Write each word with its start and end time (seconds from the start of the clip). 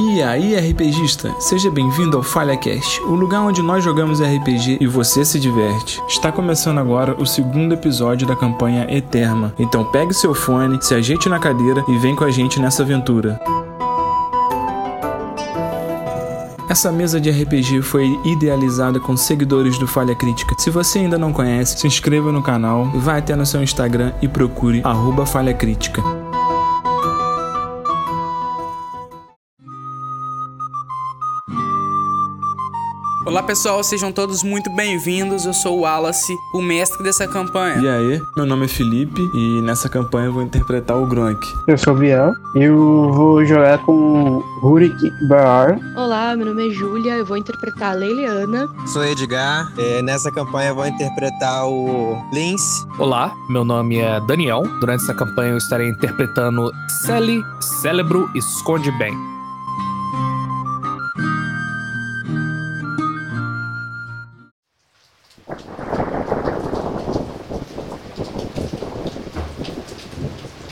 E 0.00 0.22
aí, 0.22 0.54
RPGista, 0.54 1.34
seja 1.40 1.72
bem-vindo 1.72 2.16
ao 2.16 2.22
FalhaCast, 2.22 3.02
o 3.02 3.16
lugar 3.16 3.40
onde 3.40 3.60
nós 3.60 3.82
jogamos 3.82 4.20
RPG 4.20 4.78
e 4.80 4.86
você 4.86 5.24
se 5.24 5.40
diverte. 5.40 6.00
Está 6.06 6.30
começando 6.30 6.78
agora 6.78 7.20
o 7.20 7.26
segundo 7.26 7.74
episódio 7.74 8.24
da 8.24 8.36
campanha 8.36 8.86
Eterna. 8.88 9.52
Então 9.58 9.84
pegue 9.84 10.14
seu 10.14 10.32
fone, 10.36 10.80
se 10.80 10.94
ajeite 10.94 11.28
na 11.28 11.40
cadeira 11.40 11.84
e 11.88 11.98
vem 11.98 12.14
com 12.14 12.22
a 12.22 12.30
gente 12.30 12.60
nessa 12.60 12.84
aventura. 12.84 13.40
Essa 16.70 16.92
mesa 16.92 17.20
de 17.20 17.30
RPG 17.30 17.82
foi 17.82 18.06
idealizada 18.24 19.00
com 19.00 19.16
seguidores 19.16 19.78
do 19.78 19.88
Falha 19.88 20.14
Crítica. 20.14 20.54
Se 20.58 20.70
você 20.70 21.00
ainda 21.00 21.18
não 21.18 21.32
conhece, 21.32 21.76
se 21.76 21.88
inscreva 21.88 22.30
no 22.30 22.40
canal, 22.40 22.84
vai 22.94 23.18
até 23.18 23.34
no 23.34 23.44
seu 23.44 23.60
Instagram 23.64 24.12
e 24.22 24.28
procure 24.28 24.80
arroba 24.84 25.26
Falha 25.26 25.54
Crítica. 25.54 26.17
Olá 33.28 33.42
pessoal, 33.42 33.84
sejam 33.84 34.10
todos 34.10 34.42
muito 34.42 34.70
bem-vindos. 34.70 35.44
Eu 35.44 35.52
sou 35.52 35.76
o 35.76 35.80
Wallace, 35.82 36.34
o 36.54 36.62
mestre 36.62 37.04
dessa 37.04 37.28
campanha. 37.28 37.76
E 37.76 37.86
aí, 37.86 38.22
meu 38.34 38.46
nome 38.46 38.64
é 38.64 38.68
Felipe 38.68 39.20
e 39.34 39.60
nessa 39.60 39.86
campanha 39.86 40.28
eu 40.28 40.32
vou 40.32 40.42
interpretar 40.42 40.96
o 40.96 41.06
Gronk. 41.06 41.38
Eu 41.66 41.76
sou 41.76 41.92
o 41.92 41.98
Biel 41.98 42.32
e 42.54 42.62
eu 42.62 43.12
vou 43.12 43.44
jogar 43.44 43.84
com 43.84 44.42
Rurik 44.62 45.12
Baar. 45.28 45.78
Olá, 45.94 46.34
meu 46.34 46.46
nome 46.46 46.68
é 46.68 46.70
Júlia, 46.70 47.18
eu 47.18 47.26
vou 47.26 47.36
interpretar 47.36 47.90
a 47.90 47.98
Leiliana. 47.98 48.66
Sou 48.86 49.04
Edgar, 49.04 49.70
é, 49.76 50.00
nessa 50.00 50.32
campanha 50.32 50.70
eu 50.70 50.76
vou 50.76 50.86
interpretar 50.86 51.68
o 51.68 52.16
Lince. 52.32 52.86
Olá, 52.98 53.30
meu 53.50 53.62
nome 53.62 53.98
é 53.98 54.18
Daniel. 54.20 54.62
Durante 54.80 55.02
essa 55.02 55.12
campanha 55.12 55.50
eu 55.50 55.58
estarei 55.58 55.90
interpretando 55.90 56.72
Sally, 57.04 57.44
Cérebro 57.60 58.30
e 58.34 58.38
Esconde 58.38 58.90
Bem. 58.92 59.37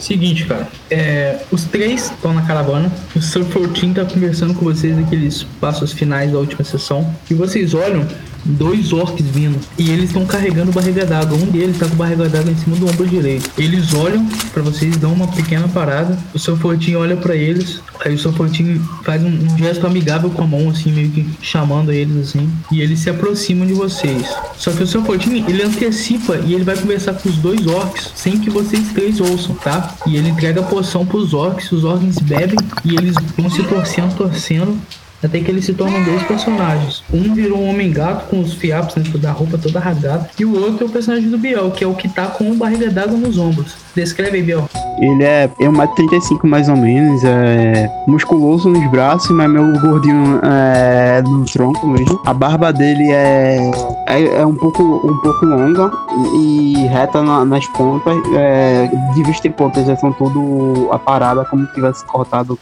Seguinte, 0.06 0.44
cara, 0.46 0.68
é, 0.88 1.40
os 1.50 1.64
três 1.64 2.12
estão 2.12 2.32
na 2.32 2.42
caravana. 2.42 2.92
O 3.16 3.20
Sir 3.20 3.44
Fortin 3.44 3.92
tá 3.92 4.04
conversando 4.04 4.54
com 4.54 4.64
vocês 4.64 4.96
naqueles 4.96 5.42
passos 5.60 5.92
finais 5.92 6.30
da 6.30 6.38
última 6.38 6.62
sessão. 6.62 7.12
E 7.28 7.34
vocês 7.34 7.74
olham 7.74 8.06
dois 8.46 8.92
orcs 8.92 9.24
vindo. 9.26 9.58
E 9.78 9.90
eles 9.90 10.04
estão 10.04 10.24
carregando 10.24 10.72
barriga 10.72 11.04
d'água. 11.04 11.36
Um 11.36 11.46
deles 11.46 11.78
tá 11.78 11.86
com 11.86 11.96
barriga 11.96 12.28
d'água 12.28 12.50
em 12.50 12.56
cima 12.56 12.76
do 12.76 12.88
ombro 12.88 13.06
direito. 13.06 13.50
Eles 13.58 13.94
olham 13.94 14.26
para 14.52 14.62
vocês, 14.62 14.96
dão 14.96 15.12
uma 15.12 15.28
pequena 15.28 15.68
parada. 15.68 16.18
O 16.34 16.38
Sir 16.38 16.56
Fortin 16.56 16.94
olha 16.94 17.16
para 17.16 17.34
eles. 17.34 17.80
Aí 18.04 18.14
o 18.14 18.18
Sir 18.18 18.32
Fortin 18.32 18.80
faz 19.02 19.22
um, 19.22 19.28
um, 19.28 19.58
gesto 19.58 19.86
amigável 19.86 20.30
com 20.30 20.42
a 20.42 20.46
mão, 20.46 20.70
assim, 20.70 20.92
meio 20.92 21.10
que 21.10 21.28
chamando 21.40 21.92
eles, 21.92 22.16
assim. 22.28 22.50
E 22.70 22.80
eles 22.80 23.00
se 23.00 23.10
aproximam 23.10 23.66
de 23.66 23.72
vocês. 23.72 24.26
Só 24.56 24.70
que 24.70 24.82
o 24.82 24.86
Sir 24.86 25.02
Fortin, 25.02 25.44
ele 25.48 25.62
antecipa 25.62 26.36
e 26.44 26.54
ele 26.54 26.64
vai 26.64 26.76
conversar 26.76 27.14
com 27.14 27.28
os 27.28 27.36
dois 27.36 27.66
orcs 27.66 28.12
sem 28.14 28.38
que 28.38 28.50
vocês 28.50 28.88
três 28.92 29.20
ouçam, 29.20 29.54
tá? 29.56 29.94
E 30.06 30.16
ele 30.16 30.28
entrega 30.28 30.60
a 30.60 30.64
poção 30.64 31.04
pros 31.04 31.34
orcs. 31.34 31.72
Os 31.72 31.84
orcs 31.84 32.18
bebem 32.18 32.58
e 32.84 32.94
eles 32.94 33.14
vão 33.36 33.50
se 33.50 33.62
torcendo, 33.64 34.14
torcendo 34.14 34.78
até 35.22 35.40
que 35.40 35.50
eles 35.50 35.64
se 35.64 35.74
tornam 35.74 36.02
dois 36.04 36.22
personagens. 36.22 37.02
Um 37.12 37.34
virou 37.34 37.58
um 37.58 37.70
homem 37.70 37.92
gato 37.92 38.28
com 38.28 38.40
os 38.40 38.54
fiapos 38.54 38.94
dentro 38.94 39.18
da 39.18 39.32
roupa 39.32 39.58
toda 39.58 39.80
rasgada. 39.80 40.28
E 40.38 40.44
o 40.44 40.54
outro 40.58 40.86
é 40.86 40.88
o 40.88 40.90
personagem 40.90 41.28
do 41.28 41.38
Biel, 41.38 41.70
que 41.70 41.84
é 41.84 41.86
o 41.86 41.94
que 41.94 42.08
tá 42.08 42.26
com 42.26 42.56
barriga 42.56 42.90
d'água 42.90 43.16
nos 43.16 43.38
ombros. 43.38 43.74
Descreve 43.94 44.36
aí, 44.36 44.42
Biel. 44.42 44.68
Ele 44.98 45.24
é 45.24 45.48
1,35m 45.60 46.44
mais 46.44 46.68
ou 46.68 46.76
menos, 46.76 47.22
é 47.24 47.90
musculoso 48.06 48.68
nos 48.68 48.90
braços, 48.90 49.30
mas 49.30 49.50
meu 49.50 49.72
gordinho 49.78 50.40
é 50.42 51.22
no 51.22 51.44
tronco 51.44 51.86
mesmo. 51.86 52.20
A 52.24 52.32
barba 52.32 52.72
dele 52.72 53.10
é, 53.10 53.70
é, 54.06 54.24
é 54.40 54.46
um, 54.46 54.54
pouco, 54.54 54.82
um 54.82 55.16
pouco 55.18 55.44
longa 55.44 55.90
e 56.38 56.86
reta 56.88 57.22
na, 57.22 57.44
nas 57.44 57.66
pontas. 57.68 58.16
É, 58.34 58.88
de 59.14 59.22
vista 59.22 59.48
em 59.48 59.52
pontas, 59.52 59.86
já 59.86 59.96
são 59.96 60.12
tudo 60.12 60.88
a 60.92 60.98
parada 60.98 61.44
como 61.44 61.66
se 61.66 61.74
tivesse 61.74 62.04
cortado 62.06 62.58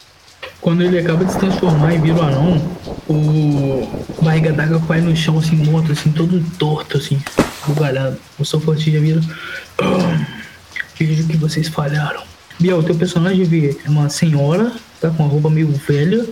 quando 0.65 0.83
ele 0.83 0.99
acaba 0.99 1.27
de 1.27 1.31
se 1.31 1.39
transformar 1.39 1.95
e 1.95 1.99
vira 1.99 2.17
o 2.17 2.23
anão, 2.23 2.57
o 3.07 3.87
barriga 4.23 4.51
d'água 4.51 4.81
cai 4.89 5.03
no 5.03 5.15
chão, 5.15 5.39
assim, 5.39 5.57
morto, 5.57 5.93
assim, 5.93 6.11
todo 6.11 6.43
torto, 6.59 6.97
assim, 6.97 7.21
bugalhado. 7.67 8.17
O 8.39 8.47
seu 8.47 8.59
fortinho 8.59 8.99
vira. 9.03 9.21
Oh, 9.79 10.25
vejo 10.99 11.27
que 11.27 11.37
vocês 11.37 11.69
falharam. 11.69 12.23
Biel, 12.59 12.83
teu 12.83 12.95
personagem 12.95 13.45
vê 13.45 13.77
uma 13.87 14.09
senhora, 14.09 14.73
tá 15.03 15.11
com 15.11 15.27
a 15.27 15.29
roupa 15.29 15.51
meio 15.51 15.71
velha, 15.87 16.27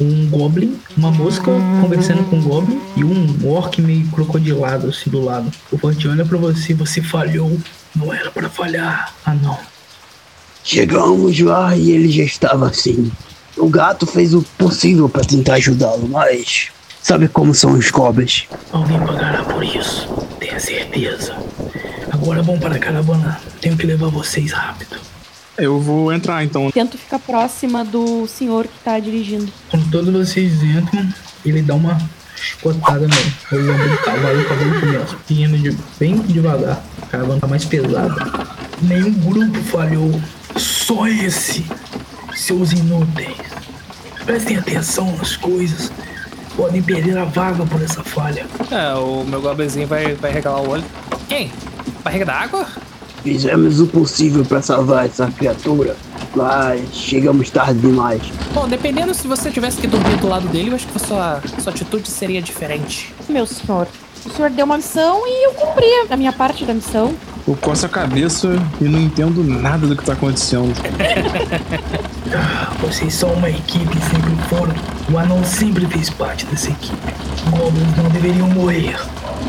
um 0.00 0.28
goblin, 0.28 0.78
uma 0.96 1.10
mosca 1.10 1.50
conversando 1.80 2.22
com 2.30 2.36
um 2.36 2.42
goblin 2.42 2.80
e 2.96 3.02
um 3.02 3.48
orc 3.48 3.82
meio 3.82 4.06
crocodilado 4.12 4.90
assim 4.90 5.10
do 5.10 5.24
lado. 5.24 5.50
O 5.72 5.76
fortinho 5.76 6.12
olha 6.12 6.24
pra 6.24 6.38
você, 6.38 6.72
você 6.72 7.02
falhou. 7.02 7.58
Não 7.96 8.14
era 8.14 8.30
para 8.30 8.48
falhar. 8.48 9.12
Ah 9.26 9.34
não. 9.34 9.58
Chegamos 10.62 11.40
lá 11.40 11.76
e 11.76 11.90
ele 11.90 12.08
já 12.12 12.22
estava 12.22 12.68
assim. 12.68 13.10
O 13.56 13.68
gato 13.68 14.06
fez 14.06 14.34
o 14.34 14.42
possível 14.56 15.08
para 15.08 15.24
tentar 15.24 15.54
ajudá-lo, 15.54 16.08
mas 16.08 16.68
sabe 17.02 17.28
como 17.28 17.54
são 17.54 17.72
os 17.72 17.90
goblins. 17.90 18.46
Alguém 18.72 18.98
pagará 18.98 19.42
por 19.44 19.62
isso, 19.62 20.08
tenha 20.38 20.58
certeza. 20.58 21.36
Agora 22.10 22.42
vamos 22.42 22.60
para 22.60 22.76
a 22.76 22.78
caravana. 22.78 23.40
Tenho 23.60 23.76
que 23.76 23.86
levar 23.86 24.08
vocês 24.08 24.52
rápido. 24.52 24.96
Eu 25.58 25.80
vou 25.80 26.12
entrar 26.12 26.44
então. 26.44 26.70
Tento 26.70 26.96
ficar 26.96 27.18
próxima 27.18 27.84
do 27.84 28.26
senhor 28.26 28.66
que 28.66 28.78
tá 28.82 28.98
dirigindo. 28.98 29.52
Quando 29.70 29.90
todos 29.90 30.12
vocês 30.12 30.62
entram, 30.62 31.08
ele 31.44 31.62
dá 31.62 31.74
uma 31.74 31.98
chicotada 32.36 33.06
no 33.06 33.58
lombo 33.58 33.88
do 33.88 33.98
cavalo 33.98 34.40
o 34.40 34.44
cavalo 34.44 34.80
começa 34.80 35.16
indo 35.30 35.58
de, 35.58 35.76
bem 35.98 36.18
devagar. 36.20 36.82
A 37.02 37.06
caravana 37.06 37.40
tá 37.40 37.46
mais 37.46 37.64
pesada. 37.64 38.14
Nenhum 38.80 39.12
grupo 39.12 39.58
falhou. 39.64 40.20
Só 40.56 41.06
esse 41.06 41.64
seus 42.42 42.72
inúteis. 42.72 43.36
Prestem 44.24 44.56
atenção 44.56 45.16
nas 45.16 45.36
coisas. 45.36 45.92
Podem 46.56 46.82
perder 46.82 47.16
a 47.16 47.24
vaga 47.24 47.64
por 47.64 47.82
essa 47.82 48.02
falha. 48.02 48.46
É, 48.70 48.94
o 48.94 49.24
meu 49.24 49.40
goblinzinho 49.40 49.86
vai, 49.86 50.14
vai 50.14 50.32
regalar 50.32 50.60
o 50.60 50.70
olho. 50.70 50.84
Quem? 51.28 51.50
Barriga 52.04 52.26
da 52.26 52.34
água? 52.34 52.66
Fizemos 53.22 53.80
o 53.80 53.86
possível 53.86 54.44
para 54.44 54.60
salvar 54.60 55.06
essa 55.06 55.30
criatura, 55.30 55.96
mas 56.34 56.92
chegamos 56.92 57.48
tarde 57.50 57.80
demais. 57.80 58.20
Bom, 58.52 58.68
dependendo 58.68 59.14
se 59.14 59.28
você 59.28 59.50
tivesse 59.50 59.80
que 59.80 59.86
dormir 59.86 60.16
do 60.16 60.28
lado 60.28 60.48
dele, 60.48 60.70
eu 60.70 60.74
acho 60.74 60.88
que 60.88 60.96
a 60.96 61.06
sua, 61.06 61.40
sua 61.60 61.72
atitude 61.72 62.08
seria 62.08 62.42
diferente. 62.42 63.14
Meu 63.28 63.46
senhor, 63.46 63.86
o 64.24 64.30
senhor 64.30 64.50
deu 64.50 64.64
uma 64.64 64.76
missão 64.76 65.22
e 65.26 65.46
eu 65.46 65.52
cumpri 65.52 65.86
a 66.10 66.16
minha 66.16 66.32
parte 66.32 66.64
da 66.64 66.74
missão. 66.74 67.14
Eu 67.46 67.56
coço 67.56 67.86
a 67.86 67.88
cabeça 67.88 68.48
e 68.80 68.84
não 68.84 69.00
entendo 69.00 69.42
nada 69.42 69.86
do 69.86 69.96
que 69.96 70.04
tá 70.04 70.12
acontecendo. 70.12 70.72
Vocês 72.80 73.14
são 73.14 73.32
uma 73.32 73.50
equipe, 73.50 73.98
sempre 74.00 74.36
foram. 74.48 74.74
O 75.12 75.18
anão 75.18 75.44
sempre 75.44 75.86
fez 75.86 76.08
parte 76.08 76.46
dessa 76.46 76.70
equipe. 76.70 77.14
Goblins 77.50 77.96
não 77.96 78.08
deveriam 78.10 78.48
morrer. 78.48 78.96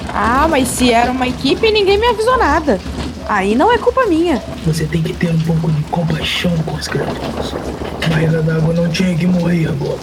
Ah, 0.10 0.48
mas 0.50 0.68
se 0.68 0.92
era 0.92 1.12
uma 1.12 1.28
equipe, 1.28 1.72
ninguém 1.72 1.98
me 1.98 2.08
avisou 2.08 2.38
nada. 2.38 2.80
Aí 3.28 3.56
não 3.56 3.72
é 3.72 3.78
culpa 3.78 4.06
minha. 4.06 4.42
Você 4.66 4.86
tem 4.86 5.02
que 5.02 5.14
ter 5.14 5.30
um 5.30 5.40
pouco 5.40 5.72
de 5.72 5.82
compaixão 5.84 6.52
com 6.66 6.76
as 6.76 6.88
criaturas. 6.88 7.54
Barriga 8.10 8.42
d'água 8.42 8.74
não 8.74 8.90
tinha 8.90 9.16
que 9.16 9.28
morrer 9.28 9.68
agora. 9.68 10.00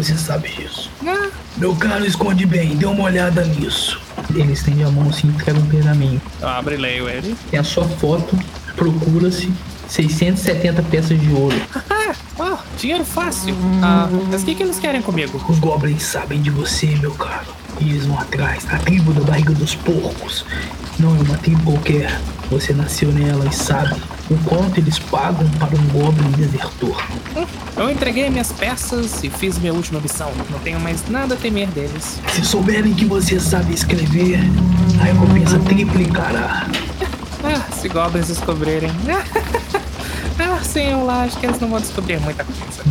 Você 0.00 0.16
sabe 0.16 0.48
disso. 0.48 0.90
Ah. 1.06 1.28
Meu 1.58 1.76
caro, 1.76 2.06
esconde 2.06 2.46
bem, 2.46 2.74
dê 2.74 2.86
uma 2.86 3.02
olhada 3.04 3.44
nisso. 3.44 4.00
Ele 4.34 4.54
estende 4.54 4.82
a 4.82 4.90
mão 4.90 5.10
assim 5.10 5.28
e 5.28 5.30
entrega 5.30 5.58
um 5.58 5.66
pergaminho. 5.66 6.22
Abre 6.40 6.76
e 6.76 6.78
leio 6.78 7.06
ele. 7.06 7.36
Tem 7.50 7.60
a 7.60 7.64
sua 7.64 7.84
foto, 7.84 8.34
procura-se 8.74 9.52
670 9.86 10.82
peças 10.84 11.20
de 11.20 11.30
ouro. 11.32 11.56
Oh, 12.42 12.56
dinheiro 12.78 13.04
fácil. 13.04 13.54
Ah, 13.82 14.08
mas 14.30 14.40
o 14.40 14.46
que, 14.46 14.54
que 14.54 14.62
eles 14.62 14.78
querem 14.78 15.02
comigo? 15.02 15.38
Os 15.46 15.58
goblins 15.58 16.02
sabem 16.02 16.40
de 16.40 16.48
você, 16.48 16.86
meu 16.96 17.12
caro. 17.12 17.48
E 17.78 17.90
eles 17.90 18.06
vão 18.06 18.18
atrás. 18.18 18.66
A 18.70 18.78
tribo 18.78 19.12
da 19.12 19.20
barriga 19.20 19.52
dos 19.52 19.74
porcos. 19.74 20.46
Não 20.98 21.14
é 21.14 21.20
uma 21.20 21.36
tribo 21.36 21.62
qualquer. 21.72 22.18
Você 22.50 22.72
nasceu 22.72 23.12
nela 23.12 23.46
e 23.46 23.54
sabe 23.54 24.00
o 24.30 24.38
quanto 24.48 24.78
eles 24.78 24.98
pagam 24.98 25.48
para 25.58 25.76
um 25.76 25.86
goblin 25.88 26.30
desertor. 26.32 27.02
Eu 27.76 27.90
entreguei 27.90 28.30
minhas 28.30 28.52
peças 28.52 29.22
e 29.24 29.28
fiz 29.28 29.58
minha 29.58 29.74
última 29.74 30.00
missão. 30.00 30.30
Não 30.50 30.58
tenho 30.60 30.78
mais 30.80 31.06
nada 31.08 31.34
a 31.34 31.36
temer 31.36 31.68
deles. 31.68 32.20
Se 32.32 32.44
souberem 32.44 32.94
que 32.94 33.04
você 33.04 33.40
sabe 33.40 33.74
escrever, 33.74 34.38
a 35.00 35.04
recompensa 35.04 35.58
triplicará. 35.60 36.66
Ah, 37.42 37.72
se 37.72 37.88
goblins 37.88 38.28
descobrirem. 38.28 38.90
ah, 40.38 40.60
sim, 40.62 40.90
eu 40.90 41.10
acho 41.10 41.38
que 41.38 41.46
eles 41.46 41.58
não 41.58 41.68
vão 41.68 41.80
descobrir 41.80 42.20
muita 42.20 42.44
coisa. 42.44 42.82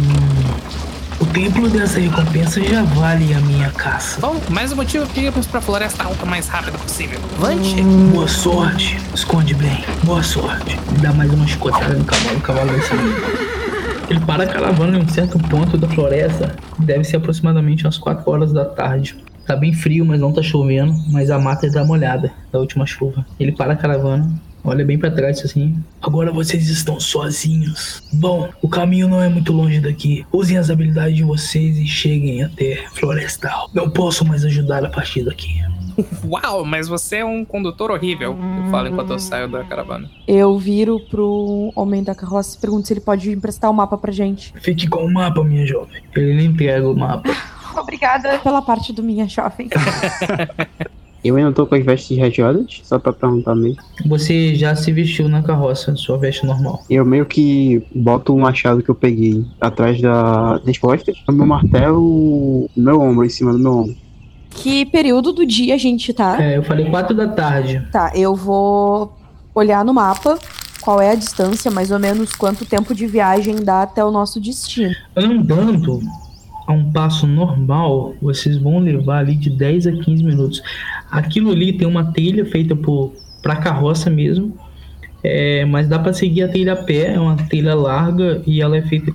Hum. 1.29 1.31
O 1.31 1.33
templo 1.33 1.69
dessa 1.69 1.99
recompensa 1.99 2.61
já 2.61 2.83
vale 2.83 3.33
a 3.33 3.39
minha 3.41 3.69
caça. 3.71 4.19
Bom, 4.19 4.41
mais 4.49 4.71
um 4.71 4.75
motivo 4.75 5.05
que 5.07 5.21
irmos 5.21 5.45
pra 5.45 5.61
floresta 5.61 6.03
alta 6.03 6.25
o 6.25 6.27
mais 6.27 6.47
rápido 6.47 6.77
possível. 6.79 7.19
Vante! 7.37 7.81
Boa 8.11 8.27
sorte. 8.27 8.97
Esconde 9.13 9.53
bem. 9.53 9.83
Boa 10.03 10.23
sorte. 10.23 10.77
Dá 11.01 11.13
mais 11.13 11.31
uma 11.31 11.45
chicotada 11.45 11.93
no 11.93 12.03
cavalo, 12.03 12.37
o 12.37 12.41
cavalo 12.41 12.71
vai 12.71 12.81
sair. 12.81 14.09
Ele 14.09 14.19
para 14.21 14.43
a 14.43 14.47
caravana 14.47 14.97
em 14.97 15.03
um 15.03 15.07
certo 15.07 15.37
ponto 15.37 15.77
da 15.77 15.87
floresta. 15.87 16.55
Deve 16.79 17.03
ser 17.03 17.17
aproximadamente 17.17 17.85
umas 17.85 17.97
4 17.97 18.29
horas 18.29 18.51
da 18.51 18.65
tarde. 18.65 19.15
Tá 19.45 19.55
bem 19.55 19.71
frio, 19.71 20.05
mas 20.05 20.19
não 20.19 20.33
tá 20.33 20.41
chovendo. 20.41 20.93
Mas 21.11 21.29
a 21.29 21.37
mata 21.37 21.71
tá 21.71 21.83
molhada 21.83 22.31
da 22.51 22.59
última 22.59 22.87
chuva. 22.87 23.25
Ele 23.39 23.51
para 23.51 23.73
a 23.73 23.75
caravana, 23.75 24.27
olha 24.63 24.85
bem 24.85 24.97
pra 24.97 25.11
trás 25.11 25.43
assim. 25.43 25.75
Agora 26.01 26.31
vocês 26.31 26.69
estão 26.69 26.99
sozinhos. 26.99 28.03
Bom, 28.13 28.49
o 28.61 28.69
caminho 28.69 29.07
não 29.07 29.21
é 29.21 29.29
muito 29.29 29.53
longe 29.53 29.79
daqui. 29.79 30.25
Usem 30.31 30.57
as 30.57 30.69
habilidades 30.69 31.15
de 31.15 31.23
vocês 31.23 31.77
e 31.77 31.87
cheguem 31.87 32.43
até 32.43 32.85
Florestal. 32.93 33.69
Não 33.73 33.89
posso 33.89 34.25
mais 34.25 34.45
ajudar 34.45 34.85
a 34.85 34.89
partir 34.89 35.23
daqui. 35.23 35.61
Uau, 36.25 36.65
mas 36.65 36.87
você 36.87 37.17
é 37.17 37.25
um 37.25 37.43
condutor 37.43 37.91
horrível. 37.91 38.37
Eu 38.63 38.71
falo 38.71 38.87
enquanto 38.87 39.11
eu 39.11 39.19
saio 39.19 39.47
da 39.47 39.63
caravana. 39.63 40.09
Eu 40.27 40.57
viro 40.57 40.99
pro 40.99 41.71
homem 41.75 42.03
da 42.03 42.15
carroça 42.15 42.57
e 42.57 42.61
pergunto 42.61 42.87
se 42.87 42.93
ele 42.93 43.01
pode 43.01 43.31
emprestar 43.31 43.69
o 43.69 43.73
mapa 43.73 43.97
pra 43.97 44.11
gente. 44.11 44.53
Fique 44.61 44.87
com 44.87 45.05
o 45.05 45.11
mapa, 45.11 45.43
minha 45.43 45.65
jovem. 45.65 46.01
Ele 46.15 46.33
lhe 46.33 46.45
entrega 46.45 46.89
o 46.89 46.95
mapa. 46.95 47.29
Obrigada 47.77 48.39
pela 48.39 48.61
parte 48.61 48.91
do 48.91 49.03
minha 49.03 49.27
jovem. 49.27 49.69
Eu 51.23 51.35
ainda 51.35 51.51
tô 51.51 51.65
com 51.67 51.75
as 51.75 51.83
vestes 51.83 52.17
rajadas, 52.17 52.81
só 52.83 52.97
pra 52.97 53.11
perguntar 53.11 53.55
mesmo. 53.55 53.81
Você 54.05 54.55
já 54.55 54.75
se 54.75 54.91
vestiu 54.91 55.27
na 55.27 55.43
carroça, 55.43 55.95
sua 55.95 56.17
veste 56.17 56.45
normal. 56.45 56.83
Eu 56.89 57.05
meio 57.05 57.25
que 57.25 57.83
boto 57.93 58.33
o 58.33 58.39
machado 58.39 58.81
que 58.81 58.89
eu 58.89 58.95
peguei 58.95 59.45
atrás 59.59 60.01
da, 60.01 60.57
das 60.59 60.77
costas, 60.77 61.17
o 61.27 61.31
meu 61.31 61.45
martelo 61.45 62.69
no 62.75 62.83
meu 62.83 63.01
ombro, 63.01 63.25
em 63.25 63.29
cima 63.29 63.51
do 63.51 63.59
meu 63.59 63.73
ombro. 63.79 63.95
que 64.49 64.85
período 64.85 65.33
do 65.33 65.45
dia 65.45 65.75
a 65.75 65.77
gente 65.77 66.13
tá? 66.13 66.41
É, 66.41 66.57
eu 66.57 66.63
falei 66.63 66.85
4 66.89 67.15
da 67.15 67.27
tarde. 67.27 67.85
Tá, 67.91 68.11
eu 68.15 68.35
vou 68.35 69.13
olhar 69.53 69.83
no 69.83 69.93
mapa 69.93 70.39
qual 70.81 71.01
é 71.01 71.11
a 71.11 71.15
distância, 71.15 71.69
mais 71.69 71.91
ou 71.91 71.99
menos 71.99 72.33
quanto 72.33 72.65
tempo 72.65 72.95
de 72.95 73.05
viagem 73.05 73.57
dá 73.57 73.83
até 73.83 74.03
o 74.03 74.11
nosso 74.11 74.39
destino. 74.39 74.95
Andando 75.15 75.99
a 76.67 76.71
um 76.71 76.91
passo 76.91 77.27
normal, 77.27 78.13
vocês 78.21 78.57
vão 78.57 78.79
levar 78.79 79.19
ali 79.19 79.35
de 79.35 79.49
10 79.49 79.87
a 79.87 79.91
15 79.91 80.23
minutos. 80.23 80.61
Aquilo 81.11 81.51
ali 81.51 81.73
tem 81.73 81.87
uma 81.87 82.11
trilha 82.11 82.45
feita 82.45 82.77
para 83.41 83.55
carroça 83.55 84.09
mesmo, 84.09 84.57
é, 85.23 85.65
mas 85.65 85.87
dá 85.87 85.97
para 85.97 86.13
seguir 86.13 86.43
a 86.43 86.47
trilha 86.47 86.73
a 86.73 86.75
pé. 86.75 87.13
É 87.13 87.19
uma 87.19 87.35
trilha 87.35 87.75
larga 87.75 88.41
e 88.45 88.61
ela 88.61 88.77
é 88.77 88.81
feita 88.81 89.13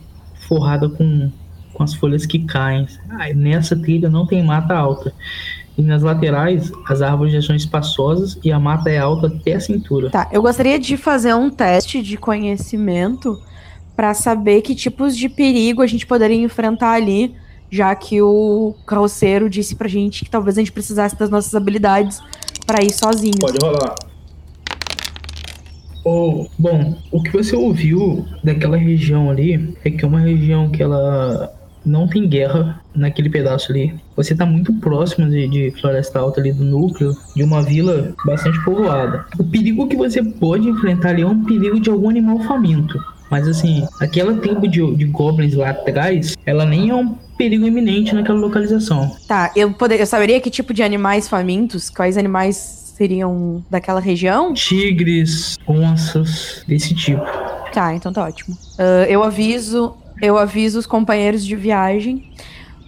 forrada 0.49 0.89
com, 0.89 1.31
com 1.73 1.83
as 1.83 1.95
folhas 1.95 2.27
que 2.27 2.41
caem. 2.41 2.87
Nessa 3.35 3.77
trilha 3.77 4.09
não 4.09 4.27
tem 4.27 4.43
mata 4.43 4.75
alta. 4.75 5.13
E 5.77 5.83
nas 5.83 6.03
laterais, 6.03 6.71
as 6.89 7.03
árvores 7.03 7.33
já 7.33 7.43
são 7.43 7.57
espaçosas 7.57 8.39
e 8.45 8.53
a 8.53 8.61
mata 8.61 8.91
é 8.91 8.99
alta 8.99 9.27
até 9.27 9.55
a 9.55 9.61
cintura. 9.61 10.11
Tá, 10.11 10.29
eu 10.31 10.41
gostaria 10.41 10.79
de 10.79 10.97
fazer 10.97 11.35
um 11.35 11.51
teste 11.51 12.01
de 12.01 12.17
conhecimento 12.17 13.41
pra 13.97 14.15
saber 14.15 14.63
que 14.63 14.75
tipos 14.75 15.17
de 15.17 15.29
perigo 15.29 15.83
a 15.83 15.87
gente 15.87 16.07
poderia 16.07 16.37
enfrentar 16.37 16.93
ali, 16.93 17.35
já 17.71 17.95
que 17.95 18.21
o 18.23 18.75
carroceiro 18.87 19.51
disse 19.51 19.75
pra 19.75 19.89
gente 19.89 20.25
que 20.25 20.31
talvez 20.31 20.57
a 20.57 20.61
gente 20.61 20.73
precisasse 20.73 21.19
das 21.19 21.31
nossas 21.31 21.55
habilidades 21.55 22.21
pra 22.67 22.83
ir 22.83 22.93
sozinho. 22.93 23.39
Pode 23.41 23.59
rolar. 23.63 23.95
Oh, 26.05 26.47
bom, 26.59 26.97
o 27.11 27.23
que 27.23 27.31
você 27.31 27.57
ouviu 27.57 28.27
daquela 28.43 28.77
região 28.77 29.31
ali 29.31 29.75
é 29.85 29.91
que 29.91 30.05
é 30.05 30.09
uma 30.09 30.21
região 30.21 30.71
que 30.71 30.83
ela 30.83 31.51
não 31.85 32.07
tem 32.07 32.29
guerra 32.29 32.81
naquele 32.95 33.29
pedaço 33.29 33.73
ali. 33.73 33.95
Você 34.17 34.35
tá 34.35 34.47
muito 34.47 34.73
próximo 34.75 35.29
de, 35.29 35.49
de 35.49 35.71
Floresta 35.81 36.19
Alta 36.19 36.41
ali 36.41 36.53
do 36.53 36.65
núcleo, 36.65 37.15
de 37.35 37.43
uma 37.43 37.63
vila 37.63 38.15
bastante 38.25 38.63
povoada. 38.65 39.27
O 39.39 39.45
perigo 39.45 39.87
que 39.87 39.97
você 39.97 40.23
pode 40.23 40.69
enfrentar 40.69 41.11
ali 41.11 41.23
é 41.23 41.27
um 41.27 41.45
perigo 41.45 41.81
de 41.81 41.91
algum 41.91 42.09
animal 42.09 42.39
faminto. 42.41 42.99
Mas 43.31 43.49
assim, 43.49 43.87
aquela 44.01 44.35
tribo 44.37 44.69
de, 44.69 44.97
de 44.97 45.05
goblins 45.07 45.55
lá 45.55 45.71
atrás, 45.71 46.37
ela 46.45 46.65
nem 46.65 46.91
é 46.91 46.95
um 46.95 47.15
perigo 47.37 47.67
iminente 47.67 48.15
naquela 48.15 48.39
localização. 48.39 49.11
Tá, 49.27 49.51
eu, 49.57 49.73
poder, 49.73 50.01
eu 50.01 50.07
saberia 50.07 50.41
que 50.41 50.51
tipo 50.51 50.73
de 50.73 50.83
animais 50.83 51.29
famintos, 51.29 51.91
quais 51.91 52.17
animais 52.17 52.85
seriam 52.97 53.65
daquela 53.69 54.01
região? 54.01 54.55
Tigres, 54.55 55.59
onças, 55.67 56.63
desse 56.67 56.95
tipo. 56.95 57.25
Tá, 57.73 57.93
então 57.95 58.13
tá 58.13 58.25
ótimo. 58.25 58.57
Ah, 58.79 59.07
eu 59.09 59.23
aviso, 59.23 59.97
eu 60.23 60.39
aviso 60.39 60.79
os 60.79 60.87
companheiros 60.87 61.45
de 61.45 61.57
viagem. 61.57 62.31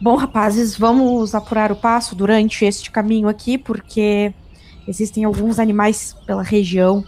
Bom, 0.01 0.15
rapazes, 0.15 0.77
vamos 0.77 1.35
apurar 1.35 1.73
o 1.73 1.77
passo 1.77 2.15
durante 2.15 2.65
este 2.65 2.91
caminho 2.91 3.29
aqui, 3.29 3.59
porque 3.59 4.33
existem 4.87 5.25
alguns 5.25 5.59
animais 5.59 6.15
pela 6.27 6.43
região. 6.43 7.05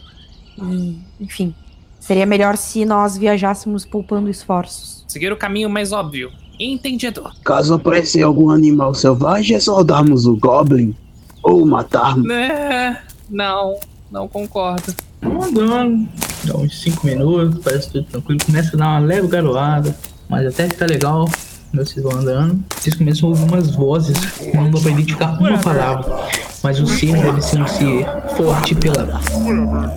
E, 0.61 0.99
enfim, 1.21 1.55
seria 1.99 2.27
melhor 2.27 2.57
se 2.57 2.85
nós 2.85 3.17
viajássemos 3.17 3.85
poupando 3.85 4.29
esforços. 4.29 5.05
Seguir 5.07 5.33
o 5.33 5.37
caminho 5.37 5.71
mais 5.71 5.93
óbvio. 5.93 6.31
Entendido. 6.59 7.31
Caso 7.45 7.75
aparecer 7.75 8.23
algum 8.23 8.51
animal 8.51 8.95
selvagem, 8.95 9.57
é 9.57 9.61
só 9.61 9.83
darmos 9.83 10.27
o 10.27 10.37
Goblin 10.37 10.95
ou 11.43 11.65
matarmos. 11.65 12.29
É, 12.31 13.01
não, 13.31 13.79
não 14.11 14.27
concordo. 14.27 14.95
Vamos 15.21 15.49
andando, 15.49 16.09
dá 16.45 16.57
uns 16.57 16.81
5 16.81 17.07
minutos, 17.07 17.61
parece 17.63 17.91
tudo 17.91 18.05
tranquilo. 18.05 18.41
Começa 18.45 18.77
a 18.77 18.79
dar 18.79 18.87
uma 18.87 18.99
leve 19.01 19.29
garoada, 19.29 19.97
mas 20.29 20.47
até 20.47 20.69
que 20.69 20.77
tá 20.77 20.87
legal. 20.87 21.29
Vocês 21.75 22.03
vão 22.03 22.13
andando, 22.13 22.65
vocês 22.75 22.97
começam 22.97 23.29
a 23.29 23.33
ouvir 23.33 23.45
umas 23.45 23.71
vozes, 23.75 24.17
não 24.55 24.71
dá 24.71 24.81
pra 24.81 24.91
identificar 24.91 25.39
uma 25.39 25.59
palavra, 25.59 26.27
mas 26.63 26.81
o 26.81 26.87
ser 26.87 27.13
deve 27.17 27.41
ser 27.43 27.61
um 27.63 27.67
ser 27.67 28.07
forte 28.37 28.75
pela, 28.75 29.21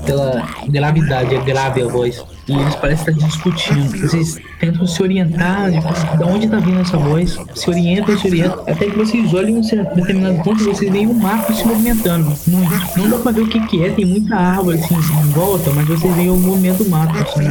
pela 0.06 0.48
gravidade, 0.68 1.36
é 1.36 1.42
grave 1.42 1.82
a 1.84 1.88
voz. 1.88 2.24
E 2.48 2.54
eles 2.54 2.76
parecem 2.76 3.14
estar 3.14 3.28
discutindo. 3.28 3.98
Vocês 4.02 4.38
tentam 4.60 4.86
se 4.86 5.02
orientar 5.02 5.70
de, 5.72 5.80
de 5.80 6.24
onde 6.24 6.48
tá 6.50 6.58
vindo 6.58 6.80
essa 6.82 6.98
voz, 6.98 7.38
se 7.56 7.70
orientam, 7.70 8.18
se 8.18 8.28
orientam, 8.28 8.60
até 8.62 8.86
que 8.90 8.98
vocês 8.98 9.34
olhem 9.34 9.56
em 9.56 9.60
um 9.60 9.64
certo- 9.64 9.96
determinado 9.96 10.44
ponto 10.44 10.64
vocês 10.64 10.92
veem 10.92 11.08
um 11.08 11.14
mato 11.14 11.54
se 11.54 11.66
movimentando. 11.66 12.34
Muito. 12.48 12.98
Não 12.98 13.10
dá 13.10 13.18
pra 13.20 13.32
ver 13.32 13.42
o 13.42 13.48
que, 13.48 13.60
que 13.68 13.86
é, 13.86 13.92
tem 13.92 14.06
muita 14.06 14.36
árvore 14.36 14.80
assim 14.80 14.96
em 14.96 15.30
volta, 15.30 15.72
mas 15.72 15.88
vocês 15.88 16.14
veem 16.16 16.32
o 16.32 16.36
movimento 16.36 16.84
do 16.84 16.90
mato. 16.90 17.14
Assim, 17.20 17.48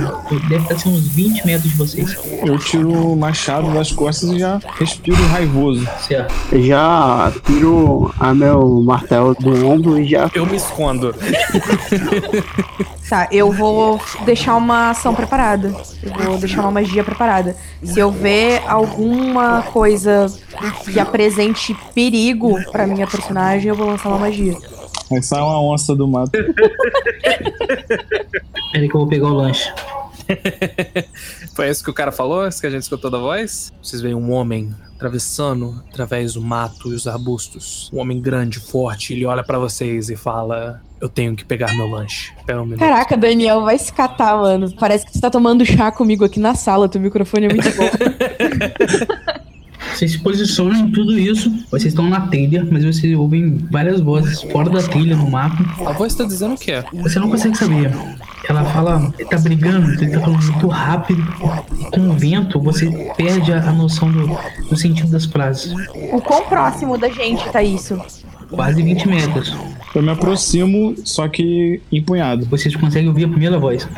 deve 0.49 0.63
estar 0.63 0.75
assim, 0.75 0.91
uns 0.93 1.07
20 1.09 1.47
metros 1.47 1.71
de 1.71 1.79
vocês. 1.79 2.17
Eu 2.45 2.59
tiro 2.59 2.91
o 3.13 3.17
machado 3.17 3.73
das 3.73 3.93
costas 3.93 4.31
e 4.33 4.41
já 4.41 4.61
respiro 4.79 5.17
raivoso. 5.29 5.89
Certo. 6.07 6.35
Já 6.61 7.33
tiro 7.47 8.13
a 8.19 8.35
meu 8.35 8.83
martelo 9.01 9.35
do 9.35 9.67
ombro 9.67 9.99
e 9.99 10.05
já. 10.05 10.31
Eu 10.35 10.47
me 10.47 10.57
escondo. 10.57 11.15
Tá, 13.09 13.27
eu 13.33 13.51
vou 13.51 14.01
deixar 14.25 14.55
uma 14.55 14.91
ação 14.91 15.13
preparada. 15.15 15.75
Eu 16.03 16.31
vou 16.31 16.39
deixar 16.39 16.61
uma 16.61 16.71
magia 16.71 17.03
preparada. 17.03 17.57
Se 17.83 17.99
eu 17.99 18.11
ver 18.11 18.63
alguma 18.69 19.63
coisa 19.63 20.27
que 20.85 21.01
apresente 21.01 21.77
perigo 21.93 22.57
pra 22.71 22.87
minha 22.87 23.09
personagem, 23.09 23.69
eu 23.69 23.75
vou 23.75 23.89
lançar 23.89 24.11
uma 24.11 24.19
magia. 24.19 24.57
Aí 25.11 25.21
sai 25.23 25.41
uma 25.41 25.61
onça 25.61 25.97
do 25.97 26.07
mato. 26.07 26.31
Peraí 28.73 28.89
que 28.89 28.95
eu 28.95 29.01
vou 29.01 29.09
pegar 29.09 29.27
o 29.27 29.35
lanche. 29.35 29.73
Foi 31.55 31.69
isso 31.69 31.83
que 31.83 31.91
o 31.91 31.95
cara 31.95 32.13
falou? 32.13 32.47
Isso 32.47 32.61
que 32.61 32.67
a 32.67 32.71
gente 32.71 32.83
escutou 32.83 33.11
da 33.11 33.19
voz? 33.19 33.73
Vocês 33.83 34.01
veem 34.01 34.15
um 34.15 34.31
homem 34.33 34.75
atravessando 34.95 35.83
através 35.89 36.35
do 36.35 36.43
mato 36.43 36.93
e 36.93 36.95
os 36.95 37.07
arbustos. 37.07 37.91
Um 37.93 37.99
homem 37.99 38.21
grande, 38.21 38.59
forte. 38.61 39.15
Ele 39.15 39.25
olha 39.25 39.43
pra 39.43 39.59
vocês 39.59 40.11
e 40.11 40.17
fala: 40.17 40.81
Eu 41.01 41.09
tenho 41.09 41.35
que 41.35 41.45
pegar 41.45 41.75
meu 41.75 41.89
lanche. 41.89 42.33
Espera 42.37 42.61
um 42.61 42.65
minuto. 42.65 42.81
Caraca, 42.81 43.17
Daniel, 43.17 43.63
vai 43.63 43.79
se 43.79 43.93
catar, 43.93 44.37
mano. 44.37 44.71
Parece 44.77 45.07
que 45.07 45.13
você 45.13 45.21
tá 45.21 45.31
tomando 45.31 45.65
chá 45.65 45.91
comigo 45.91 46.25
aqui 46.25 46.39
na 46.39 46.55
sala. 46.55 46.89
Teu 46.89 47.01
microfone 47.01 47.47
é 47.47 47.49
muito 47.49 47.71
bom. 47.77 47.89
Vocês 49.95 50.13
se 50.13 50.19
posicionam 50.19 50.77
em 50.77 50.91
tudo 50.91 51.19
isso. 51.19 51.51
Vocês 51.71 51.93
estão 51.93 52.09
na 52.09 52.23
trilha, 52.23 52.67
mas 52.71 52.85
vocês 52.85 53.17
ouvem 53.17 53.59
várias 53.71 54.01
vozes 54.01 54.43
fora 54.43 54.71
da 54.71 54.83
trilha, 54.83 55.17
no 55.17 55.31
mato. 55.31 55.63
A 55.87 55.93
voz 55.93 56.15
tá 56.15 56.25
dizendo 56.25 56.55
o 56.55 56.59
quê? 56.59 56.83
Você 56.95 57.19
não 57.19 57.31
consegue 57.31 57.57
saber. 57.57 57.93
Ela 58.49 58.65
fala, 58.65 59.13
ele 59.19 59.29
tá 59.29 59.39
brigando, 59.39 59.93
ele 59.93 60.11
tá 60.11 60.21
falando 60.21 60.43
muito 60.43 60.69
rápido. 60.69 61.23
Com 61.93 62.09
o 62.09 62.13
vento, 62.15 62.59
você 62.59 62.91
perde 63.17 63.53
a, 63.53 63.69
a 63.69 63.73
noção 63.73 64.11
do, 64.11 64.27
do 64.69 64.77
sentido 64.77 65.11
das 65.11 65.27
frases. 65.27 65.73
o 66.13 66.21
quão 66.21 66.45
próximo 66.49 66.97
da 66.97 67.09
gente 67.09 67.49
tá 67.51 67.63
isso? 67.63 68.01
Quase 68.51 68.83
20 68.83 69.09
metros. 69.09 69.55
Eu 69.95 70.03
me 70.03 70.11
aproximo, 70.11 70.95
só 71.05 71.29
que 71.29 71.81
empunhado. 71.93 72.47
Vocês 72.47 72.75
conseguem 72.75 73.09
ouvir 73.09 73.25
a 73.25 73.29
primeira 73.29 73.59
voz. 73.59 73.89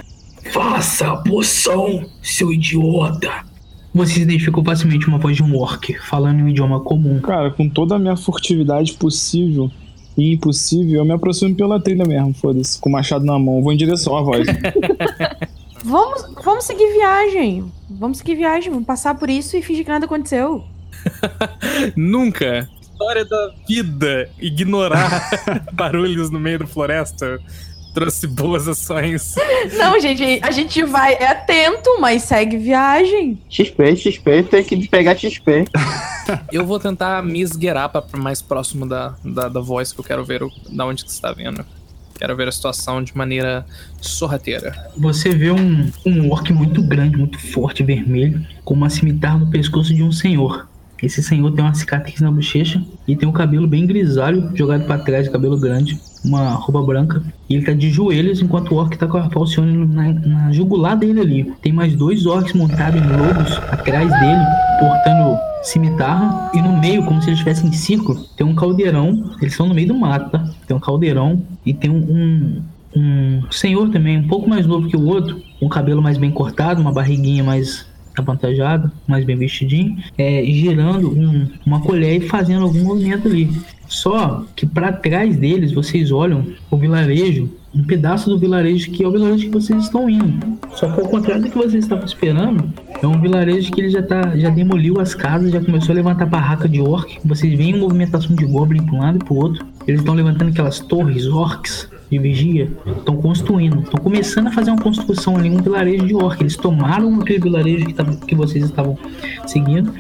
Faça 0.51 1.13
a 1.13 1.17
poção, 1.17 2.05
seu 2.23 2.53
idiota. 2.53 3.52
Você 3.95 4.21
identificou 4.21 4.65
facilmente 4.65 5.07
uma 5.07 5.19
voz 5.19 5.37
de 5.37 5.43
um 5.43 5.57
orc, 5.57 5.95
falando 6.09 6.41
em 6.41 6.43
um 6.45 6.49
idioma 6.49 6.81
comum. 6.81 7.21
Cara, 7.21 7.51
com 7.51 7.69
toda 7.69 7.97
a 7.97 7.99
minha 7.99 8.17
furtividade 8.17 8.95
possível 8.95 9.71
e 10.17 10.33
impossível, 10.33 11.01
eu 11.01 11.05
me 11.05 11.13
aproximo 11.13 11.55
pela 11.55 11.81
trilha 11.81 12.05
mesmo, 12.05 12.33
foda-se. 12.33 12.79
Com 12.79 12.89
o 12.89 12.93
machado 12.93 13.25
na 13.25 13.39
mão, 13.39 13.63
vou 13.63 13.73
em 13.73 13.77
direção 13.77 14.17
à 14.17 14.23
voz. 14.23 14.47
Vamos, 15.85 16.25
vamos 16.45 16.65
seguir 16.65 16.93
viagem. 16.93 17.65
Vamos 17.91 18.19
seguir 18.19 18.37
viagem, 18.37 18.71
vamos 18.71 18.87
passar 18.87 19.17
por 19.17 19.29
isso 19.29 19.57
e 19.57 19.63
fingir 19.63 19.85
que 19.85 19.91
nada 19.91 20.05
aconteceu. 20.05 20.65
Nunca. 21.97 22.69
História 22.81 23.25
da 23.25 23.53
vida. 23.67 24.31
Ignorar 24.41 25.29
barulhos 25.75 26.31
no 26.31 26.39
meio 26.39 26.61
da 26.61 26.67
floresta. 26.69 27.41
Trouxe 27.95 28.27
boas 28.27 28.67
ações. 28.67 29.35
Não, 29.77 30.01
gente, 30.01 30.41
a 30.43 30.51
gente 30.51 30.83
vai 30.83 31.15
é 31.15 31.27
atento, 31.27 31.99
mas 32.01 32.23
segue 32.23 32.57
viagem. 32.57 33.39
XP, 33.51 33.97
XP, 33.97 34.43
tem 34.45 34.65
que 34.65 34.89
pegar 34.89 35.17
XP. 35.17 35.67
Eu 36.51 36.65
vou 36.65 36.79
tentar 36.79 37.23
me 37.23 37.41
esgueirar 37.41 37.89
pra 37.89 38.01
pra 38.01 38.19
mais 38.19 38.41
próximo 38.41 38.89
da, 38.89 39.15
da, 39.25 39.49
da 39.49 39.61
voz 39.61 39.93
que 39.93 39.99
eu 39.99 40.05
quero 40.05 40.25
ver 40.25 40.43
o, 40.43 40.51
da 40.71 40.87
onde 40.87 41.05
que 41.05 41.13
você 41.13 41.21
tá 41.21 41.33
vendo. 41.33 41.65
Quero 42.17 42.37
ver 42.37 42.47
a 42.47 42.53
situação 42.53 43.03
de 43.03 43.17
maneira 43.17 43.67
sorrateira. 44.01 44.91
Você 44.97 45.31
vê 45.31 45.51
um, 45.51 45.91
um 46.07 46.31
orc 46.31 46.53
muito 46.53 46.81
grande, 46.81 47.17
muito 47.17 47.39
forte, 47.39 47.83
vermelho, 47.83 48.47
com 48.65 48.75
uma 48.75 48.89
cimitarra 48.89 49.39
no 49.39 49.51
pescoço 49.51 49.93
de 49.93 50.05
um 50.05 50.13
senhor. 50.13 50.69
Esse 51.03 51.23
senhor 51.23 51.51
tem 51.51 51.65
uma 51.65 51.75
cicatriz 51.75 52.21
na 52.21 52.31
bochecha 52.31 52.81
e 53.09 53.17
tem 53.17 53.29
um 53.29 53.33
cabelo 53.33 53.67
bem 53.67 53.87
grisalho, 53.87 54.51
jogado 54.55 54.85
pra 54.85 54.99
trás, 54.99 55.29
cabelo 55.29 55.59
grande, 55.59 55.99
uma 56.25 56.51
roupa 56.51 56.81
branca. 56.83 57.23
E 57.49 57.55
ele 57.55 57.65
tá 57.65 57.73
de 57.73 57.91
joelhos 57.91 58.41
enquanto 58.41 58.73
o 58.73 58.77
orc 58.77 58.97
tá 58.97 59.09
com 59.09 59.19
a 59.19 59.29
falcione 59.29 59.87
na, 59.87 60.13
na 60.13 60.53
jugular 60.53 60.97
dele 60.97 61.21
ali. 61.21 61.53
Tem 61.61 61.73
mais 61.73 61.97
dois 61.97 62.25
orcs 62.25 62.53
montados 62.53 63.01
em 63.01 63.07
lobos 63.07 63.59
atrás 63.71 64.09
dele, 64.09 64.45
portando 64.79 65.39
cimitarra. 65.63 66.51
E 66.55 66.63
no 66.63 66.79
meio, 66.79 67.05
como 67.05 67.21
se 67.21 67.29
eles 67.29 67.39
estivessem 67.41 67.69
em 67.69 67.73
círculo, 67.73 68.25
tem 68.37 68.47
um 68.47 68.55
caldeirão. 68.55 69.33
Eles 69.41 69.55
estão 69.55 69.67
no 69.67 69.75
meio 69.75 69.89
do 69.89 69.95
mato, 69.95 70.31
tá? 70.31 70.49
Tem 70.67 70.77
um 70.77 70.81
caldeirão 70.81 71.43
e 71.67 71.75
tem 71.75 71.91
um, 71.91 71.97
um, 71.97 72.63
um 72.97 73.43
senhor 73.51 73.91
também, 73.91 74.19
um 74.19 74.29
pouco 74.29 74.49
mais 74.49 74.67
novo 74.67 74.89
que 74.89 74.97
o 74.97 75.05
outro, 75.05 75.41
o 75.61 75.69
cabelo 75.69 76.01
mais 76.01 76.17
bem 76.17 76.31
cortado, 76.31 76.81
uma 76.81 76.93
barriguinha 76.93 77.43
mais 77.43 77.87
avantajada, 78.17 78.91
mais 79.07 79.25
bem 79.25 79.37
vestidinho, 79.37 79.97
é, 80.17 80.43
girando 80.45 81.11
um- 81.11 81.49
uma 81.67 81.81
colher 81.81 82.23
e 82.23 82.29
fazendo 82.29 82.65
algum 82.65 82.83
movimento 82.85 83.29
ali. 83.29 83.51
Só 83.87 84.45
que 84.57 84.65
para 84.65 84.91
trás 84.93 85.37
deles, 85.37 85.73
vocês 85.73 86.11
olham 86.11 86.47
o 86.71 86.77
vilarejo, 86.77 87.51
um 87.75 87.85
pedaço 87.85 88.29
do 88.31 88.39
vilarejo 88.39 88.91
que 88.91 89.03
é 89.03 89.09
o 89.09 89.11
vilarejo 89.13 89.45
que 89.47 89.51
vocês 89.51 89.85
estão 89.85 90.09
indo. 90.09 90.59
Só 90.75 90.91
que 90.91 91.01
ao 91.01 91.09
contrário 91.09 91.43
do 91.43 91.51
que 91.51 91.57
vocês 91.57 91.85
estavam 91.85 92.05
esperando, 92.05 92.73
é 93.03 93.07
um 93.07 93.21
vilarejo 93.21 93.71
que 93.73 93.81
ele 93.81 93.91
já 93.91 94.03
tá, 94.03 94.37
já 94.37 94.49
demoliu 94.51 94.99
as 95.01 95.15
casas, 95.15 95.53
já 95.53 95.61
começou 95.61 95.93
a 95.93 95.97
levantar 95.97 96.27
barraca 96.27 96.69
de 96.69 96.81
orc. 96.81 97.19
Vocês 97.25 97.57
veem 97.57 97.79
movimentação 97.79 98.35
de 98.35 98.45
goblin 98.47 98.83
para 98.83 98.95
um 98.95 98.99
lado 99.01 99.17
e 99.17 99.25
para 99.25 99.35
outro. 99.35 99.67
Eles 99.87 100.01
estão 100.01 100.15
levantando 100.15 100.51
aquelas 100.51 100.81
torres 100.81 101.27
orcs 101.27 101.89
de 102.13 102.19
vigia, 102.19 102.71
estão 102.99 103.17
construindo, 103.17 103.81
estão 103.81 103.99
começando 103.99 104.49
a 104.49 104.53
fazer 104.53 104.71
uma 104.71 104.83
construção 104.83 105.35
ali, 105.39 105.49
um 105.49 105.63
vilarejo 105.63 106.07
de 106.07 106.15
orc. 106.15 106.43
Eles 106.43 106.57
tomaram 106.59 107.19
aquele 107.19 107.39
vilarejo 107.39 107.87
que, 107.87 107.95
tava, 107.95 108.15
que 108.15 108.35
vocês 108.35 108.63
estavam 108.65 108.99
seguindo 109.47 109.95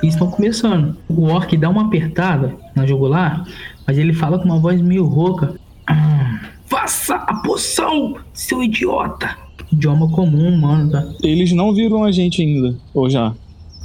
e 0.00 0.06
estão 0.06 0.30
começando. 0.30 0.96
O 1.08 1.24
orc 1.24 1.56
dá 1.56 1.68
uma 1.68 1.86
apertada 1.86 2.54
na 2.74 2.86
jugular, 2.86 3.44
mas 3.84 3.98
ele 3.98 4.12
fala 4.12 4.38
com 4.38 4.44
uma 4.44 4.60
voz 4.60 4.80
meio 4.80 5.04
rouca. 5.04 5.54
"Ah, 5.86 6.40
Faça 6.66 7.14
a 7.14 7.34
poção, 7.42 8.16
seu 8.34 8.60
idiota! 8.62 9.36
Idioma 9.72 10.08
comum, 10.10 10.48
humano, 10.48 10.90
tá? 10.90 11.04
Eles 11.22 11.52
não 11.52 11.72
viram 11.72 12.02
a 12.02 12.10
gente 12.10 12.42
ainda, 12.42 12.76
ou 12.92 13.08
já? 13.08 13.32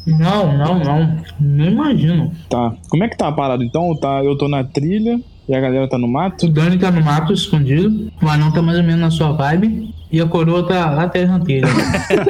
Não, 0.05 0.57
não, 0.57 0.79
não. 0.79 1.17
Não 1.39 1.65
imagino. 1.65 2.31
Tá. 2.49 2.73
Como 2.89 3.03
é 3.03 3.07
que 3.07 3.15
tá 3.17 3.27
a 3.27 3.31
parada 3.31 3.63
então? 3.63 3.95
Tá, 3.95 4.23
eu 4.23 4.35
tô 4.35 4.47
na 4.47 4.63
trilha 4.63 5.19
e 5.51 5.55
a 5.55 5.59
galera 5.59 5.85
tá 5.85 5.97
no 5.97 6.07
mato? 6.07 6.45
O 6.45 6.49
Dani 6.49 6.79
tá 6.79 6.89
no 6.89 7.03
mato 7.03 7.33
escondido, 7.33 8.09
o 8.21 8.29
anão 8.29 8.53
tá 8.53 8.61
mais 8.61 8.77
ou 8.77 8.83
menos 8.85 9.01
na 9.01 9.11
sua 9.11 9.33
vibe 9.33 9.93
e 10.09 10.21
a 10.21 10.25
coroa 10.25 10.65
tá 10.65 10.89
lá 10.89 11.03
atrás 11.03 11.27
na 11.27 11.39
telha. 11.41 11.67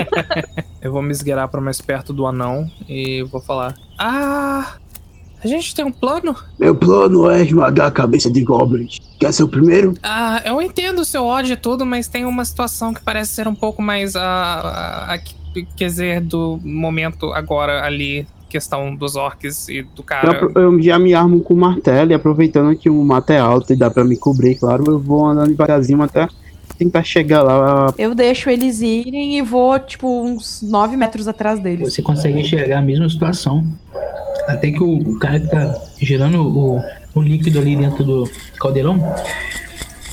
Eu 0.82 0.92
vou 0.92 1.04
me 1.04 1.12
esgueirar 1.12 1.48
pra 1.48 1.62
mais 1.62 1.80
perto 1.80 2.12
do 2.12 2.26
anão 2.26 2.68
e 2.90 3.22
vou 3.22 3.40
falar: 3.40 3.76
Ah, 4.00 4.74
a 5.44 5.48
gente 5.48 5.76
tem 5.76 5.86
um 5.86 5.92
plano? 5.92 6.36
Meu 6.60 6.74
plano 6.74 7.30
é 7.30 7.44
esmagar 7.44 7.88
a 7.88 7.92
cabeça 7.92 8.32
de 8.32 8.42
goblins. 8.44 8.98
Quer 9.20 9.32
ser 9.32 9.44
o 9.44 9.48
primeiro? 9.48 9.94
Ah, 10.02 10.42
eu 10.44 10.60
entendo 10.60 11.00
o 11.00 11.06
seu 11.06 11.24
ódio 11.24 11.54
e 11.54 11.58
tudo, 11.58 11.86
mas 11.86 12.08
tem 12.08 12.26
uma 12.26 12.44
situação 12.44 12.92
que 12.92 13.02
parece 13.02 13.34
ser 13.34 13.48
um 13.48 13.54
pouco 13.54 13.84
mais 13.84 14.16
a, 14.16 14.24
a, 14.24 15.14
a 15.14 15.20
quer 15.20 15.86
dizer, 15.86 16.22
do 16.22 16.60
momento 16.64 17.32
agora 17.34 17.86
ali, 17.86 18.26
questão 18.52 18.94
dos 18.96 19.16
orcs 19.16 19.68
e 19.70 19.82
do 19.82 19.90
Eu, 20.00 20.04
cara. 20.04 20.32
apro- 20.32 20.52
eu 20.56 20.82
já 20.82 21.00
me 21.00 21.14
armo 21.14 21.40
com 21.42 21.54
o 21.54 21.58
martelo 21.58 22.12
e 22.12 22.14
aproveitando 22.14 22.76
que 22.76 22.90
o 22.90 23.04
mato 23.04 23.32
é 23.32 23.40
alto 23.40 23.72
e 23.72 23.76
dá 23.76 23.90
pra 23.90 24.04
me 24.04 24.18
cobrir, 24.18 24.56
claro, 24.56 24.84
eu 24.88 25.00
vou 25.00 25.26
andando 25.26 25.50
devagarzinho 25.50 26.02
até 26.02 26.28
tentar 26.78 27.04
chegar 27.04 27.44
lá. 27.44 27.94
Eu 27.98 28.14
deixo 28.16 28.50
eles 28.50 28.82
irem 28.82 29.38
e 29.38 29.42
vou, 29.42 29.78
tipo, 29.80 30.24
uns 30.24 30.62
9 30.64 30.98
metros 30.98 31.28
atrás 31.28 31.60
deles. 31.60 31.94
Você 31.94 32.02
consegue 32.02 32.40
enxergar 32.40 32.80
a 32.80 32.82
mesma 32.82 33.08
situação. 33.08 33.64
Até 34.48 34.72
que 34.72 34.82
o, 34.82 34.98
o 34.98 35.20
cara 35.20 35.40
que 35.40 35.48
tá 35.48 35.76
gerando 36.02 36.42
o, 36.42 36.82
o 37.14 37.22
líquido 37.22 37.60
ali 37.60 37.76
dentro 37.76 38.04
do 38.04 38.30
caldeirão. 38.60 38.98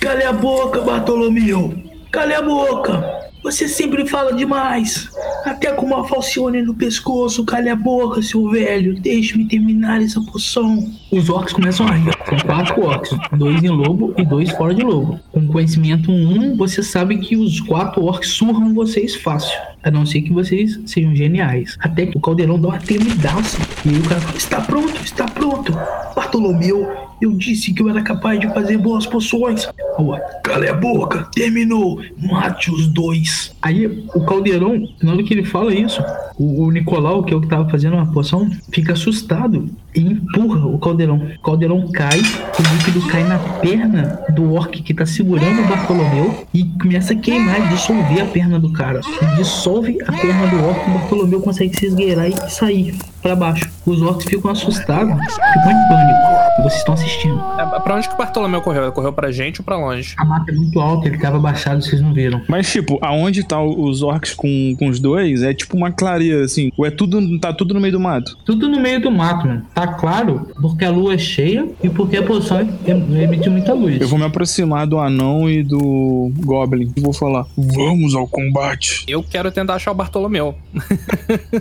Cale 0.01 0.23
a 0.25 0.33
boca, 0.33 0.81
Bartolomeu! 0.83 1.75
Cale 2.13 2.35
a 2.35 2.43
boca! 2.43 3.28
Você 3.43 3.69
sempre 3.69 4.07
fala 4.07 4.33
demais! 4.33 5.09
Até 5.45 5.73
com 5.73 5.87
uma 5.87 6.07
falcione 6.07 6.61
no 6.63 6.75
pescoço, 6.75 7.45
cale 7.45 7.69
a 7.69 7.77
boca, 7.77 8.21
seu 8.21 8.51
velho! 8.51 9.01
Deixe-me 9.01 9.47
terminar 9.47 10.03
essa 10.03 10.21
poção! 10.21 10.93
Os 11.11 11.31
orcs 11.31 11.53
começam 11.53 11.87
a 11.87 11.93
rir. 11.93 12.13
São 12.29 12.39
quatro 12.41 12.83
orcs, 12.85 13.11
dois 13.33 13.63
em 13.63 13.69
lobo 13.69 14.13
e 14.19 14.25
dois 14.25 14.51
fora 14.51 14.75
de 14.75 14.83
lobo. 14.83 15.19
Com 15.33 15.47
conhecimento 15.47 16.11
1, 16.11 16.57
você 16.57 16.83
sabe 16.83 17.19
que 17.19 17.37
os 17.37 17.61
quatro 17.61 18.05
orcs 18.05 18.31
surram 18.31 18.75
vocês 18.75 19.15
fácil. 19.15 19.57
A 19.83 19.91
não 19.91 20.05
ser 20.05 20.23
que 20.23 20.33
vocês 20.33 20.79
sejam 20.87 21.15
geniais. 21.15 21.77
Até 21.81 22.07
que 22.07 22.17
o 22.17 22.21
caldeirão 22.21 22.61
dá 22.61 22.69
uma 22.69 22.79
tremidaça. 22.79 23.59
E 23.85 23.91
aí 23.91 23.99
o 23.99 24.09
cara 24.09 24.21
fala: 24.21 24.37
Está 24.37 24.61
pronto, 24.61 25.01
está 25.05 25.27
pronto. 25.27 25.73
Bartolomeu, 26.15 26.87
eu 27.21 27.33
disse 27.33 27.73
que 27.73 27.83
eu 27.83 27.89
era 27.89 28.03
capaz 28.03 28.39
de 28.39 28.49
fazer 28.49 28.77
boas 28.77 29.07
poções. 29.07 29.69
Rua, 29.97 30.21
cale 30.43 30.69
a 30.69 30.75
boca, 30.75 31.29
terminou. 31.33 32.01
Mate 32.19 32.71
os 32.71 32.87
dois. 32.87 33.55
Aí 33.63 33.87
o 34.15 34.21
caldeirão, 34.25 34.89
na 35.03 35.13
hora 35.13 35.23
que 35.23 35.35
ele 35.35 35.45
fala 35.45 35.75
isso, 35.75 36.03
o, 36.39 36.65
o 36.65 36.71
Nicolau, 36.71 37.23
que 37.23 37.33
é 37.33 37.37
o 37.37 37.41
que 37.41 37.49
tava 37.49 37.69
fazendo 37.69 37.95
uma 37.95 38.13
poção, 38.13 38.49
fica 38.73 38.93
assustado 38.93 39.69
e 39.95 40.01
empurra 40.01 40.67
o 40.67 40.79
caldeirão. 40.79 41.17
O 41.39 41.43
caldeirão 41.43 41.89
cai, 41.93 42.19
o 42.19 42.77
líquido 42.77 43.07
cai 43.09 43.25
na 43.25 43.39
perna 43.39 44.21
do 44.35 44.55
orc 44.55 44.81
que 44.83 44.95
tá 44.95 45.05
segurando 45.05 45.63
o 45.63 45.69
Bartolomeu 45.69 46.47
e 46.55 46.65
começa 46.81 47.13
a 47.13 47.17
queimar 47.17 47.69
dissolver 47.69 48.23
a 48.23 48.27
perna 48.27 48.61
do 48.61 48.73
cara. 48.73 49.01
Dissolve 49.37 49.78
a 49.79 50.13
perna 50.13 50.47
do 50.47 50.67
orc 50.67 50.89
o 50.89 50.91
Bartolomeu 50.93 51.41
consegue 51.41 51.77
se 51.79 51.87
esgueirar 51.87 52.29
e 52.29 52.51
sair 52.51 52.95
pra 53.29 53.37
baixo. 53.37 53.69
Os 53.87 54.03
orcs 54.03 54.25
ficam 54.27 54.51
assustados, 54.51 55.15
ficam 55.15 55.71
em 55.71 55.89
pânico. 55.89 56.19
E 56.59 56.63
vocês 56.63 56.77
estão 56.81 56.95
assistindo. 56.95 57.41
É, 57.59 57.79
Pra 57.81 57.97
onde 57.97 58.09
que 58.09 58.15
o 58.15 58.19
Bartolomeu 58.19 58.61
correu? 58.61 58.83
Ele 58.85 58.93
correu 58.93 59.13
pra 59.13 59.31
gente 59.31 59.61
ou 59.61 59.65
pra 59.65 59.77
longe? 59.77 60.15
A 60.19 60.25
mata 60.25 60.51
é 60.51 60.55
muito 60.55 60.79
alta, 60.81 61.07
ele 61.09 61.17
tava 61.19 61.37
abaixado, 61.37 61.83
vocês 61.83 62.01
não 62.03 62.13
viram. 62.13 62.43
Mas, 62.49 62.71
tipo, 62.71 62.99
aonde 63.01 63.45
tá 63.47 63.63
os 63.63 64.03
orcs 64.03 64.35
com, 64.35 64.75
com 64.79 64.89
os 64.89 64.99
dois 65.01 65.43
é 65.43 65.55
tipo 65.55 65.77
uma 65.77 65.91
clareira, 65.93 66.45
assim. 66.45 66.71
Ou 66.77 66.85
é 66.87 66.91
tudo. 66.91 67.39
tá 67.39 67.53
tudo 67.53 67.73
no 67.75 67.81
meio 67.81 67.93
do 67.93 68.01
mato? 68.01 68.37
Tudo 68.45 68.69
no 68.69 68.81
meio 68.81 69.01
do 69.01 69.11
mato, 69.11 69.47
mano. 69.47 69.63
Tá 69.75 69.87
claro 69.87 70.49
porque 70.61 70.85
a 70.85 70.91
lua 70.91 71.15
é 71.15 71.19
cheia 71.19 71.67
e 71.83 71.89
porque 71.89 72.17
a 72.17 72.23
poção 72.23 72.61
em- 72.61 73.23
emite 73.23 73.49
muita 73.49 73.73
luz. 73.73 74.01
Eu 74.01 74.09
vou 74.09 74.19
me 74.19 74.25
aproximar 74.25 74.87
do 74.87 74.99
anão 74.99 75.49
e 75.49 75.63
do 75.63 76.33
goblin. 76.45 76.93
E 76.97 77.01
vou 77.01 77.13
falar: 77.13 77.47
Vamos 77.57 78.15
ao 78.15 78.27
combate. 78.27 79.05
Eu 79.09 79.23
quero 79.23 79.51
tentar 79.51 79.75
achar 79.75 79.93
o 79.93 79.95
Bartolomeu. 79.95 80.55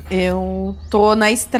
Eu 0.09 0.75
tô 0.89 1.15
na 1.15 1.31
estrada 1.31 1.56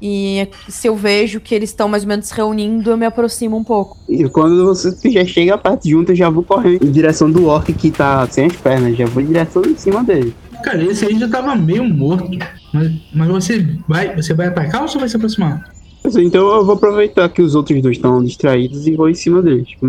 e 0.00 0.48
se 0.68 0.88
eu 0.88 0.96
vejo 0.96 1.40
que 1.40 1.54
eles 1.54 1.70
estão 1.70 1.88
mais 1.88 2.02
ou 2.02 2.08
menos 2.08 2.26
se 2.26 2.34
reunindo, 2.34 2.90
eu 2.90 2.96
me 2.96 3.06
aproximo 3.06 3.56
um 3.56 3.64
pouco. 3.64 3.96
E 4.08 4.28
quando 4.28 4.64
você 4.64 4.94
já 5.10 5.24
chega 5.24 5.56
perto 5.58 5.88
junto, 5.88 6.12
eu 6.12 6.16
já 6.16 6.30
vou 6.30 6.42
correndo 6.42 6.84
em 6.84 6.90
direção 6.90 7.30
do 7.30 7.46
orc 7.46 7.72
que 7.72 7.90
tá 7.90 8.26
sem 8.26 8.46
as 8.46 8.56
pernas. 8.56 8.96
Já 8.96 9.06
vou 9.06 9.22
em 9.22 9.26
direção 9.26 9.62
em 9.62 9.76
cima 9.76 10.02
dele. 10.02 10.34
Cara, 10.62 10.82
esse 10.82 11.06
aí 11.06 11.18
já 11.18 11.28
tava 11.28 11.54
meio 11.54 11.84
morto. 11.84 12.28
Mas, 12.72 12.92
mas 13.14 13.28
você 13.28 13.66
vai. 13.86 14.14
Você 14.16 14.34
vai 14.34 14.48
atacar 14.48 14.82
ou 14.82 14.88
você 14.88 14.98
vai 14.98 15.08
se 15.08 15.16
aproximar? 15.16 15.77
Então 16.04 16.48
eu 16.54 16.64
vou 16.64 16.74
aproveitar 16.74 17.28
que 17.28 17.42
os 17.42 17.54
outros 17.54 17.80
dois 17.82 17.96
estão 17.96 18.22
distraídos 18.22 18.86
e 18.86 18.96
vou 18.96 19.08
em 19.08 19.14
cima 19.14 19.42
deles, 19.42 19.68
tipo, 19.68 19.86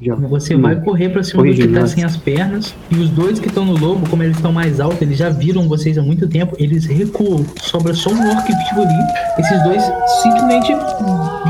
já. 0.00 0.14
Você 0.14 0.56
vai 0.56 0.80
correr 0.80 1.10
pra 1.10 1.22
cima 1.22 1.42
do 1.44 1.52
que 1.52 1.68
tá 1.68 1.80
né? 1.80 1.86
sem 1.86 2.04
as 2.04 2.16
pernas. 2.16 2.74
E 2.90 2.96
os 2.96 3.10
dois 3.10 3.38
que 3.38 3.48
estão 3.48 3.64
no 3.64 3.76
lobo, 3.76 4.08
como 4.08 4.22
eles 4.22 4.36
estão 4.36 4.52
mais 4.52 4.80
altos, 4.80 5.02
eles 5.02 5.18
já 5.18 5.28
viram 5.28 5.68
vocês 5.68 5.98
há 5.98 6.02
muito 6.02 6.26
tempo, 6.28 6.56
eles 6.58 6.86
recuam. 6.86 7.44
Sobra 7.60 7.94
só 7.94 8.10
um 8.10 8.28
orc 8.28 8.46
vivo 8.46 8.82
ali. 8.82 8.94
Esses 9.38 9.62
dois 9.64 9.82
simplesmente 10.22 10.72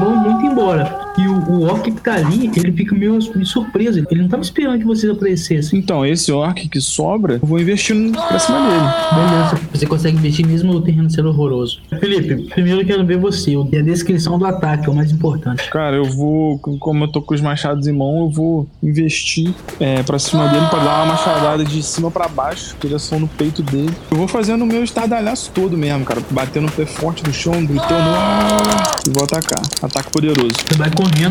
vão 0.01 0.17
muito 0.17 0.45
embora. 0.45 1.11
E 1.19 1.29
o, 1.49 1.63
orc 1.63 1.91
que 1.91 2.01
tá 2.01 2.15
ali, 2.15 2.51
ele 2.57 2.73
fica 2.73 2.95
meio 2.95 3.21
surpreso. 3.45 4.05
Ele 4.11 4.23
não 4.23 4.29
tava 4.29 4.43
esperando 4.43 4.79
que 4.79 4.85
vocês 4.85 5.11
aparecessem. 5.13 5.79
Então, 5.79 6.05
esse 6.05 6.31
orc 6.33 6.69
que 6.69 6.81
sobra, 6.81 7.35
eu 7.35 7.47
vou 7.47 7.59
investir 7.61 7.95
no- 7.97 8.13
pra 8.13 8.39
cima 8.39 8.59
dele. 8.61 8.81
Beleza, 9.15 9.61
você 9.73 9.87
consegue 9.87 10.17
investir 10.17 10.47
mesmo 10.47 10.73
o 10.73 10.81
terreno 10.81 11.11
sendo 11.11 11.29
horroroso. 11.29 11.81
Felipe, 12.01 12.49
primeiro 12.51 12.81
eu 12.83 12.87
quero 12.87 13.05
ver 13.07 13.19
você. 13.19 13.51
E 13.73 13.77
a 13.79 13.83
descrição 13.83 14.39
do 14.39 14.45
ataque 14.47 14.89
é 14.89 14.91
o 14.93 14.95
mais 14.95 15.11
importante. 15.11 15.69
Cara, 15.71 15.97
eu 15.97 16.05
vou, 16.05 16.59
como 16.59 17.05
eu 17.05 17.09
tô 17.09 17.21
com 17.23 17.35
os 17.35 17.41
machados 17.41 17.87
em 17.87 17.93
mão, 17.93 18.21
eu 18.21 18.31
vou 18.31 18.69
investir 18.83 19.53
é, 19.79 20.03
pra 20.03 20.19
cima 20.19 20.49
dele 20.49 20.67
pra 20.67 20.79
dar 20.81 20.97
uma 21.03 21.07
machadada 21.07 21.65
de 21.65 21.83
cima 21.83 22.11
pra 22.11 22.29
baixo, 22.29 22.77
direção 22.81 23.19
no 23.21 23.29
peito 23.29 23.63
dele. 23.63 23.91
Eu 24.11 24.17
vou 24.19 24.29
fazendo 24.29 24.63
o 24.63 24.67
meu 24.67 24.83
estardalhaço 24.85 25.51
todo 25.55 25.77
mesmo, 25.77 26.05
cara, 26.05 26.21
batendo 26.31 26.69
o 26.69 26.73
pé 26.73 26.87
forte 26.87 27.25
no 27.27 27.33
chão, 27.33 27.53
gritando, 27.65 28.09
"Ah!" 28.09 28.91
e 29.07 29.11
vou 29.11 29.25
atacar. 29.25 29.61
Ataque 29.83 30.11
poderoso. 30.11 30.51
Você 30.69 30.77
vai 30.77 30.91
correndo, 30.91 31.30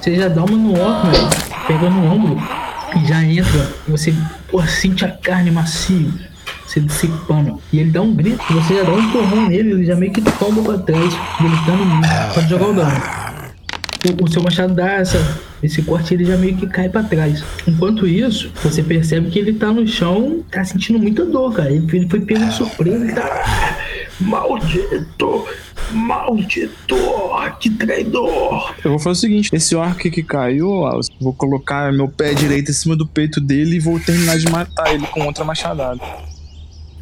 você 0.00 0.16
já 0.16 0.28
dá 0.28 0.44
uma 0.44 0.56
no 0.56 0.74
velho. 0.74 1.28
Pega 1.66 1.90
no 1.90 2.12
ombro 2.12 2.42
e 2.96 3.06
já 3.06 3.22
entra, 3.22 3.70
e 3.86 3.90
você 3.90 4.14
pô, 4.50 4.62
sente 4.66 5.04
a 5.04 5.08
carne 5.08 5.50
macia, 5.50 6.08
você 6.66 6.80
dissipando. 6.80 7.60
E 7.72 7.78
ele 7.78 7.90
dá 7.90 8.02
um 8.02 8.14
grito, 8.14 8.42
você 8.52 8.76
já 8.76 8.82
dá 8.82 8.92
um 8.92 8.98
empurrão 8.98 9.48
nele, 9.48 9.72
ele 9.72 9.84
já 9.84 9.94
meio 9.94 10.12
que 10.12 10.20
tomba 10.20 10.62
pra 10.62 10.78
trás, 10.78 11.14
gritando 11.40 11.84
muito. 11.84 12.34
Pode 12.34 12.48
jogar 12.48 12.68
o 12.68 12.74
dano. 12.74 13.02
O, 14.20 14.24
o 14.24 14.32
seu 14.32 14.42
machado 14.42 14.74
dá 14.74 14.92
essa, 14.94 15.38
esse 15.62 15.82
corte, 15.82 16.14
ele 16.14 16.24
já 16.24 16.36
meio 16.36 16.56
que 16.56 16.66
cai 16.66 16.88
pra 16.88 17.02
trás. 17.02 17.44
Enquanto 17.66 18.06
isso, 18.06 18.50
você 18.62 18.82
percebe 18.82 19.30
que 19.30 19.38
ele 19.38 19.52
tá 19.52 19.72
no 19.72 19.86
chão, 19.86 20.42
tá 20.50 20.64
sentindo 20.64 20.98
muita 20.98 21.24
dor, 21.24 21.52
cara. 21.52 21.70
Ele, 21.70 21.86
ele 21.92 22.08
foi 22.08 22.20
pego 22.20 22.44
de 22.44 22.54
surpresa, 22.54 23.04
ele 23.04 23.12
tá. 23.12 23.76
Maldito! 24.20 25.46
Maldito! 25.92 26.96
Que 27.58 27.70
traidor! 27.70 28.74
Eu 28.84 28.90
vou 28.92 28.98
fazer 28.98 29.10
o 29.10 29.20
seguinte: 29.20 29.50
esse 29.52 29.74
orc 29.74 30.10
que 30.10 30.22
caiu, 30.22 30.82
vou 31.20 31.32
colocar 31.32 31.92
meu 31.92 32.08
pé 32.08 32.34
direito 32.34 32.70
em 32.70 32.74
cima 32.74 32.96
do 32.96 33.06
peito 33.06 33.40
dele 33.40 33.76
e 33.76 33.80
vou 33.80 33.98
terminar 34.00 34.38
de 34.38 34.50
matar 34.50 34.94
ele 34.94 35.06
com 35.06 35.24
outra 35.24 35.44
machadada. 35.44 36.00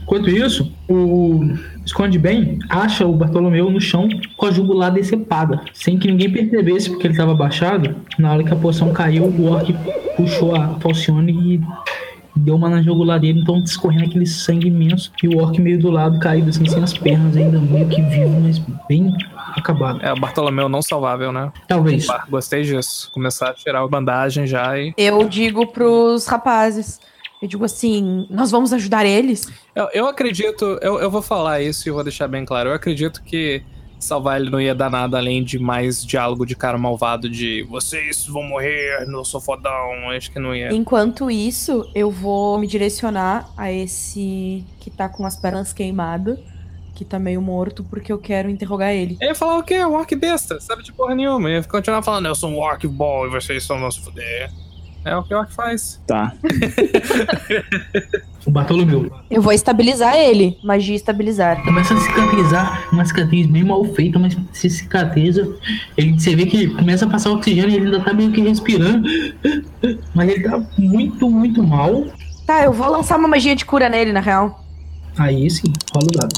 Enquanto 0.02 0.30
isso, 0.30 0.73
o 0.88 1.42
Esconde 1.85 2.18
Bem 2.18 2.59
acha 2.71 3.07
o 3.07 3.12
Bartolomeu 3.12 3.71
no 3.71 3.78
chão 3.78 4.09
com 4.38 4.47
a 4.47 4.50
jugular 4.50 4.90
decepada, 4.90 5.61
sem 5.75 5.99
que 5.99 6.09
ninguém 6.09 6.33
percebesse 6.33 6.88
porque 6.88 7.07
ele 7.07 7.12
estava 7.12 7.33
abaixado. 7.33 7.95
Na 8.18 8.33
hora 8.33 8.42
que 8.42 8.52
a 8.52 8.57
poção 8.57 8.90
caiu, 8.90 9.25
o 9.25 9.45
Orc 9.45 9.71
puxou 10.16 10.57
a 10.57 10.80
Falcione 10.80 11.33
e 11.33 11.61
deu 12.38 12.54
uma 12.54 12.68
na 12.68 12.83
jugular 12.83 13.21
dele, 13.21 13.40
então 13.40 13.59
escorrendo 13.59 14.04
aquele 14.04 14.26
sangue 14.26 14.68
imenso. 14.68 15.12
E 15.23 15.28
o 15.28 15.38
Orc 15.38 15.61
meio 15.61 15.78
do 15.78 15.90
lado, 15.90 16.18
caído 16.18 16.50
assim, 16.50 16.66
sem 16.66 16.83
as 16.83 16.92
pernas, 16.92 17.37
ainda 17.37 17.59
meio 17.59 17.88
que 17.88 18.00
vivo, 18.02 18.40
mas 18.40 18.59
bem 18.88 19.14
acabado. 19.57 20.00
É 20.02 20.12
o 20.12 20.16
Bartolomeu 20.18 20.68
não 20.68 20.83
salvável, 20.83 21.33
né? 21.33 21.52
Talvez. 21.66 22.07
Bah, 22.07 22.25
gostei 22.28 22.62
disso. 22.62 23.11
Começar 23.12 23.50
a 23.50 23.54
tirar 23.54 23.83
a 23.83 23.88
bandagem 23.88 24.47
já 24.47 24.78
e. 24.78 24.95
Eu 24.97 25.28
digo 25.28 25.66
pros 25.66 26.26
rapazes. 26.26 27.00
Eu 27.40 27.47
digo 27.47 27.64
assim, 27.64 28.26
nós 28.28 28.50
vamos 28.50 28.73
ajudar 28.73 29.07
eles? 29.07 29.49
Eu, 29.75 29.88
eu 29.95 30.09
acredito, 30.09 30.64
eu, 30.83 30.99
eu 30.99 31.09
vou 31.09 31.23
falar 31.23 31.62
isso 31.62 31.88
e 31.88 31.92
vou 31.92 32.02
deixar 32.02 32.26
bem 32.26 32.45
claro. 32.45 32.71
Eu 32.71 32.75
acredito 32.75 33.23
que 33.23 33.62
salvar 33.99 34.40
ele 34.40 34.50
não 34.50 34.61
ia 34.61 34.75
dar 34.75 34.90
nada 34.90 35.19
além 35.19 35.43
de 35.43 35.59
mais 35.59 36.05
diálogo 36.05 36.47
de 36.47 36.55
cara 36.55 36.78
malvado 36.78 37.28
de 37.28 37.62
vocês 37.64 38.26
vão 38.26 38.43
morrer 38.43 39.07
no 39.07 39.25
sofodão. 39.25 40.11
Acho 40.11 40.31
que 40.31 40.38
não 40.38 40.55
ia. 40.55 40.73
Enquanto 40.73 41.31
isso, 41.31 41.88
eu 41.95 42.11
vou 42.11 42.59
me 42.59 42.67
direcionar 42.67 43.49
a 43.57 43.73
esse 43.73 44.64
que 44.81 44.90
tá 44.90 45.09
com 45.09 45.26
as 45.26 45.37
pernas 45.37 45.73
queimadas, 45.73 46.38
que 46.95 47.05
tá 47.05 47.19
meio 47.19 47.40
morto, 47.40 47.85
porque 47.85 48.12
eu 48.12 48.19
quero 48.19 48.49
interrogar 48.49 48.93
ele. 48.93 49.17
Ele 49.21 49.31
ia 49.31 49.35
falar 49.35 49.59
o 49.59 49.62
quê? 49.62 49.85
Um 49.85 49.95
orc 49.95 50.14
besta, 50.17 50.61
sabe 50.61 50.83
de 50.83 50.93
porra 50.93 51.14
nenhuma. 51.14 51.50
Ia 51.50 51.62
continuar 51.62 52.02
falando, 52.02 52.26
eu 52.26 52.35
sou 52.35 52.50
um 52.50 52.59
orc 52.59 52.87
bom 52.87 53.26
e 53.26 53.31
vocês 53.31 53.64
são 53.64 53.78
meus 53.78 53.97
fuder. 53.97 54.50
É 55.09 55.17
o 55.17 55.23
que 55.23 55.35
o 55.35 55.38
orc 55.38 55.53
faz. 55.53 56.00
Tá. 56.07 56.33
O 58.49 58.50
Bartolomeu. 58.50 59.12
Eu 59.31 59.43
vou 59.43 59.53
estabilizar 59.53 60.17
ele. 60.17 60.57
Magia 60.65 60.97
estabilizar. 60.97 61.62
Começa 61.65 61.93
a 61.93 61.99
cicatrizar, 61.99 62.88
uma 62.91 63.05
cicatriz 63.05 63.47
bem 63.47 63.62
mal 63.62 63.85
feita, 63.85 64.19
mas 64.19 64.38
se 64.53 64.71
cicatriza. 64.71 65.55
Ele, 65.99 66.19
você 66.19 66.35
vê 66.35 66.47
que 66.47 66.69
começa 66.69 67.05
a 67.05 67.11
passar 67.11 67.31
oxigênio 67.31 67.69
e 67.69 67.75
ele 67.75 67.85
ainda 67.87 68.00
tá 68.00 68.15
meio 68.15 68.33
que 68.33 68.41
respirando. 68.41 69.07
Mas 70.15 70.31
ele 70.31 70.49
tá 70.49 70.62
muito, 70.79 71.29
muito 71.29 71.62
mal. 71.62 72.07
Tá, 72.47 72.65
eu 72.65 72.73
vou 72.73 72.91
lançar 72.91 73.19
uma 73.19 73.29
magia 73.29 73.55
de 73.55 73.67
cura 73.67 73.87
nele, 73.91 74.12
na 74.12 74.21
real. 74.21 74.65
Aí 75.19 75.50
sim, 75.50 75.71
rola 75.95 76.07
o 76.07 76.19
dado. 76.19 76.35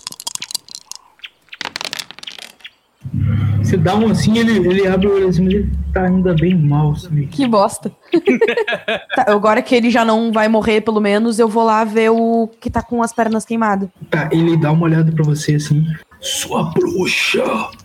Você 3.63 3.77
dá 3.77 3.95
um 3.95 4.11
assim, 4.11 4.37
ele, 4.37 4.69
ele 4.69 4.87
abre 4.89 5.07
o 5.07 5.15
olho 5.15 5.29
assim, 5.29 5.45
mas 5.45 5.55
ele 5.55 5.71
tá 5.93 6.05
ainda 6.05 6.35
bem 6.35 6.55
mal. 6.55 6.93
Que- 6.95 7.27
Que 7.27 7.47
bosta. 7.47 7.91
tá, 9.15 9.25
agora 9.29 9.63
que 9.63 9.75
ele 9.75 9.91
já 9.91 10.05
não 10.05 10.33
vai 10.33 10.49
morrer, 10.49 10.81
pelo 10.81 11.01
menos, 11.01 11.39
eu 11.39 11.49
vou 11.49 11.65
lá 11.65 11.85
ver 11.85 12.11
o 12.11 12.49
que 12.61 12.71
tá 12.71 12.83
com 12.83 13.03
as 13.03 13.13
pernas 13.13 13.45
queimadas. 13.45 13.89
Tá, 14.11 14.29
ele 14.33 14.57
dá 14.57 14.71
uma 14.73 14.85
olhada 14.85 15.11
pra 15.13 15.25
você 15.25 15.55
assim. 15.55 15.85
Sua 16.21 16.65
bruxa, 16.73 17.43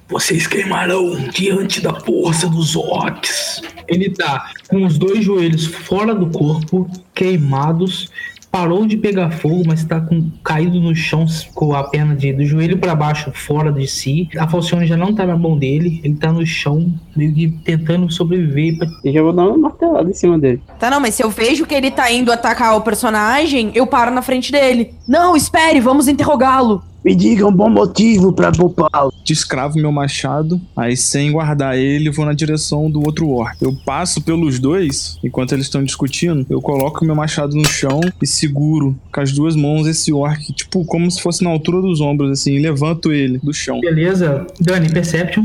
vocês 0.09 0.45
queimarão 0.45 1.15
diante 1.33 1.79
da 1.81 1.93
força 2.01 2.49
dos 2.49 2.75
orcs. 2.75 3.61
Ele 3.87 4.09
tá 4.09 4.51
com 4.67 4.85
os 4.85 4.97
dois 4.97 5.23
joelhos 5.23 5.65
fora 5.67 6.13
do 6.13 6.27
corpo, 6.27 6.85
queimados. 7.13 8.09
Parou 8.55 8.85
de 8.85 8.95
pegar 8.95 9.31
fogo, 9.31 9.63
mas 9.67 9.83
tá 9.83 9.99
com, 9.99 10.29
caído 10.41 10.79
no 10.79 10.95
chão 10.95 11.25
com 11.53 11.75
a 11.75 11.83
perna 11.83 12.15
de, 12.15 12.31
do 12.31 12.45
joelho 12.45 12.77
pra 12.77 12.95
baixo, 12.95 13.29
fora 13.33 13.69
de 13.69 13.85
si. 13.85 14.29
A 14.37 14.47
Falcione 14.47 14.87
já 14.87 14.95
não 14.95 15.13
tá 15.13 15.25
na 15.25 15.35
mão 15.35 15.57
dele, 15.57 15.99
ele 16.05 16.15
tá 16.15 16.31
no 16.31 16.45
chão, 16.45 16.89
meio 17.17 17.33
que 17.33 17.49
tentando 17.65 18.09
sobreviver. 18.09 18.77
pra- 18.77 18.87
Eu 19.03 19.11
já 19.11 19.21
vou 19.21 19.33
dar 19.33 19.43
uma 19.49 19.57
martelada 19.57 20.09
em 20.09 20.13
cima 20.13 20.39
dele. 20.39 20.61
Tá, 20.79 20.89
não, 20.89 21.01
mas 21.01 21.15
se 21.15 21.21
eu 21.21 21.29
vejo 21.29 21.65
que 21.65 21.75
ele 21.75 21.91
tá 21.91 22.09
indo 22.09 22.31
atacar 22.31 22.77
o 22.77 22.81
personagem, 22.81 23.71
eu 23.75 23.85
paro 23.85 24.09
na 24.09 24.21
frente 24.21 24.53
dele. 24.53 24.93
Não, 25.05 25.35
espere, 25.35 25.81
vamos 25.81 26.07
interrogá-lo. 26.07 26.81
Me 27.05 27.13
diga 27.13 27.45
um 27.45 27.51
bom 27.51 27.69
motivo 27.69 28.33
pra 28.33 28.51
poupá-lo. 28.51 29.13
Descravo 29.23 29.77
meu 29.77 29.91
machado, 29.91 30.59
aí 30.75 30.97
sem 30.97 31.31
guardar 31.31 31.77
ele, 31.77 32.09
vou 32.09 32.25
na 32.25 32.33
direção 32.33 32.89
do 32.89 32.99
outro 32.99 33.29
orc. 33.29 33.61
Eu 33.61 33.77
passo 33.85 34.23
pelos 34.23 34.57
dois, 34.57 35.19
enquanto 35.23 35.51
eles 35.51 35.67
estão 35.67 35.83
discutindo, 35.83 36.43
eu 36.49 36.59
coloco 36.59 37.05
meu 37.05 37.13
machado 37.13 37.55
no 37.55 37.63
chão 37.63 37.99
e 38.19 38.25
seguro 38.25 38.97
com 39.13 39.21
as 39.21 39.31
duas 39.31 39.55
mãos 39.55 39.85
esse 39.85 40.11
orc, 40.11 40.51
tipo, 40.51 40.83
como 40.83 41.11
se 41.11 41.21
fosse 41.21 41.43
na 41.43 41.51
altura 41.51 41.79
dos 41.79 42.01
ombros, 42.01 42.31
assim, 42.31 42.53
e 42.53 42.59
levanto 42.59 43.13
ele 43.13 43.37
do 43.37 43.53
chão. 43.53 43.79
Beleza, 43.81 44.47
Dani, 44.59 44.89
Perception. 44.89 45.43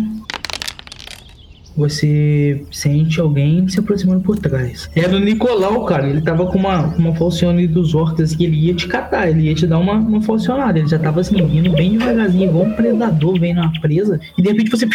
Você 1.80 2.62
sente 2.70 3.18
alguém 3.18 3.66
se 3.66 3.80
aproximando 3.80 4.20
por 4.20 4.38
trás. 4.38 4.90
Era 4.94 5.16
o 5.16 5.18
Nicolau, 5.18 5.86
cara. 5.86 6.06
Ele 6.06 6.20
tava 6.20 6.46
com 6.46 6.58
uma, 6.58 6.88
uma 6.96 7.14
falcione 7.14 7.66
dos 7.66 7.94
orcs 7.94 8.34
que 8.34 8.44
ele 8.44 8.66
ia 8.66 8.74
te 8.74 8.86
catar, 8.86 9.30
ele 9.30 9.48
ia 9.48 9.54
te 9.54 9.66
dar 9.66 9.78
uma, 9.78 9.94
uma 9.94 10.20
falcionada. 10.20 10.78
Ele 10.78 10.88
já 10.88 10.98
tava 10.98 11.20
assim, 11.20 11.38
indo 11.38 11.72
bem 11.72 11.96
devagarzinho, 11.96 12.50
igual 12.50 12.66
um 12.66 12.74
predador 12.74 13.40
vendo 13.40 13.62
uma 13.62 13.72
presa. 13.80 14.20
E 14.36 14.42
de 14.42 14.48
repente 14.50 14.70
você. 14.70 14.86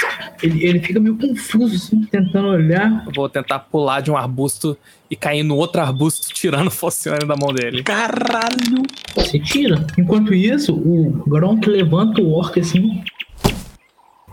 Ele, 0.43 0.63
ele 0.63 0.79
fica 0.79 0.99
meio 0.99 1.17
confuso, 1.17 1.75
assim, 1.75 2.03
tentando 2.03 2.49
olhar. 2.49 3.03
Eu 3.07 3.13
vou 3.15 3.27
tentar 3.27 3.59
pular 3.59 4.01
de 4.01 4.11
um 4.11 4.17
arbusto 4.17 4.77
e 5.09 5.15
cair 5.15 5.43
no 5.43 5.55
outro 5.55 5.81
arbusto, 5.81 6.27
tirando 6.33 6.67
o 6.67 6.71
Falcione 6.71 7.25
da 7.25 7.35
mão 7.35 7.51
dele. 7.53 7.83
Caralho! 7.83 8.83
Você 9.15 9.39
tira. 9.39 9.85
Enquanto 9.97 10.33
isso, 10.33 10.73
o 10.73 11.23
Gronk 11.27 11.67
levanta 11.67 12.21
o 12.21 12.31
orc 12.31 12.59
assim. 12.59 13.03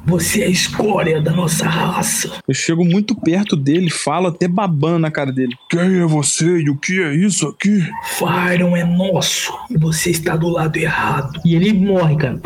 Você 0.04 0.42
é 0.42 0.46
a 0.46 0.50
escória 0.50 1.20
da 1.20 1.30
nossa 1.30 1.66
raça. 1.66 2.30
Eu 2.46 2.54
chego 2.54 2.84
muito 2.84 3.14
perto 3.14 3.56
dele, 3.56 3.88
falo 3.88 4.28
até 4.28 4.48
babando 4.48 4.98
na 4.98 5.10
cara 5.10 5.32
dele. 5.32 5.54
Quem 5.70 6.00
é 6.00 6.06
você 6.06 6.44
e 6.44 6.68
o 6.68 6.76
que 6.76 7.00
é 7.00 7.14
isso 7.14 7.46
aqui? 7.46 7.86
Fyron 8.04 8.76
é 8.76 8.84
nosso 8.84 9.52
e 9.70 9.78
você 9.78 10.10
está 10.10 10.36
do 10.36 10.48
lado 10.48 10.76
errado. 10.76 11.40
E 11.44 11.54
ele 11.54 11.72
morre, 11.72 12.16
cara. 12.16 12.40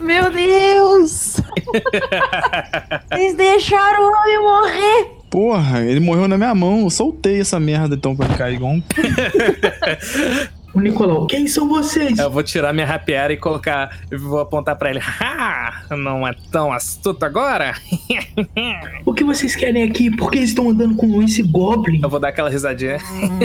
Meu 0.00 0.30
Deus! 0.30 1.40
Vocês 3.10 3.34
deixaram 3.36 4.02
o 4.02 4.12
homem 4.12 4.38
morrer! 4.40 5.18
Porra, 5.30 5.84
ele 5.84 6.00
morreu 6.00 6.28
na 6.28 6.36
minha 6.36 6.54
mão. 6.54 6.80
Eu 6.80 6.90
soltei 6.90 7.40
essa 7.40 7.58
merda 7.58 7.94
então 7.94 8.14
pra 8.14 8.26
ele 8.26 8.36
cair 8.36 8.54
igual 8.56 8.72
um. 8.72 8.82
O 10.78 10.80
Nicolau, 10.80 11.26
quem 11.26 11.48
são 11.48 11.68
vocês? 11.68 12.20
Eu 12.20 12.30
vou 12.30 12.40
tirar 12.40 12.72
minha 12.72 12.86
rapiera 12.86 13.32
e 13.32 13.36
colocar. 13.36 13.98
Eu 14.08 14.20
vou 14.20 14.38
apontar 14.38 14.76
pra 14.76 14.90
ele. 14.90 15.00
Ha! 15.18 15.82
Não 15.96 16.26
é 16.26 16.34
tão 16.52 16.72
astuto 16.72 17.24
agora? 17.24 17.74
O 19.04 19.12
que 19.12 19.24
vocês 19.24 19.56
querem 19.56 19.82
aqui? 19.82 20.14
Por 20.14 20.30
que 20.30 20.38
estão 20.38 20.70
andando 20.70 20.94
com 20.94 21.20
esse 21.22 21.42
Goblin? 21.42 22.00
Eu 22.02 22.08
vou 22.08 22.20
dar 22.20 22.28
aquela 22.28 22.48
risadinha. 22.48 22.98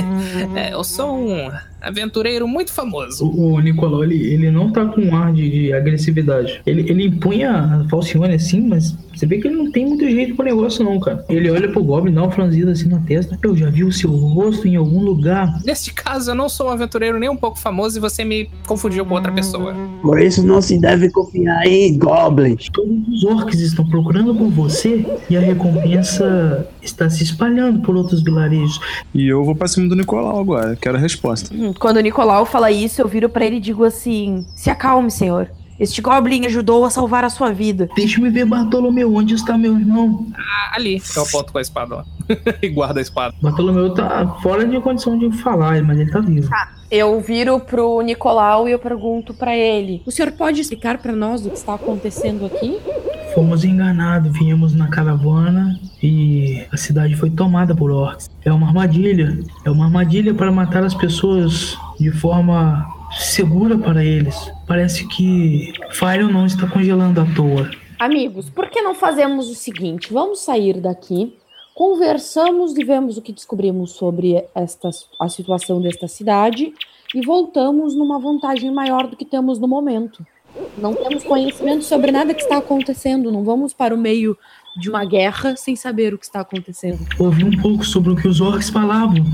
é, 0.56 0.74
eu 0.74 0.84
sou 0.84 1.18
um 1.18 1.52
aventureiro 1.84 2.48
muito 2.48 2.72
famoso. 2.72 3.26
O, 3.26 3.54
o 3.54 3.60
Nicolau, 3.60 4.04
ele, 4.04 4.34
ele 4.34 4.50
não 4.50 4.72
tá 4.72 4.86
com 4.86 5.02
um 5.02 5.16
ar 5.16 5.34
de, 5.34 5.50
de 5.50 5.74
agressividade. 5.74 6.62
Ele, 6.66 6.90
ele 6.90 7.08
empunha 7.08 7.52
a 7.52 7.88
Falcione 7.90 8.36
assim, 8.36 8.62
mas 8.62 8.96
você 9.14 9.26
vê 9.26 9.38
que 9.38 9.48
ele 9.48 9.56
não 9.56 9.72
tem 9.72 9.86
muito 9.86 10.10
jeito 10.10 10.36
pro 10.36 10.46
negócio, 10.46 10.84
não, 10.84 11.00
cara. 11.00 11.24
Ele 11.30 11.50
olha 11.50 11.70
pro 11.70 11.84
Goblin, 11.84 12.14
dá 12.14 12.24
uma 12.24 12.32
franzida 12.32 12.72
assim 12.72 12.90
na 12.90 13.00
testa. 13.00 13.38
Eu 13.44 13.56
já 13.56 13.70
vi 13.70 13.84
o 13.84 13.92
seu 13.92 14.10
rosto 14.10 14.68
em 14.68 14.76
algum 14.76 15.02
lugar. 15.02 15.62
Neste 15.64 15.94
caso, 15.94 16.32
eu 16.32 16.36
não 16.36 16.50
sou 16.50 16.68
um 16.68 16.72
aventureiro 16.72 17.20
nem 17.20 17.30
um 17.30 17.36
pouco 17.36 17.60
famoso 17.60 17.98
e 17.98 18.02
você 18.02 18.24
me 18.26 18.50
confundiu 18.66 19.06
com 19.06 19.14
outra 19.14 19.32
pessoa. 19.32 19.76
Por 20.02 20.20
isso 20.20 20.46
não 20.46 20.62
se 20.62 20.80
deve 20.80 21.12
confiar 21.12 21.66
em 21.68 21.98
goblins. 21.98 22.70
Todos 22.70 23.08
os 23.08 23.24
orcs 23.24 23.60
estão 23.60 23.86
procurando 23.88 24.34
por 24.34 24.50
você 24.50 25.06
e 25.30 25.38
a 25.38 25.40
recompensa 25.40 26.68
está 26.82 27.10
se 27.10 27.24
espalhando 27.24 27.82
por 27.82 27.96
outros 27.96 28.24
vilarejos. 28.24 28.80
E 29.14 29.28
eu 29.28 29.44
vou 29.44 29.56
pra 29.56 29.68
cima 29.68 29.88
do 29.88 29.96
Nicolau 29.96 30.40
agora. 30.40 30.76
Quero 30.76 30.98
a 30.98 31.00
resposta. 31.00 31.54
Hum, 31.54 31.73
Quando 31.80 31.98
o 31.98 32.02
Nicolau 32.02 32.46
fala 32.46 32.72
isso, 32.72 33.02
eu 33.02 33.08
viro 33.08 33.30
pra 33.30 33.46
ele 33.46 33.58
e 33.58 33.62
digo 33.62 33.84
assim: 33.84 34.46
Se 34.56 34.70
acalme, 34.70 35.12
senhor. 35.12 35.50
Este 35.80 36.02
Goblin 36.02 36.46
ajudou 36.46 36.86
a 36.86 36.90
salvar 36.90 37.26
a 37.26 37.30
sua 37.30 37.52
vida. 37.52 37.90
Deixa-me 37.96 38.30
ver, 38.30 38.46
Bartolomeu, 38.46 39.14
onde 39.14 39.34
está 39.34 39.58
meu 39.58 39.78
irmão? 39.78 40.28
Ah, 40.36 40.76
ali. 40.76 41.02
Eu 41.16 41.24
aponto 41.24 41.52
com 41.52 41.58
a 41.58 41.62
espada 41.62 41.96
lá. 41.96 42.06
e 42.62 42.70
guardo 42.70 43.00
a 43.00 43.02
espada. 43.02 43.36
Bartolomeu 43.42 43.94
tá 43.94 44.38
fora 44.42 44.66
de 44.66 44.80
condição 44.80 45.18
de 45.18 45.32
falar, 45.42 45.82
mas 45.82 46.00
ele 46.00 46.12
tá 46.12 46.20
vivo. 46.20 46.48
Eu 46.92 47.20
viro 47.20 47.60
pro 47.60 48.02
Nicolau 48.02 48.70
e 48.70 48.72
eu 48.72 48.80
pergunto 48.80 49.34
pra 49.34 49.56
ele: 49.58 50.04
O 50.06 50.12
senhor 50.12 50.32
pode 50.32 50.62
explicar 50.62 51.00
pra 51.00 51.12
nós 51.12 51.46
o 51.46 51.50
que 51.50 51.58
está 51.58 51.74
acontecendo 51.74 52.46
aqui? 52.46 52.80
Fomos 53.34 53.64
enganados, 53.64 54.32
viemos 54.38 54.76
na 54.76 54.88
caravana 54.88 55.80
e 56.02 56.64
a 56.72 56.78
cidade 56.78 57.16
foi 57.16 57.32
tomada 57.32 57.76
por 57.76 57.90
orcs. 57.90 58.30
É 58.46 58.52
uma 58.52 58.68
armadilha. 58.68 59.40
É 59.66 59.72
uma 59.72 59.86
armadilha 59.86 60.36
para 60.36 60.52
matar 60.52 60.84
as 60.84 60.94
pessoas 60.94 61.76
de 62.00 62.12
forma 62.12 62.88
segura 63.12 63.76
para 63.76 64.06
eles. 64.06 64.36
Parece 64.68 65.08
que 65.08 65.74
Fire 65.90 66.32
não 66.32 66.46
está 66.46 66.68
congelando 66.68 67.22
à 67.22 67.26
toa. 67.34 67.72
Amigos, 68.00 68.52
por 68.52 68.70
que 68.70 68.82
não 68.82 68.94
fazemos 68.94 69.50
o 69.50 69.56
seguinte? 69.56 70.14
Vamos 70.14 70.42
sair 70.42 70.80
daqui, 70.80 71.36
conversamos 71.74 72.78
e 72.78 72.84
vemos 72.84 73.18
o 73.18 73.22
que 73.22 73.32
descobrimos 73.32 73.94
sobre 73.94 74.46
esta, 74.54 74.90
a 75.20 75.28
situação 75.28 75.82
desta 75.82 76.08
cidade 76.08 76.72
e 77.16 77.26
voltamos 77.26 77.96
numa 77.96 78.20
vantagem 78.20 78.72
maior 78.72 79.08
do 79.08 79.16
que 79.16 79.26
temos 79.26 79.58
no 79.58 79.68
momento. 79.68 80.24
Não 80.78 80.94
temos 80.94 81.24
conhecimento 81.24 81.84
sobre 81.84 82.12
nada 82.12 82.34
que 82.34 82.42
está 82.42 82.58
acontecendo, 82.58 83.32
não 83.32 83.44
vamos 83.44 83.74
para 83.74 83.94
o 83.94 83.98
meio 83.98 84.38
de 84.80 84.90
uma 84.90 85.06
guerra 85.06 85.56
sem 85.56 85.76
saber 85.76 86.14
o 86.14 86.18
que 86.18 86.26
está 86.26 86.42
acontecendo. 86.42 87.00
Ouvi 87.20 87.44
um 87.44 87.62
pouco 87.62 87.86
sobre 87.86 88.12
o 88.12 88.16
que 88.16 88.28
os 88.28 88.42
orcs 88.42 88.70
falavam. 88.70 89.26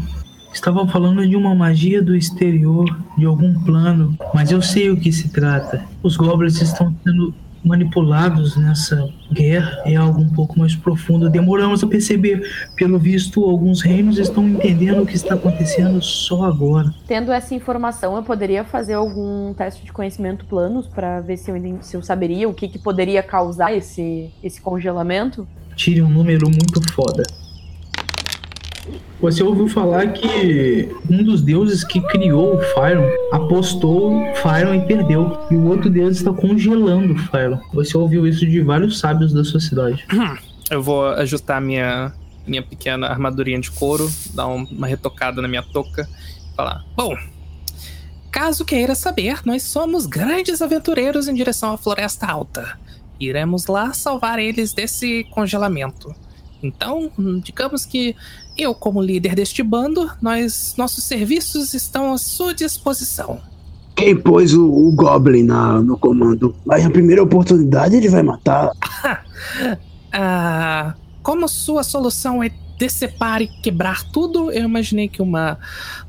Estavam 0.54 0.88
falando 0.88 1.26
de 1.28 1.36
uma 1.36 1.54
magia 1.54 2.02
do 2.02 2.16
exterior, 2.16 2.86
de 3.18 3.26
algum 3.26 3.54
plano, 3.64 4.18
mas 4.34 4.52
eu 4.52 4.62
sei 4.62 4.90
o 4.90 5.00
que 5.00 5.12
se 5.12 5.30
trata. 5.30 5.86
Os 6.02 6.18
goblins 6.18 6.60
estão 6.62 6.94
sendo 7.04 7.34
manipulados 7.64 8.56
nessa 8.56 9.08
guerra 9.32 9.82
é 9.86 9.96
algo 9.96 10.22
um 10.22 10.30
pouco 10.30 10.58
mais 10.58 10.76
profundo. 10.76 11.30
Demoramos 11.30 11.84
a 11.84 11.88
perceber. 11.88 12.42
Pelo 12.76 12.98
visto, 12.98 13.44
alguns 13.44 13.82
reinos 13.82 14.18
estão 14.18 14.48
entendendo 14.48 15.04
o 15.04 15.06
que 15.06 15.16
está 15.16 15.36
acontecendo 15.36 16.02
só 16.02 16.44
agora. 16.44 16.94
Tendo 17.08 17.32
essa 17.32 17.54
informação, 17.54 18.16
eu 18.16 18.24
poderia 18.24 18.64
fazer 18.64 18.94
algum 18.94 19.54
teste 19.54 19.86
de 19.86 19.92
conhecimento 19.92 20.46
planos 20.46 20.88
para 20.88 21.22
ver 21.22 21.38
se 21.38 21.52
eu, 21.52 21.78
se 21.82 21.98
eu 21.98 22.02
saberia 22.02 22.48
o 22.48 22.54
que, 22.54 22.68
que 22.68 22.80
poderia 22.80 23.22
causar 23.22 23.74
esse, 23.74 24.30
esse 24.44 24.62
congelamento? 24.62 25.48
Tire 25.76 26.02
um 26.02 26.10
número 26.10 26.48
muito 26.50 26.82
foda. 26.94 27.24
Você 29.22 29.44
ouviu 29.44 29.68
falar 29.68 30.14
que 30.14 30.90
um 31.10 31.22
dos 31.22 31.42
deuses 31.42 31.84
que 31.84 32.00
criou 32.00 32.56
o 32.56 32.60
Fyron 32.60 33.06
apostou 33.34 34.24
Fyron 34.36 34.76
e 34.76 34.86
perdeu. 34.86 35.38
E 35.52 35.56
o 35.56 35.66
outro 35.66 35.90
deus 35.90 36.18
está 36.18 36.32
congelando 36.32 37.14
o 37.14 37.18
Fyron. 37.18 37.60
Você 37.74 37.98
ouviu 37.98 38.26
isso 38.26 38.46
de 38.46 38.62
vários 38.62 38.98
sábios 38.98 39.34
da 39.34 39.44
sua 39.44 39.60
cidade. 39.60 40.06
Eu 40.72 40.82
vou 40.82 41.06
ajustar 41.08 41.60
minha, 41.60 42.14
minha 42.48 42.64
pequena 42.64 43.08
armadurinha 43.08 43.60
de 43.60 43.70
couro, 43.72 44.10
dar 44.34 44.48
uma 44.48 44.88
retocada 44.88 45.42
na 45.42 45.50
minha 45.50 45.64
touca 45.64 46.08
e 46.52 46.56
falar: 46.56 46.86
Bom, 46.96 47.14
caso 48.32 48.64
queira 48.64 48.96
saber, 48.96 49.42
nós 49.46 49.64
somos 49.64 50.06
grandes 50.06 50.62
aventureiros 50.62 51.28
em 51.28 51.34
direção 51.34 51.74
à 51.74 51.78
Floresta 51.78 52.26
Alta. 52.26 52.80
Iremos 53.20 53.68
lá 53.68 53.92
salvar 53.92 54.40
eles 54.40 54.72
desse 54.72 55.26
congelamento. 55.32 56.16
Então, 56.62 57.12
digamos 57.44 57.86
que 57.86 58.16
eu, 58.62 58.76
como 58.76 59.02
líder 59.02 59.36
deste 59.36 59.64
bando, 59.64 60.10
nós, 60.22 60.76
nossos 60.78 61.04
serviços 61.04 61.74
estão 61.74 62.14
à 62.14 62.18
sua 62.18 62.54
disposição. 62.54 63.40
Quem 63.96 64.16
pôs 64.16 64.54
o, 64.54 64.66
o 64.66 64.92
Goblin 64.92 65.44
na, 65.44 65.82
no 65.82 65.98
comando? 65.98 66.56
Mas 66.66 66.84
na 66.84 66.90
primeira 66.90 67.22
oportunidade 67.22 67.96
ele 67.96 68.08
vai 68.08 68.24
matar. 68.24 68.72
ah, 70.14 70.94
como 71.22 71.48
sua 71.48 71.84
solução 71.84 72.42
é 72.42 72.50
decepar 72.78 73.42
e 73.42 73.48
quebrar 73.62 74.10
tudo, 74.10 74.52
eu 74.52 74.64
imaginei 74.64 75.10
que 75.10 75.22
uma 75.22 75.58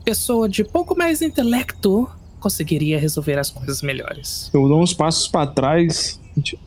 pessoa 0.04 0.48
de 0.48 0.62
pouco 0.62 0.96
mais 0.96 1.20
intelecto 1.20 2.08
conseguiria 2.38 2.98
resolver 2.98 3.38
as 3.38 3.50
coisas 3.50 3.82
melhores. 3.82 4.50
Eu 4.54 4.68
dou 4.68 4.80
uns 4.80 4.94
passos 4.94 5.26
para 5.26 5.48
trás 5.48 6.19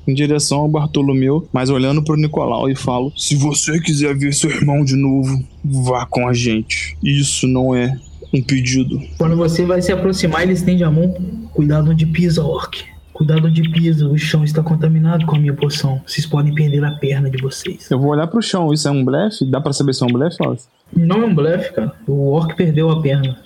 em 0.07 0.13
direção 0.13 0.59
ao 0.59 0.69
Bartolomeu, 0.69 1.47
mas 1.51 1.69
olhando 1.69 2.03
pro 2.03 2.15
Nicolau 2.15 2.69
e 2.69 2.75
falo: 2.75 3.11
Se 3.15 3.35
você 3.35 3.79
quiser 3.79 4.15
ver 4.15 4.33
seu 4.33 4.49
irmão 4.49 4.83
de 4.83 4.95
novo, 4.95 5.43
vá 5.63 6.05
com 6.05 6.27
a 6.27 6.33
gente. 6.33 6.97
Isso 7.03 7.47
não 7.47 7.75
é 7.75 7.97
um 8.33 8.41
pedido. 8.41 8.99
Quando 9.17 9.35
você 9.35 9.65
vai 9.65 9.81
se 9.81 9.91
aproximar, 9.91 10.43
ele 10.43 10.53
estende 10.53 10.83
a 10.83 10.91
mão. 10.91 11.13
Cuidado 11.53 11.91
onde 11.91 12.05
pisa, 12.05 12.43
orc. 12.43 12.83
Cuidado 13.13 13.47
onde 13.47 13.61
pisa, 13.69 14.07
o 14.07 14.17
chão 14.17 14.43
está 14.43 14.63
contaminado 14.63 15.27
com 15.27 15.35
a 15.35 15.39
minha 15.39 15.53
poção. 15.53 16.01
Vocês 16.05 16.25
podem 16.25 16.53
perder 16.53 16.83
a 16.83 16.91
perna 16.93 17.29
de 17.29 17.39
vocês. 17.41 17.89
Eu 17.91 17.99
vou 17.99 18.09
olhar 18.09 18.25
pro 18.25 18.41
chão, 18.41 18.73
isso 18.73 18.87
é 18.87 18.91
um 18.91 19.05
blefe? 19.05 19.45
Dá 19.45 19.61
pra 19.61 19.71
saber 19.71 19.93
se 19.93 20.01
é 20.01 20.07
um 20.07 20.11
blefe, 20.11 20.37
Wallace? 20.41 20.67
Não 20.95 21.21
é 21.21 21.25
um 21.25 21.35
blefe, 21.35 21.73
cara. 21.73 21.93
O 22.07 22.31
orc 22.31 22.55
perdeu 22.55 22.89
a 22.89 22.99
perna. 23.01 23.37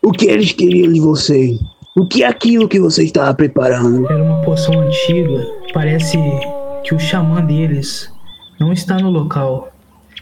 O 0.00 0.10
que 0.12 0.24
eles 0.24 0.52
queriam 0.52 0.90
de 0.90 0.98
você? 0.98 1.58
O 1.94 2.06
que 2.06 2.22
é 2.22 2.26
aquilo 2.26 2.66
que 2.66 2.80
você 2.80 3.04
estava 3.04 3.34
preparando? 3.34 4.10
Era 4.10 4.24
uma 4.24 4.40
poção 4.40 4.80
antiga. 4.80 5.46
Parece 5.74 6.16
que 6.82 6.94
o 6.94 6.98
xamã 6.98 7.44
deles 7.44 8.10
não 8.58 8.72
está 8.72 8.96
no 8.96 9.10
local. 9.10 9.70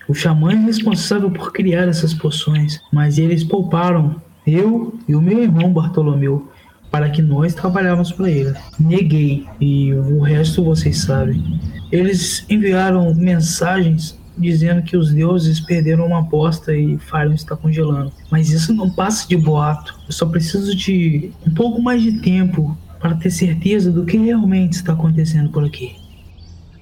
O 0.08 0.12
xamã 0.12 0.50
é 0.50 0.56
responsável 0.56 1.30
por 1.30 1.52
criar 1.52 1.86
essas 1.86 2.12
poções, 2.12 2.80
mas 2.92 3.18
eles 3.18 3.44
pouparam 3.44 4.16
eu 4.44 4.98
e 5.06 5.14
o 5.14 5.22
meu 5.22 5.44
irmão 5.44 5.72
Bartolomeu 5.72 6.48
para 6.90 7.08
que 7.08 7.22
nós 7.22 7.54
trabalhássemos 7.54 8.10
para 8.10 8.28
ele. 8.28 8.52
Neguei 8.76 9.46
e 9.60 9.94
o 9.94 10.18
resto 10.18 10.64
vocês 10.64 10.98
sabem. 10.98 11.60
Eles 11.92 12.44
enviaram 12.50 13.14
mensagens 13.14 14.18
dizendo 14.40 14.82
que 14.82 14.96
os 14.96 15.12
deuses 15.12 15.60
perderam 15.60 16.06
uma 16.06 16.20
aposta 16.20 16.74
e 16.74 16.98
Farion 16.98 17.34
está 17.34 17.56
congelando. 17.56 18.12
Mas 18.30 18.50
isso 18.50 18.72
não 18.74 18.88
passa 18.90 19.28
de 19.28 19.36
boato. 19.36 19.98
Eu 20.06 20.12
só 20.12 20.26
preciso 20.26 20.74
de 20.74 21.30
um 21.46 21.52
pouco 21.52 21.80
mais 21.80 22.02
de 22.02 22.20
tempo 22.20 22.76
para 22.98 23.14
ter 23.14 23.30
certeza 23.30 23.90
do 23.90 24.04
que 24.04 24.16
realmente 24.16 24.74
está 24.74 24.92
acontecendo 24.92 25.50
por 25.50 25.64
aqui. 25.64 25.96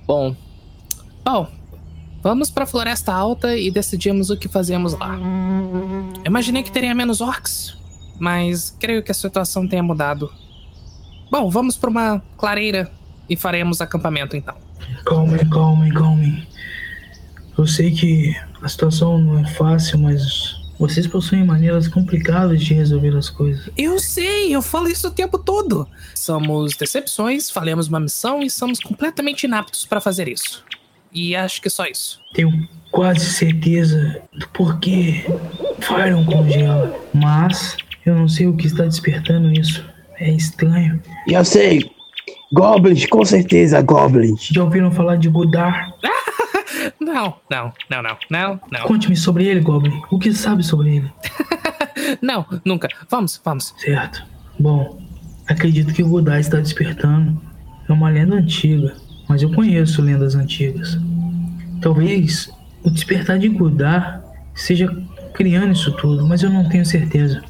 Bom, 0.06 0.34
bom, 1.24 1.46
vamos 2.22 2.50
para 2.50 2.64
a 2.64 2.66
Floresta 2.66 3.12
Alta 3.12 3.56
e 3.56 3.70
decidimos 3.70 4.30
o 4.30 4.36
que 4.36 4.48
fazemos 4.48 4.98
lá. 4.98 5.18
Eu 6.24 6.26
imaginei 6.26 6.62
que 6.62 6.72
teria 6.72 6.94
menos 6.94 7.20
orcs, 7.20 7.76
mas 8.18 8.74
creio 8.80 9.02
que 9.02 9.10
a 9.10 9.14
situação 9.14 9.68
tenha 9.68 9.82
mudado. 9.82 10.30
Bom, 11.30 11.50
vamos 11.50 11.76
para 11.76 11.90
uma 11.90 12.22
clareira 12.36 12.90
e 13.28 13.36
faremos 13.36 13.80
acampamento 13.80 14.36
então. 14.36 14.54
Calme, 15.04 15.38
calme, 15.50 15.92
calme. 15.92 16.48
Eu 17.58 17.66
sei 17.66 17.90
que 17.90 18.36
a 18.62 18.68
situação 18.68 19.18
não 19.18 19.40
é 19.40 19.46
fácil, 19.54 19.98
mas 19.98 20.56
vocês 20.78 21.08
possuem 21.08 21.44
maneiras 21.44 21.88
complicadas 21.88 22.62
de 22.62 22.72
resolver 22.72 23.16
as 23.16 23.28
coisas. 23.28 23.68
Eu 23.76 23.98
sei, 23.98 24.54
eu 24.54 24.62
falo 24.62 24.88
isso 24.88 25.08
o 25.08 25.10
tempo 25.10 25.36
todo. 25.38 25.86
Somos 26.14 26.76
decepções, 26.76 27.50
falhamos 27.50 27.88
uma 27.88 27.98
missão 27.98 28.40
e 28.40 28.48
somos 28.48 28.78
completamente 28.78 29.42
inaptos 29.44 29.84
para 29.84 30.00
fazer 30.00 30.28
isso. 30.28 30.64
E 31.12 31.34
acho 31.34 31.60
que 31.60 31.68
só 31.68 31.84
isso. 31.84 32.20
Tenho 32.32 32.68
quase 32.92 33.26
certeza 33.26 34.22
do 34.32 34.48
porquê 34.50 35.24
Fyron 35.80 36.24
congela, 36.24 36.96
mas 37.12 37.76
eu 38.06 38.14
não 38.14 38.28
sei 38.28 38.46
o 38.46 38.56
que 38.56 38.66
está 38.66 38.84
despertando 38.84 39.50
isso. 39.52 39.84
É 40.20 40.30
estranho. 40.30 41.02
Eu 41.26 41.44
sei. 41.44 41.90
Goblins, 42.52 43.06
com 43.06 43.24
certeza, 43.24 43.80
goblins. 43.82 44.48
Já 44.50 44.64
ouviram 44.64 44.90
falar 44.90 45.16
de 45.16 45.28
Godar? 45.28 45.92
Não, 47.00 47.34
não, 47.50 47.72
não, 47.90 48.02
não, 48.02 48.16
não, 48.30 48.60
não. 48.70 48.82
Conte-me 48.82 49.16
sobre 49.16 49.46
ele, 49.46 49.60
Goblin. 49.60 50.00
O 50.10 50.18
que 50.18 50.32
sabe 50.32 50.62
sobre 50.62 50.96
ele? 50.96 51.12
não, 52.22 52.44
nunca. 52.64 52.88
Vamos, 53.08 53.40
vamos. 53.44 53.74
Certo. 53.78 54.24
Bom, 54.58 55.00
acredito 55.46 55.92
que 55.92 56.02
o 56.02 56.08
Godar 56.08 56.38
está 56.38 56.58
despertando. 56.58 57.40
É 57.88 57.92
uma 57.92 58.10
lenda 58.10 58.36
antiga, 58.36 58.94
mas 59.28 59.42
eu 59.42 59.52
conheço 59.52 60.02
lendas 60.02 60.34
antigas. 60.34 60.98
Talvez 61.80 62.50
o 62.82 62.90
despertar 62.90 63.38
de 63.38 63.48
Godar 63.48 64.22
seja 64.54 64.88
criando 65.34 65.72
isso 65.72 65.92
tudo, 65.92 66.26
mas 66.26 66.42
eu 66.42 66.50
não 66.50 66.68
tenho 66.68 66.84
certeza. 66.84 67.42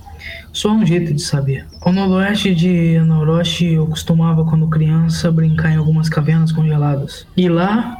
Só 0.52 0.72
um 0.72 0.84
jeito 0.84 1.12
de 1.14 1.20
saber. 1.20 1.66
Ao 1.80 1.92
noroeste 1.92 2.54
de 2.54 2.96
Anoroshi, 2.96 3.74
eu 3.74 3.87
costumava, 3.87 4.44
quando 4.44 4.68
criança, 4.68 5.30
brincar 5.30 5.72
em 5.72 5.76
algumas 5.76 6.08
cavernas 6.08 6.52
congeladas. 6.52 7.26
E 7.37 7.48
lá 7.48 7.96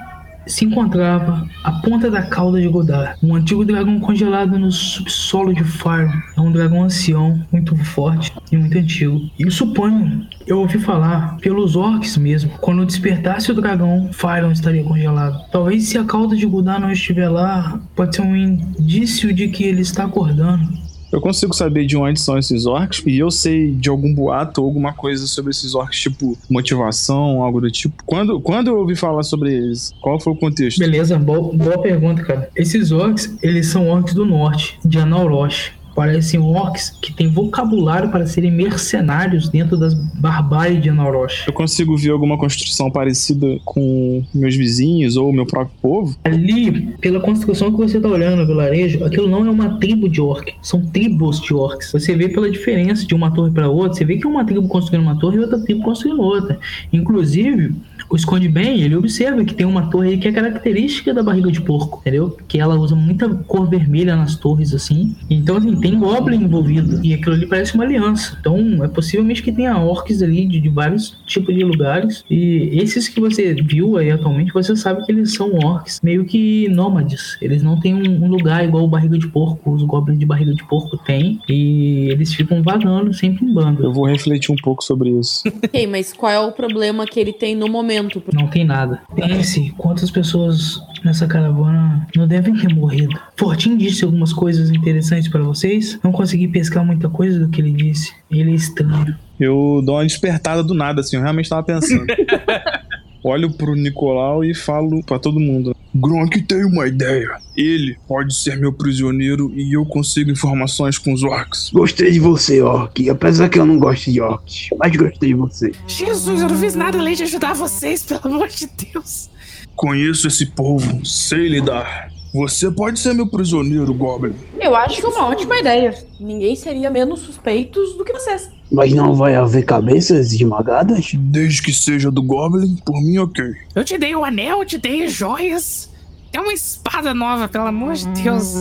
se 0.49 0.65
encontrava 0.65 1.47
a 1.63 1.73
ponta 1.73 2.11
da 2.11 2.23
cauda 2.23 2.61
de 2.61 2.69
Godar, 2.69 3.17
um 3.23 3.35
antigo 3.35 3.65
dragão 3.65 4.01
congelado 4.01 4.59
no 4.59 4.73
subsolo 4.73 5.53
de 5.53 5.63
Fire. 5.63 6.11
É 6.37 6.41
um 6.41 6.51
dragão 6.51 6.85
ancião, 6.85 7.45
muito 7.53 7.77
forte 7.77 8.33
e 8.51 8.57
muito 8.57 8.77
antigo. 8.79 9.21
E 9.39 9.51
suponho, 9.51 10.27
eu 10.47 10.61
ouvi 10.61 10.79
falar 10.79 11.37
pelos 11.37 11.77
orcs 11.77 12.17
mesmo, 12.17 12.51
quando 12.61 12.87
despertasse 12.87 13.53
o 13.53 13.55
dragão, 13.55 14.11
Fyron 14.13 14.51
estaria 14.51 14.83
congelado. 14.83 15.39
Talvez 15.53 15.89
se 15.89 15.99
a 15.99 16.05
cauda 16.05 16.35
de 16.35 16.47
Godar 16.47 16.81
não 16.81 16.91
estiver 16.91 17.29
lá, 17.29 17.81
pode 17.95 18.17
ser 18.17 18.23
um 18.23 18.35
indício 18.35 19.33
de 19.33 19.49
que 19.49 19.65
ele 19.65 19.83
está 19.83 20.05
acordando. 20.05 20.88
Eu 21.11 21.21
consigo 21.21 21.55
saber 21.55 21.87
de 21.87 21.97
onde 21.97 22.21
são 22.21 22.39
esses 22.39 22.67
orcs 22.67 23.03
e 23.07 23.19
eu 23.19 23.31
sei 23.31 23.73
de 23.73 23.89
algum 23.89 24.15
boato 24.15 24.61
ou 24.61 24.67
alguma 24.67 24.93
coisa 24.93 25.27
sobre 25.27 25.51
esses 25.51 25.75
orcs, 25.75 25.99
tipo 25.99 26.37
motivação, 26.51 27.43
algo 27.43 27.61
do 27.61 27.71
tipo. 27.71 28.03
Quando, 28.05 28.41
quando 28.41 28.69
eu 28.69 28.79
ouvi 28.79 28.95
falar 28.95 29.23
sobre 29.23 29.55
eles, 29.55 29.93
qual 30.01 30.21
foi 30.21 30.33
o 30.33 30.37
contexto? 30.37 30.79
Beleza, 30.79 31.19
boa, 31.19 31.53
boa 31.53 31.81
pergunta, 31.81 32.23
cara. 32.23 32.51
Esses 32.55 32.93
orcs, 32.93 33.35
eles 33.43 33.67
são 33.69 33.89
orcs 33.89 34.13
do 34.13 34.25
norte, 34.25 34.79
de 34.85 34.99
Anaurosh. 34.99 35.78
Parecem 35.99 36.39
orcs 36.39 36.91
que 37.03 37.13
têm 37.13 37.27
vocabulário 37.27 38.09
para 38.09 38.25
serem 38.25 38.53
mercenários 38.53 39.49
dentro 39.49 39.77
das 39.77 39.95
barbáries 39.95 40.81
de 40.81 40.89
Anorosh. 40.89 41.43
Eu 41.49 41.53
consigo 41.53 41.97
ver 41.97 42.11
alguma 42.11 42.39
construção 42.39 42.89
parecida 42.89 43.59
com 43.65 44.23
meus 44.33 44.55
vizinhos 44.55 45.17
ou 45.17 45.33
meu 45.33 45.45
próprio 45.45 45.77
povo? 45.83 46.17
Ali, 46.23 46.95
pela 47.01 47.19
construção 47.19 47.73
que 47.73 47.79
você 47.79 48.01
tá 48.01 48.07
olhando 48.07 48.37
no 48.37 48.47
vilarejo, 48.47 49.05
aquilo 49.05 49.29
não 49.29 49.45
é 49.45 49.51
uma 49.51 49.77
tribo 49.81 50.09
de 50.09 50.21
orc, 50.21 50.55
são 50.63 50.87
tribos 50.87 51.41
de 51.41 51.53
orcs. 51.53 51.91
Você 51.91 52.15
vê 52.15 52.29
pela 52.29 52.49
diferença 52.49 53.05
de 53.05 53.13
uma 53.13 53.33
torre 53.33 53.51
para 53.51 53.69
outra, 53.69 53.95
você 53.95 54.05
vê 54.05 54.19
que 54.19 54.27
uma 54.29 54.45
tribo 54.45 54.69
construindo 54.69 55.03
uma 55.03 55.19
torre 55.19 55.39
e 55.39 55.41
outra 55.41 55.59
tribo 55.59 55.83
construindo 55.83 56.23
outra. 56.23 56.61
Inclusive, 56.93 57.75
o 58.11 58.17
Esconde 58.17 58.49
Bem, 58.49 58.81
ele 58.81 58.97
observa 58.97 59.45
que 59.45 59.55
tem 59.55 59.67
uma 59.67 59.91
torre 59.91 60.11
aí 60.11 60.19
que 60.19 60.29
é 60.29 60.33
característica 60.33 61.13
da 61.13 61.23
barriga 61.23 61.51
de 61.51 61.61
porco, 61.61 61.99
entendeu? 62.01 62.37
Que 62.49 62.59
ela 62.59 62.75
usa 62.75 62.97
muita 62.97 63.29
cor 63.29 63.69
vermelha 63.69 64.17
nas 64.17 64.37
torres, 64.37 64.75
assim. 64.75 65.15
Então, 65.29 65.57
assim, 65.57 65.79
tem 65.81 65.99
Goblin 65.99 66.45
envolvido. 66.45 67.05
E 67.05 67.13
aquilo 67.13 67.35
ali 67.35 67.47
parece 67.47 67.75
uma 67.75 67.85
aliança. 67.85 68.37
Então, 68.41 68.83
é 68.83 68.89
possivelmente 68.89 69.43
que 69.43 69.53
tenha 69.53 69.77
orcs 69.79 70.23
ali 70.23 70.47
de, 70.47 70.61
de 70.61 70.69
vários 70.69 71.19
tipos 71.27 71.55
de 71.55 71.63
lugares. 71.65 72.25
E 72.31 72.71
esses 72.81 73.09
que 73.09 73.21
você 73.21 73.55
viu 73.55 73.99
aí 73.99 74.11
atualmente, 74.11 74.53
você 74.53 74.75
sabe 74.75 75.05
que 75.05 75.13
eles 75.13 75.35
são 75.35 75.53
orcs 75.55 76.01
meio 76.03 76.25
que 76.25 76.69
nômades. 76.69 77.37
Eles 77.43 77.63
não 77.63 77.79
têm 77.79 77.95
um, 77.95 78.25
um 78.25 78.29
lugar 78.29 78.65
igual 78.65 78.85
o 78.85 78.89
barriga 78.89 79.19
de 79.19 79.29
porco, 79.29 79.73
os 79.73 79.83
goblins 79.83 80.19
de 80.19 80.27
barriga 80.27 80.55
de 80.55 80.65
porco 80.67 80.97
têm. 80.97 81.41
E 81.49 82.09
eles 82.11 82.33
ficam 82.33 82.63
vagando 82.63 83.13
sempre 83.13 83.45
em 83.45 83.53
bando. 83.53 83.85
Eu 83.85 83.93
vou 83.93 84.07
refletir 84.07 84.51
um 84.51 84.57
pouco 84.57 84.83
sobre 84.83 85.11
isso. 85.11 85.43
Ok, 85.47 85.87
mas 85.87 86.13
qual 86.13 86.33
é 86.33 86.41
o 86.41 86.53
problema 86.53 87.07
que 87.07 87.21
ele 87.21 87.33
tem 87.33 87.55
no 87.55 87.69
momento? 87.69 87.98
Não 88.33 88.47
tem 88.49 88.65
nada. 88.65 89.01
Pense 89.15 89.73
quantas 89.77 90.11
pessoas 90.11 90.81
nessa 91.05 91.27
caravana 91.27 92.07
não 92.17 92.27
devem 92.27 92.55
ter 92.55 92.75
morrido. 92.75 93.19
Fortin 93.37 93.77
disse 93.77 94.05
algumas 94.05 94.33
coisas 94.33 94.71
interessantes 94.71 95.29
para 95.29 95.43
vocês. 95.43 95.99
Não 96.03 96.13
consegui 96.13 96.49
pescar 96.49 96.85
muita 96.85 97.09
coisa 97.09 97.39
do 97.39 97.49
que 97.49 97.61
ele 97.61 97.73
disse. 97.73 98.13
Ele 98.31 98.53
é 98.53 98.55
estranho. 98.55 99.17
Eu 99.39 99.81
dou 99.85 99.97
uma 99.97 100.05
despertada 100.05 100.65
do 100.65 100.75
nada, 100.75 101.01
assim, 101.01 101.17
eu 101.17 101.23
realmente 101.23 101.49
tava 101.49 101.63
pensando. 101.63 102.07
Olho 103.23 103.51
pro 103.51 103.75
Nicolau 103.75 104.45
e 104.45 104.55
falo 104.55 105.03
pra 105.05 105.19
todo 105.19 105.41
mundo. 105.41 105.75
Gronk 105.95 106.43
tem 106.43 106.65
uma 106.65 106.87
ideia. 106.87 107.39
Ele 107.57 107.97
pode 108.07 108.35
ser 108.35 108.57
meu 108.57 108.73
prisioneiro 108.73 109.53
e 109.55 109.73
eu 109.73 109.85
consigo 109.85 110.31
informações 110.31 110.99
com 110.99 111.13
os 111.13 111.25
orcs. 111.25 111.71
Gostei 111.73 112.13
de 112.13 112.21
você, 112.21 112.61
Orc. 112.63 113.09
Apesar 113.09 113.49
que 113.49 113.59
eu 113.59 113.67
não 113.67 113.79
gosto 113.79 114.11
de 114.11 114.21
orcs, 114.21 114.69
mas 114.79 114.95
gostei 114.95 115.31
de 115.31 115.35
você. 115.35 115.73
Jesus, 115.87 116.41
eu 116.41 116.49
não 116.49 116.59
fiz 116.59 116.75
nada 116.75 116.99
além 116.99 117.15
de 117.15 117.25
ajudar 117.25 117.55
vocês, 117.55 118.03
pelo 118.03 118.21
amor 118.25 118.49
de 118.49 118.69
Deus. 118.93 119.31
Conheço 119.75 120.29
esse 120.29 120.47
povo, 120.47 121.05
sei 121.05 121.49
lidar. 121.49 122.11
Você 122.33 122.71
pode 122.71 122.99
ser 122.99 123.15
meu 123.15 123.27
prisioneiro, 123.27 123.93
Goblin. 123.95 124.35
Eu 124.61 124.77
acho 124.77 125.01
que 125.01 125.07
é 125.07 125.09
uma 125.09 125.29
ótima 125.29 125.59
ideia. 125.59 125.95
Ninguém 126.21 126.55
seria 126.55 126.91
menos 126.91 127.21
suspeitos 127.21 127.97
do 127.97 128.05
que 128.05 128.13
vocês. 128.13 128.51
Mas 128.71 128.93
não 128.93 129.15
vai 129.15 129.35
haver 129.35 129.65
cabeças 129.65 130.33
esmagadas? 130.33 131.13
Desde 131.15 131.63
que 131.63 131.73
seja 131.73 132.11
do 132.11 132.23
Goblin, 132.23 132.77
por 132.85 133.01
mim 133.01 133.19
ok. 133.19 133.45
Eu 133.75 133.83
te 133.83 133.97
dei 133.97 134.15
o 134.15 134.25
anel, 134.25 134.59
eu 134.59 134.67
te 134.67 134.77
dei 134.77 135.09
joias. 135.09 135.91
Tem 136.31 136.41
uma 136.41 136.53
espada 136.53 137.15
nova, 137.15 137.49
pelo 137.49 137.67
amor 137.67 137.95
de 137.95 138.07
Deus. 138.23 138.57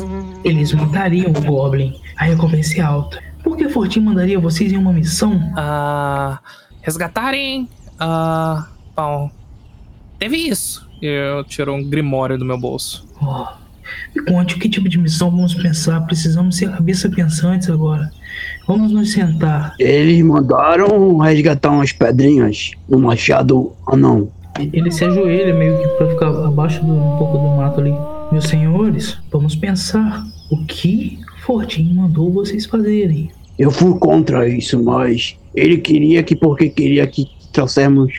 Eles 0.45 0.71
matariam 0.71 1.31
o 1.31 1.41
Goblin. 1.41 1.99
A 2.15 2.23
recompensa 2.23 2.77
é 2.77 2.81
alta. 2.81 3.21
Por 3.43 3.57
que 3.57 3.67
Fortin 3.67 3.99
mandaria 3.99 4.39
vocês 4.39 4.71
em 4.71 4.77
uma 4.77 4.93
missão? 4.93 5.39
Ah, 5.57 6.39
resgatarem. 6.81 7.67
Ah, 7.99 8.67
bom. 8.95 9.29
Teve 10.17 10.37
isso. 10.37 10.86
Eu 11.01 11.43
tiro 11.43 11.73
um 11.73 11.83
grimório 11.83 12.37
do 12.37 12.45
meu 12.45 12.57
bolso. 12.57 13.05
Oh, 13.21 13.45
me 14.15 14.23
conte 14.25 14.55
o 14.55 14.59
que 14.59 14.69
tipo 14.69 14.89
de 14.89 14.97
missão 14.97 15.29
vamos 15.29 15.53
pensar. 15.53 16.01
Precisamos 16.01 16.57
ser 16.57 16.71
cabeça 16.71 17.09
pensantes 17.09 17.69
agora. 17.69 18.11
Vamos 18.67 18.91
nos 18.91 19.11
sentar. 19.11 19.73
Eles 19.79 20.23
mandaram 20.23 21.17
resgatar 21.17 21.71
umas 21.71 21.91
pedrinhas 21.91 22.71
no 22.87 22.99
machado 22.99 23.73
anão. 23.87 24.29
Ele 24.59 24.91
se 24.91 25.05
ajoelha 25.05 25.53
meio 25.53 25.77
que 25.77 25.87
pra 25.89 26.09
ficar 26.09 26.27
abaixo 26.45 26.83
do, 26.83 26.93
um 26.93 27.17
pouco 27.17 27.37
do 27.37 27.49
mato 27.55 27.79
ali. 27.79 27.93
Meus 28.31 28.45
senhores, 28.45 29.17
vamos 29.31 29.55
pensar. 29.55 30.25
O 30.49 30.65
que 30.65 31.19
Fortin 31.45 31.93
mandou 31.93 32.31
vocês 32.31 32.65
fazerem? 32.65 33.29
Eu 33.57 33.71
fui 33.71 33.97
contra 33.99 34.47
isso, 34.47 34.81
mas 34.83 35.37
ele 35.55 35.77
queria 35.77 36.23
que 36.23 36.35
porque 36.35 36.69
queria 36.69 37.05
que 37.07 37.27
trouxemos 37.51 38.13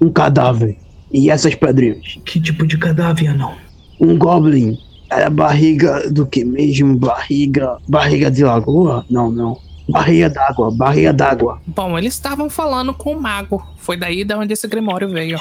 um 0.00 0.10
cadáver. 0.10 0.76
E 1.14 1.30
essas 1.30 1.54
pedrinhas? 1.54 2.18
Que 2.24 2.40
tipo 2.40 2.66
de 2.66 2.76
cadáver, 2.76 3.38
não? 3.38 3.54
Um 4.00 4.18
goblin. 4.18 4.76
Era 5.08 5.30
barriga 5.30 6.10
do 6.10 6.26
que 6.26 6.44
mesmo? 6.44 6.96
Barriga. 6.96 7.78
Barriga 7.86 8.28
de 8.28 8.42
lagoa? 8.42 9.06
Não, 9.08 9.30
não. 9.30 9.56
Barriga 9.88 10.28
d'água, 10.28 10.74
barriga 10.74 11.12
d'água. 11.12 11.62
Bom, 11.68 11.96
eles 11.96 12.14
estavam 12.14 12.50
falando 12.50 12.92
com 12.92 13.12
o 13.12 13.22
mago. 13.22 13.64
Foi 13.76 13.96
daí 13.96 14.24
da 14.24 14.36
onde 14.36 14.54
esse 14.54 14.66
grimório 14.66 15.08
veio. 15.08 15.38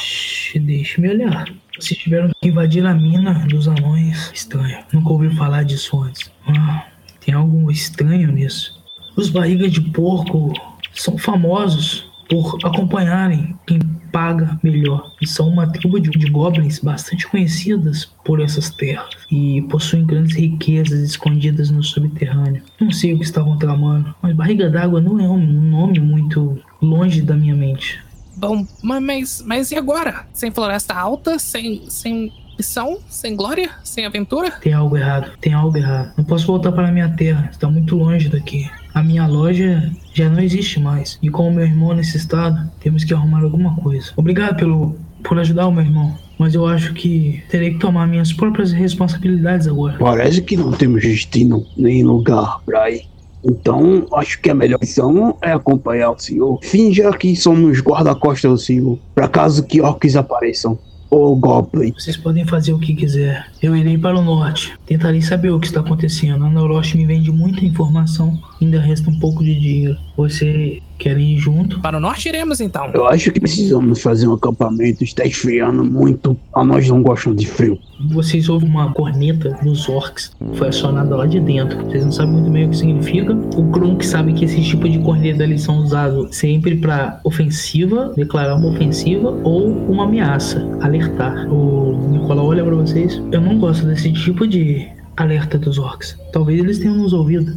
Deixa-me 0.53 1.09
olhar. 1.09 1.51
Vocês 1.79 1.99
tiveram 1.99 2.29
que 2.39 2.49
invadir 2.49 2.85
a 2.85 2.93
mina 2.93 3.33
dos 3.49 3.67
anões. 3.67 4.29
Estranho. 4.31 4.77
Nunca 4.93 5.09
ouvi 5.09 5.35
falar 5.35 5.63
disso 5.63 5.99
antes. 6.03 6.29
Ah, 6.45 6.85
tem 7.25 7.33
algo 7.33 7.71
estranho 7.71 8.31
nisso. 8.31 8.79
Os 9.15 9.29
barrigas 9.29 9.71
de 9.71 9.81
porco 9.81 10.53
são 10.93 11.17
famosos 11.17 12.12
por 12.33 12.57
acompanharem 12.65 13.55
quem 13.67 13.79
paga 14.11 14.59
melhor. 14.63 15.11
E 15.21 15.27
são 15.27 15.47
uma 15.49 15.67
tribo 15.71 15.99
de, 15.99 16.09
de 16.09 16.29
goblins 16.31 16.79
bastante 16.79 17.27
conhecidas 17.27 18.05
por 18.25 18.41
essas 18.41 18.71
terras 18.71 19.09
e 19.31 19.61
possuem 19.69 20.03
grandes 20.03 20.35
riquezas 20.35 20.99
escondidas 21.01 21.69
no 21.69 21.83
subterrâneo. 21.83 22.63
Não 22.81 22.91
sei 22.91 23.13
o 23.13 23.19
que 23.19 23.23
estavam 23.25 23.57
tramando, 23.57 24.15
mas 24.21 24.35
Barriga 24.35 24.67
d'Água 24.69 24.99
não 24.99 25.19
é 25.19 25.29
um 25.29 25.37
nome 25.37 25.99
muito 25.99 26.59
longe 26.81 27.21
da 27.21 27.35
minha 27.35 27.55
mente. 27.55 28.03
Bom, 28.35 28.65
ma- 28.81 28.99
mas, 28.99 29.43
mas 29.45 29.71
e 29.71 29.75
agora? 29.75 30.25
Sem 30.33 30.49
floresta 30.49 30.95
alta, 30.95 31.37
sem, 31.37 31.87
sem 31.87 32.31
missão, 32.57 32.97
sem 33.07 33.35
glória, 33.35 33.69
sem 33.83 34.05
aventura? 34.05 34.51
Tem 34.51 34.73
algo 34.73 34.97
errado, 34.97 35.31
tem 35.39 35.53
algo 35.53 35.77
errado. 35.77 36.13
Não 36.17 36.23
posso 36.23 36.47
voltar 36.47 36.71
para 36.71 36.91
minha 36.91 37.09
terra, 37.09 37.49
está 37.51 37.69
muito 37.69 37.95
longe 37.95 38.29
daqui. 38.29 38.69
A 38.93 39.01
minha 39.01 39.25
loja 39.25 39.91
já 40.13 40.29
não 40.29 40.39
existe 40.39 40.79
mais. 40.79 41.17
E 41.21 41.29
com 41.29 41.47
o 41.47 41.53
meu 41.53 41.65
irmão 41.65 41.93
nesse 41.93 42.17
estado, 42.17 42.69
temos 42.79 43.03
que 43.03 43.13
arrumar 43.13 43.41
alguma 43.41 43.75
coisa. 43.75 44.11
Obrigado 44.15 44.55
pelo 44.55 44.95
por 45.23 45.39
ajudar 45.39 45.67
o 45.67 45.71
meu 45.71 45.83
irmão, 45.83 46.13
mas 46.37 46.53
eu 46.53 46.67
acho 46.67 46.93
que 46.93 47.41
terei 47.49 47.71
que 47.71 47.79
tomar 47.79 48.05
minhas 48.07 48.33
próprias 48.33 48.71
responsabilidades 48.71 49.67
agora. 49.67 49.97
Parece 49.97 50.41
que 50.41 50.57
não 50.57 50.71
temos 50.71 51.01
destino 51.01 51.65
nem 51.77 52.03
lugar 52.03 52.59
pra 52.65 52.91
ir. 52.91 53.07
Então, 53.43 54.05
acho 54.13 54.39
que 54.39 54.49
a 54.49 54.53
melhor 54.53 54.77
opção 54.77 55.37
é 55.41 55.51
acompanhar 55.51 56.11
o 56.11 56.19
senhor. 56.19 56.59
Finja 56.63 57.11
que 57.11 57.35
somos 57.35 57.81
guarda-costas 57.81 58.51
do 58.51 58.57
senhor, 58.57 58.99
para 59.13 59.27
caso 59.27 59.63
que 59.63 59.81
orcs 59.81 60.15
apareçam. 60.15 60.77
Ou 61.13 61.35
goblin. 61.35 61.93
Vocês 61.95 62.17
podem 62.17 62.43
fazer 62.43 62.73
o 62.73 62.79
que 62.79 62.95
quiser. 62.95 63.45
Eu 63.61 63.75
irei 63.75 63.99
para 63.99 64.17
o 64.17 64.23
norte. 64.23 64.73
Tentarei 64.83 65.21
saber 65.21 65.51
o 65.51 65.59
que 65.59 65.67
está 65.67 65.79
acontecendo. 65.79 66.43
A 66.43 66.49
Noroshi 66.49 66.97
me 66.97 67.05
vende 67.05 67.31
muita 67.31 67.63
informação. 67.63 68.35
Ainda 68.59 68.81
resta 68.81 69.11
um 69.11 69.19
pouco 69.19 69.43
de 69.43 69.53
dinheiro. 69.59 69.97
Você 70.17 70.81
quer 70.97 71.19
ir 71.19 71.37
junto? 71.37 71.79
Para 71.81 71.97
o 71.97 71.99
norte 71.99 72.29
iremos 72.29 72.59
então. 72.61 72.89
Eu 72.93 73.05
acho 73.07 73.31
que 73.31 73.39
precisamos 73.39 74.01
fazer 74.01 74.27
um 74.27 74.33
acampamento. 74.33 75.03
Está 75.03 75.23
esfriando 75.23 75.83
muito. 75.83 76.35
A 76.53 76.63
nós 76.63 76.87
não 76.89 77.03
gostam 77.03 77.35
de 77.35 77.45
frio. 77.45 77.77
Vocês 78.09 78.49
ouvem 78.49 78.69
uma 78.69 78.91
corneta 78.91 79.57
dos 79.63 79.87
orcs. 79.87 80.31
Foi 80.55 80.69
acionada 80.69 81.15
lá 81.15 81.25
de 81.25 81.39
dentro. 81.39 81.77
Vocês 81.85 82.03
não 82.03 82.11
sabem 82.11 82.33
muito 82.33 82.49
bem 82.49 82.65
o 82.65 82.69
que 82.69 82.77
significa. 82.77 83.33
O 83.55 83.71
Krunk 83.71 84.05
sabe 84.05 84.33
que 84.33 84.45
esse 84.45 84.61
tipo 84.63 84.89
de 84.89 84.99
corneta 84.99 85.43
eles 85.43 85.61
são 85.61 85.77
usados 85.77 86.35
sempre 86.35 86.75
para 86.77 87.19
ofensiva, 87.23 88.11
declarar 88.15 88.55
uma 88.55 88.69
ofensiva 88.69 89.29
ou 89.43 89.67
uma 89.67 90.05
ameaça, 90.05 90.67
alertar. 91.03 91.47
O 91.51 92.09
Nicolau 92.09 92.47
olha 92.47 92.63
para 92.63 92.75
vocês. 92.75 93.21
Eu 93.31 93.41
não 93.41 93.59
gosto 93.59 93.85
desse 93.85 94.11
tipo 94.13 94.47
de 94.47 94.89
alerta 95.17 95.57
dos 95.57 95.77
orcs. 95.77 96.17
Talvez 96.31 96.59
eles 96.59 96.79
tenham 96.79 96.95
nos 96.95 97.13
ouvido. 97.13 97.53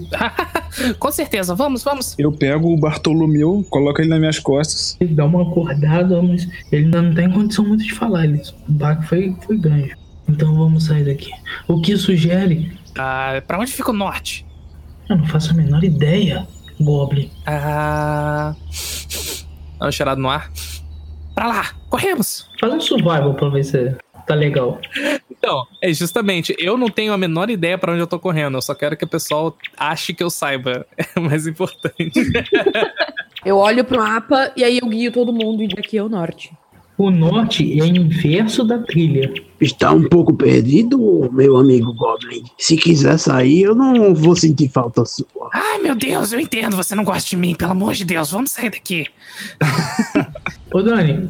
Com 0.99 1.11
certeza, 1.11 1.55
vamos, 1.55 1.83
vamos. 1.83 2.15
Eu 2.19 2.31
pego 2.31 2.73
o 2.73 2.77
Bartolomeu, 2.77 3.65
coloco 3.71 4.01
ele 4.01 4.11
nas 4.11 4.19
minhas 4.19 4.39
costas. 4.39 4.97
Ele 5.01 5.15
dá 5.15 5.25
uma 5.25 5.43
acordada, 5.43 6.21
mas 6.23 6.47
ele 6.71 6.85
ainda 6.85 7.01
não 7.01 7.15
tá 7.15 7.23
em 7.23 7.33
condição 7.33 7.65
muito 7.65 7.85
de 7.85 7.95
falar. 7.95 8.25
Ele, 8.25 8.43
o 8.69 8.73
baque 8.73 9.07
foi, 9.07 9.35
foi 9.47 9.57
grande. 9.57 9.97
Então 10.29 10.55
vamos 10.55 10.85
sair 10.85 11.05
daqui. 11.05 11.31
O 11.67 11.81
que 11.81 11.97
sugere? 11.97 12.77
Ah, 12.99 13.43
pra 13.47 13.59
onde 13.59 13.73
fica 13.73 13.91
o 13.91 13.95
norte? 13.95 14.45
Eu 15.09 15.17
não 15.17 15.27
faço 15.27 15.53
a 15.53 15.55
menor 15.55 15.83
ideia, 15.83 16.47
Goblin. 16.81 17.31
Ah. 17.47 18.55
Dá 19.79 19.89
um 19.89 19.93
cheirado 19.93 20.21
no 20.21 20.29
ar. 20.29 20.51
Pra 21.37 21.49
lá, 21.49 21.71
corremos. 21.91 22.49
Faz 22.59 22.73
um 22.73 22.81
survival 22.81 23.35
pra 23.35 23.51
ver 23.51 23.63
se 23.63 23.95
tá 24.27 24.35
legal. 24.35 24.81
Então, 25.31 25.67
é 25.83 25.93
justamente, 25.93 26.57
eu 26.59 26.79
não 26.79 26.89
tenho 26.89 27.13
a 27.13 27.19
menor 27.19 27.51
ideia 27.51 27.77
pra 27.77 27.93
onde 27.93 28.01
eu 28.01 28.07
tô 28.07 28.19
correndo. 28.19 28.57
Eu 28.57 28.63
só 28.63 28.75
quero 28.75 28.97
que 28.97 29.05
o 29.05 29.09
pessoal 29.09 29.55
ache 29.77 30.15
que 30.15 30.25
eu 30.25 30.31
saiba. 30.31 30.87
É 31.15 31.21
o 31.21 31.23
mais 31.23 31.47
importante. 31.47 32.21
Eu 33.45 33.59
olho 33.59 33.85
pro 33.85 33.99
mapa 33.99 34.51
e 34.57 34.65
aí 34.65 34.79
eu 34.79 34.89
guio 34.89 35.13
todo 35.13 35.33
mundo 35.33 35.63
e 35.63 35.69
daqui 35.69 35.99
é 35.99 36.03
o 36.03 36.09
norte. 36.09 36.53
O 36.99 37.11
norte 37.11 37.79
é 37.81 37.87
inverso 37.87 38.65
da 38.65 38.79
trilha. 38.79 39.33
Está 39.61 39.93
um 39.93 40.05
pouco 40.05 40.33
perdido, 40.35 41.31
meu 41.31 41.57
amigo 41.57 41.93
Goblin. 41.93 42.45
Se 42.57 42.77
quiser 42.77 43.19
sair, 43.19 43.63
eu 43.63 43.75
não 43.75 44.15
vou 44.15 44.35
sentir 44.35 44.71
falta 44.71 45.05
sua. 45.05 45.27
Ai, 45.53 45.79
meu 45.83 45.95
Deus, 45.95 46.33
eu 46.33 46.41
entendo, 46.41 46.75
você 46.75 46.95
não 46.95 47.05
gosta 47.05 47.29
de 47.29 47.37
mim, 47.37 47.55
pelo 47.55 47.73
amor 47.73 47.93
de 47.93 48.05
Deus, 48.05 48.31
vamos 48.31 48.51
sair 48.51 48.71
daqui. 48.71 49.07
Ô 50.73 50.83
Dani, 50.83 51.29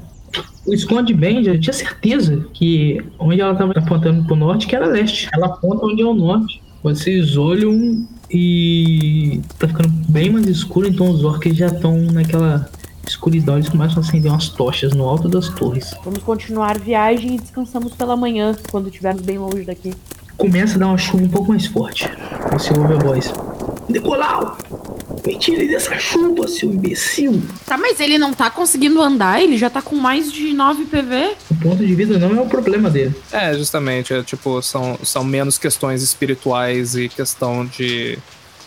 o 0.66 0.72
esconde 0.72 1.12
bem, 1.12 1.42
já 1.42 1.59
tinha 1.59 1.72
certeza 1.72 2.46
que 2.52 3.05
onde 3.18 3.40
ela 3.40 3.52
estava 3.52 3.72
apontando 3.72 4.24
pro 4.24 4.37
norte, 4.37 4.66
que 4.66 4.76
era 4.76 4.87
leste. 4.87 5.29
Ela 5.33 5.46
aponta 5.46 5.87
onde 5.87 6.02
é 6.02 6.07
o 6.07 6.14
norte. 6.14 6.62
Vocês 6.83 7.37
olham 7.37 8.07
e 8.31 9.40
tá 9.59 9.66
ficando 9.66 9.88
bem 10.09 10.31
mais 10.31 10.46
escuro, 10.46 10.87
então 10.87 11.11
os 11.11 11.24
orcs 11.24 11.57
já 11.57 11.66
estão 11.66 11.96
naquela 12.12 12.70
escuridão, 13.08 13.56
eles 13.56 13.68
começam 13.68 13.98
a 13.98 14.00
acender 14.00 14.30
umas 14.30 14.48
tochas 14.48 14.92
no 14.92 15.04
alto 15.08 15.28
das 15.28 15.48
torres. 15.48 15.94
Vamos 16.04 16.22
continuar 16.22 16.76
a 16.76 16.78
viagem 16.78 17.34
e 17.34 17.38
descansamos 17.38 17.92
pela 17.94 18.16
manhã, 18.16 18.54
quando 18.70 18.88
estivermos 18.88 19.22
bem 19.22 19.38
longe 19.38 19.64
daqui. 19.64 19.94
Começa 20.36 20.76
a 20.76 20.78
dar 20.78 20.88
uma 20.88 20.98
chuva 20.98 21.24
um 21.24 21.28
pouco 21.28 21.48
mais 21.48 21.66
forte. 21.66 22.10
Você 22.52 22.78
ouve 22.78 22.94
a 22.94 22.98
voz. 22.98 23.32
Nicolau! 23.88 24.58
Me 25.24 25.38
tire 25.38 25.66
dessa 25.66 25.98
chuva, 25.98 26.46
seu 26.46 26.70
imbecil! 26.70 27.42
Tá, 27.64 27.76
mas 27.78 27.98
ele 28.00 28.18
não 28.18 28.32
tá 28.32 28.50
conseguindo 28.50 29.00
andar, 29.00 29.42
ele 29.42 29.56
já 29.56 29.70
tá 29.70 29.80
com 29.80 29.96
mais 29.96 30.30
de 30.30 30.52
9 30.52 30.84
PV. 30.84 31.36
O 31.50 31.54
ponto 31.56 31.84
de 31.84 31.94
vida 31.94 32.18
não 32.18 32.36
é 32.36 32.40
o 32.40 32.46
problema 32.46 32.90
dele. 32.90 33.14
É, 33.32 33.54
justamente, 33.54 34.12
é, 34.12 34.22
tipo, 34.22 34.60
são, 34.62 34.98
são 35.02 35.24
menos 35.24 35.58
questões 35.58 36.02
espirituais 36.02 36.94
e 36.94 37.08
questão 37.08 37.64
de, 37.64 38.18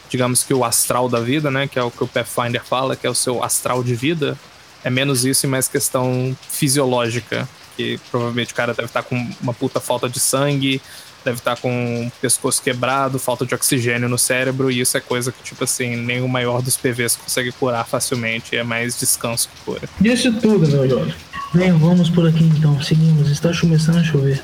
digamos 0.10 0.44
que 0.44 0.54
o 0.54 0.64
astral 0.64 1.08
da 1.08 1.20
vida, 1.20 1.50
né, 1.52 1.68
que 1.68 1.78
é 1.78 1.84
o 1.84 1.92
que 1.92 2.04
o 2.04 2.08
Pathfinder 2.08 2.64
fala, 2.64 2.96
que 2.96 3.06
é 3.06 3.10
o 3.10 3.16
seu 3.16 3.44
astral 3.44 3.84
de 3.84 3.96
vida, 3.96 4.38
é 4.84 4.90
menos 4.90 5.26
isso 5.26 5.46
e 5.46 5.50
mais 5.50 5.68
questão 5.68 6.36
fisiológica, 6.50 7.48
que 7.76 8.00
provavelmente 8.12 8.54
o 8.54 8.56
cara 8.56 8.74
deve 8.74 8.88
estar 8.88 9.04
com 9.04 9.16
uma 9.42 9.54
puta 9.54 9.80
falta 9.80 10.10
de 10.10 10.20
sangue, 10.20 10.82
deve 11.24 11.38
estar 11.38 11.58
com 11.58 12.08
o 12.08 12.12
pescoço 12.22 12.62
quebrado, 12.62 13.20
falta 13.20 13.46
de 13.46 13.54
oxigênio 13.54 14.08
no 14.08 14.18
cérebro, 14.18 14.72
e 14.72 14.80
isso 14.80 14.98
é 14.98 15.02
coisa 15.02 15.32
que, 15.32 15.44
tipo 15.44 15.64
assim, 15.64 15.96
nem 15.96 16.22
o 16.22 16.28
maior 16.28 16.62
dos 16.62 16.78
PVs 16.78 17.16
consegue 17.16 17.52
curar 17.52 17.86
facilmente, 17.86 18.56
é 18.56 18.64
mais 18.64 18.98
descanso 18.98 19.50
que 19.50 19.62
cura. 19.64 19.90
Disse 20.00 20.32
tudo, 20.32 20.68
meu 20.68 20.90
jovem. 20.90 21.14
Bem, 21.54 21.72
vamos 21.72 22.12
por 22.12 22.28
aqui 22.28 22.44
então. 22.44 22.80
Seguimos. 22.82 23.32
Está 23.32 23.52
começando 23.60 23.98
a 23.98 24.04
chover. 24.04 24.40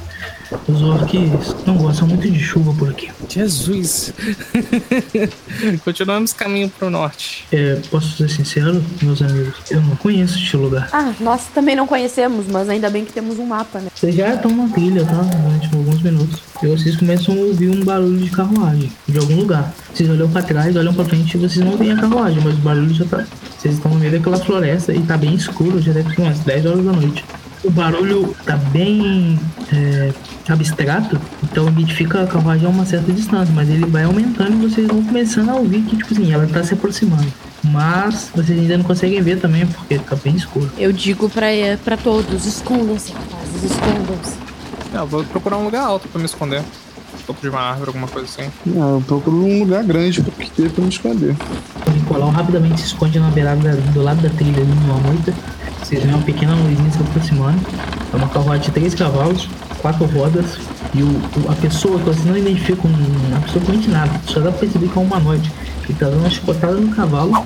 Os 0.67 0.81
orcs 0.81 1.55
não 1.65 1.77
gostam 1.77 2.07
muito 2.07 2.29
de 2.29 2.39
chuva 2.39 2.73
por 2.73 2.89
aqui. 2.89 3.09
Jesus! 3.29 4.13
Continuamos 5.83 6.33
caminho 6.33 6.69
pro 6.69 6.89
norte. 6.89 7.45
É, 7.51 7.79
posso 7.89 8.17
ser 8.17 8.29
sincero, 8.29 8.83
meus 9.01 9.21
amigos? 9.21 9.55
Eu 9.69 9.81
não 9.81 9.95
conheço 9.95 10.37
este 10.37 10.55
lugar. 10.57 10.89
Ah, 10.91 11.13
nós 11.19 11.45
também 11.53 11.75
não 11.75 11.87
conhecemos, 11.87 12.45
mas 12.47 12.69
ainda 12.69 12.89
bem 12.89 13.05
que 13.05 13.13
temos 13.13 13.39
um 13.39 13.45
mapa, 13.45 13.79
né? 13.79 13.87
Vocês 13.93 14.15
já 14.15 14.33
estão 14.33 14.51
na 14.51 14.67
trilha, 14.69 15.05
tá? 15.05 15.21
Durante 15.21 15.75
alguns 15.75 16.01
minutos. 16.01 16.41
E 16.61 16.67
vocês 16.67 16.95
começam 16.95 17.35
a 17.35 17.37
ouvir 17.37 17.69
um 17.69 17.83
barulho 17.83 18.17
de 18.17 18.29
carruagem 18.29 18.91
de 19.07 19.17
algum 19.17 19.35
lugar. 19.35 19.73
Vocês 19.93 20.09
olham 20.09 20.29
pra 20.29 20.41
trás, 20.41 20.75
olham 20.75 20.93
pra 20.93 21.05
frente 21.05 21.35
e 21.35 21.39
vocês 21.39 21.65
não 21.65 21.77
veem 21.77 21.91
a 21.91 21.97
carruagem, 21.97 22.41
mas 22.43 22.53
o 22.55 22.61
barulho 22.61 22.93
já 22.93 23.05
tá. 23.05 23.25
Vocês 23.57 23.75
estão 23.75 23.91
no 23.91 23.99
meio 23.99 24.11
daquela 24.11 24.37
floresta 24.37 24.93
e 24.93 25.01
tá 25.01 25.17
bem 25.17 25.33
escuro, 25.35 25.81
já 25.81 25.91
deve 25.91 26.13
ser 26.13 26.21
umas 26.21 26.39
10 26.39 26.65
horas 26.65 26.85
da 26.85 26.91
noite. 26.91 27.25
O 27.65 27.71
barulho 27.71 28.35
tá 28.45 28.55
bem 28.57 29.39
é, 29.73 30.13
abstrato, 30.47 31.19
então 31.43 31.67
identifica 31.67 32.21
a 32.21 32.27
carruagem 32.27 32.67
a 32.67 32.69
uma 32.69 32.85
certa 32.85 33.11
distância, 33.11 33.51
mas 33.55 33.67
ele 33.67 33.87
vai 33.87 34.03
aumentando 34.03 34.53
e 34.53 34.69
vocês 34.69 34.87
vão 34.87 35.03
começando 35.03 35.49
a 35.49 35.55
ouvir 35.55 35.81
que, 35.81 35.97
tipo 35.97 36.13
assim, 36.13 36.31
ela 36.31 36.45
tá 36.45 36.63
se 36.63 36.75
aproximando. 36.75 37.25
Mas 37.63 38.29
vocês 38.35 38.59
ainda 38.59 38.77
não 38.77 38.85
conseguem 38.85 39.19
ver 39.19 39.39
também, 39.39 39.65
porque 39.65 39.97
tá 39.97 40.15
bem 40.15 40.35
escuro. 40.35 40.71
Eu 40.77 40.93
digo 40.93 41.27
pra, 41.27 41.47
pra 41.83 41.97
todos, 41.97 42.45
escondam-se, 42.45 43.11
rapazes, 43.11 43.63
escondam-se. 43.63 44.35
É, 44.93 44.97
eu 44.99 45.07
vou 45.07 45.23
procurar 45.23 45.57
um 45.57 45.65
lugar 45.65 45.81
alto 45.83 46.07
pra 46.07 46.19
me 46.19 46.25
esconder. 46.25 46.61
Topo 47.25 47.41
de 47.41 47.49
uma 47.49 47.59
árvore, 47.59 47.87
alguma 47.87 48.07
coisa 48.07 48.27
assim. 48.27 48.51
Não, 48.63 48.97
eu 48.97 49.01
procuro 49.01 49.37
um 49.37 49.61
lugar 49.61 49.83
grande 49.83 50.21
pra, 50.21 50.31
pra 50.31 50.83
me 50.83 50.89
esconder. 50.89 51.35
O 51.87 51.89
Nicolau 51.89 52.29
rapidamente 52.29 52.81
se 52.81 52.87
esconde 52.87 53.19
na 53.19 53.31
beirada 53.31 53.75
do 53.75 54.03
lado 54.03 54.21
da 54.21 54.29
trilha 54.29 54.61
ali 54.61 54.71
numa 54.71 54.97
moita. 54.99 55.33
Vocês 55.85 56.01
veem 56.01 56.15
uma 56.15 56.23
pequena 56.23 56.55
luzinha 56.55 56.91
se 56.91 56.97
aproximando. 56.99 57.59
É 58.11 58.15
uma 58.15 58.27
carruagem 58.27 58.63
de 58.65 58.71
três 58.71 58.95
cavalos, 58.95 59.47
quatro 59.81 60.05
rodas. 60.05 60.57
E 60.95 61.03
o, 61.03 61.07
o- 61.07 61.51
a 61.51 61.53
pessoa 61.55 61.99
que 61.99 62.05
você 62.05 62.27
não 62.27 62.35
identifica 62.37 62.81
com 62.81 62.89
absolutamente 63.35 63.87
nada. 63.89 64.11
Só 64.25 64.39
dá 64.39 64.49
pra 64.49 64.61
perceber 64.61 64.87
que 64.87 64.97
é 64.97 65.01
um 65.01 65.05
humanoide. 65.05 65.51
Ele 65.87 65.93
tá 65.99 66.07
dando 66.07 66.21
uma 66.21 66.29
chicotada 66.29 66.73
no 66.73 66.89
cavalo. 66.95 67.45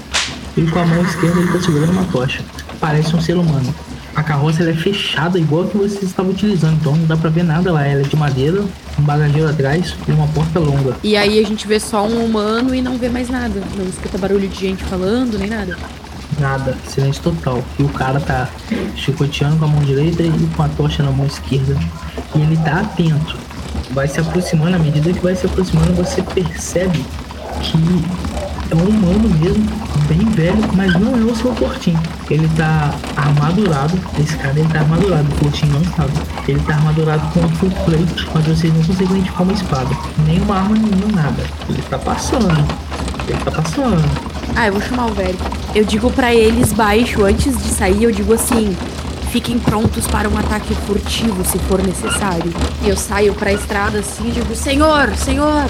E 0.56 0.62
com 0.62 0.80
a 0.80 0.86
mão 0.86 1.02
esquerda 1.04 1.38
ele 1.40 1.52
tá 1.52 1.60
segurando 1.62 1.92
uma 1.92 2.06
tocha. 2.06 2.42
Parece 2.80 3.14
um 3.14 3.22
ser 3.22 3.36
humano. 3.38 3.76
A 4.16 4.24
carroça 4.24 4.64
é 4.64 4.74
fechada 4.74 5.38
igual 5.38 5.64
a 5.64 5.68
que 5.68 5.78
vocês 5.78 6.04
estavam 6.04 6.32
utilizando. 6.32 6.78
Então 6.80 6.96
não 6.96 7.06
dá 7.06 7.18
pra 7.18 7.30
ver 7.30 7.44
nada 7.44 7.74
lá. 7.74 7.86
Ela 7.86 8.02
é 8.02 8.04
de 8.06 8.16
madeira, 8.16 8.64
um 8.98 9.02
bagageiro 9.02 9.50
atrás 9.50 9.96
e 10.08 10.12
uma 10.14 10.28
porta 10.28 10.60
longa. 10.60 10.96
E 11.04 11.18
aí 11.18 11.40
a 11.40 11.46
gente 11.46 11.68
vê 11.68 11.78
só 11.78 12.06
um 12.08 12.24
humano 12.24 12.74
e 12.74 12.82
não 12.82 12.98
vê 12.98 13.10
mais 13.10 13.30
nada. 13.30 13.62
Não 13.78 13.86
escuta 13.86 14.18
barulho 14.18 14.48
de 14.48 14.58
gente 14.60 14.82
falando, 14.86 15.38
nem 15.38 15.50
nada. 15.50 15.78
Nada, 16.40 16.78
silêncio 16.88 17.22
total. 17.24 17.64
E 17.78 17.84
o 17.84 17.90
cara 17.90 18.20
tá 18.20 18.50
chicoteando 18.96 19.58
com 19.58 19.66
a 19.66 19.68
mão 19.68 19.82
direita 19.82 20.24
e 20.24 20.50
com 20.56 20.64
a 20.64 20.70
tocha 20.70 21.04
na 21.04 21.12
mão 21.12 21.26
esquerda. 21.26 21.78
E 22.36 22.42
ele 22.42 22.58
tá 22.58 22.82
atento. 22.82 23.38
Vai 23.92 24.08
se 24.08 24.20
aproximando, 24.20 24.76
à 24.76 24.80
medida 24.80 25.12
que 25.12 25.20
vai 25.20 25.36
se 25.36 25.46
aproximando, 25.46 25.94
você 25.94 26.22
percebe 26.22 27.04
que 27.62 27.78
é 28.72 28.76
um 28.76 28.88
humano 28.88 29.30
mesmo, 29.40 29.66
bem 30.08 30.24
velho, 30.30 30.62
mas 30.76 30.94
não 30.94 31.18
é 31.18 31.22
o 31.22 31.36
seu 31.36 31.54
Fortinho. 31.56 32.00
Ele 32.30 32.48
tá 32.56 32.94
armadurado, 33.18 34.00
esse 34.20 34.38
cara 34.38 34.60
ele 34.60 34.70
tá 34.70 34.80
armadurado, 34.82 35.28
o 35.28 35.36
Fortinho 35.38 35.74
não 35.74 35.84
sabe. 35.96 36.12
Ele 36.48 36.60
tá 36.62 36.76
armadurado 36.76 37.28
com 37.34 37.40
um 37.40 37.50
full 37.50 37.72
plate, 37.72 38.28
mas 38.34 38.46
vocês 38.46 38.74
não 38.74 38.84
conseguem 38.84 39.18
identificar 39.18 39.44
uma 39.44 39.54
espada. 39.54 39.90
Nem 40.26 40.40
uma 40.42 40.56
arma 40.56 40.76
nenhuma, 40.76 41.22
nada. 41.22 41.44
Ele 41.68 41.82
tá 41.90 41.98
passando. 41.98 42.48
Ele 43.28 43.40
tá 43.44 43.52
passando. 43.52 44.29
Ah, 44.56 44.68
eu 44.68 44.74
vou 44.74 44.82
chamar 44.82 45.08
o 45.08 45.14
velho. 45.14 45.38
Eu 45.74 45.84
digo 45.86 46.12
pra 46.12 46.34
eles 46.34 46.74
baixo, 46.74 47.24
antes 47.24 47.56
de 47.58 47.70
sair, 47.70 48.04
eu 48.04 48.12
digo 48.12 48.34
assim: 48.34 48.76
fiquem 49.32 49.60
prontos 49.60 50.08
para 50.08 50.28
um 50.28 50.38
ataque 50.38 50.74
furtivo 50.88 51.46
se 51.46 51.58
for 51.60 51.82
necessário. 51.82 52.52
E 52.84 52.90
eu 52.90 52.98
saio 52.98 53.34
pra 53.34 53.54
estrada 53.54 54.00
assim 54.00 54.30
e 54.30 54.32
digo: 54.32 54.56
Senhor, 54.56 55.16
senhor, 55.16 55.66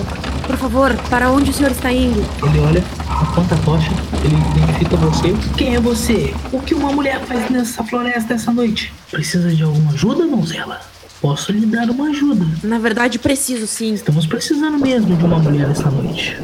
por 0.47 0.57
favor, 0.57 0.95
para 1.09 1.31
onde 1.31 1.51
o 1.51 1.53
senhor 1.53 1.71
está 1.71 1.91
indo? 1.91 2.25
Ele 2.43 2.59
olha, 2.59 2.83
aponta 3.09 3.55
a 3.55 3.57
tocha, 3.59 3.91
ele 4.23 4.35
identifica 4.57 4.95
você. 4.97 5.33
Quem 5.57 5.75
é 5.75 5.79
você? 5.79 6.33
O 6.51 6.59
que 6.59 6.73
uma 6.73 6.91
mulher 6.91 7.19
faz 7.25 7.49
nessa 7.49 7.83
floresta 7.83 8.33
essa 8.33 8.51
noite? 8.51 8.93
Precisa 9.11 9.49
de 9.53 9.63
alguma 9.63 9.91
ajuda, 9.91 10.25
donzela? 10.25 10.81
Posso 11.21 11.51
lhe 11.51 11.65
dar 11.65 11.89
uma 11.89 12.07
ajuda. 12.07 12.45
Na 12.63 12.79
verdade, 12.79 13.19
preciso 13.19 13.67
sim. 13.67 13.93
Estamos 13.93 14.25
precisando 14.25 14.79
mesmo 14.79 15.17
de 15.17 15.25
uma 15.25 15.37
mulher 15.37 15.69
essa 15.69 15.91
noite. 15.91 16.37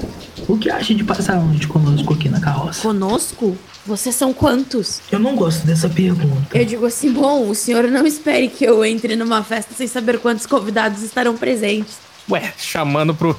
O 0.47 0.57
que 0.57 0.69
acha 0.69 0.93
de 0.93 1.03
passar 1.03 1.37
a 1.37 1.39
noite 1.39 1.67
conosco 1.67 2.13
aqui 2.13 2.29
na 2.29 2.39
carroça? 2.39 2.81
Conosco? 2.81 3.57
Vocês 3.85 4.15
são 4.15 4.33
quantos? 4.33 5.01
Eu 5.11 5.19
não 5.19 5.35
gosto 5.35 5.65
dessa 5.65 5.89
pergunta. 5.89 6.57
Eu 6.57 6.65
digo 6.65 6.85
assim: 6.85 7.11
bom, 7.11 7.49
o 7.49 7.55
senhor 7.55 7.83
não 7.85 8.05
espere 8.05 8.47
que 8.47 8.63
eu 8.63 8.85
entre 8.85 9.15
numa 9.15 9.43
festa 9.43 9.73
sem 9.73 9.87
saber 9.87 10.19
quantos 10.19 10.45
convidados 10.45 11.01
estarão 11.01 11.35
presentes. 11.35 11.97
Ué, 12.29 12.53
chamando 12.57 13.13
pro, 13.13 13.37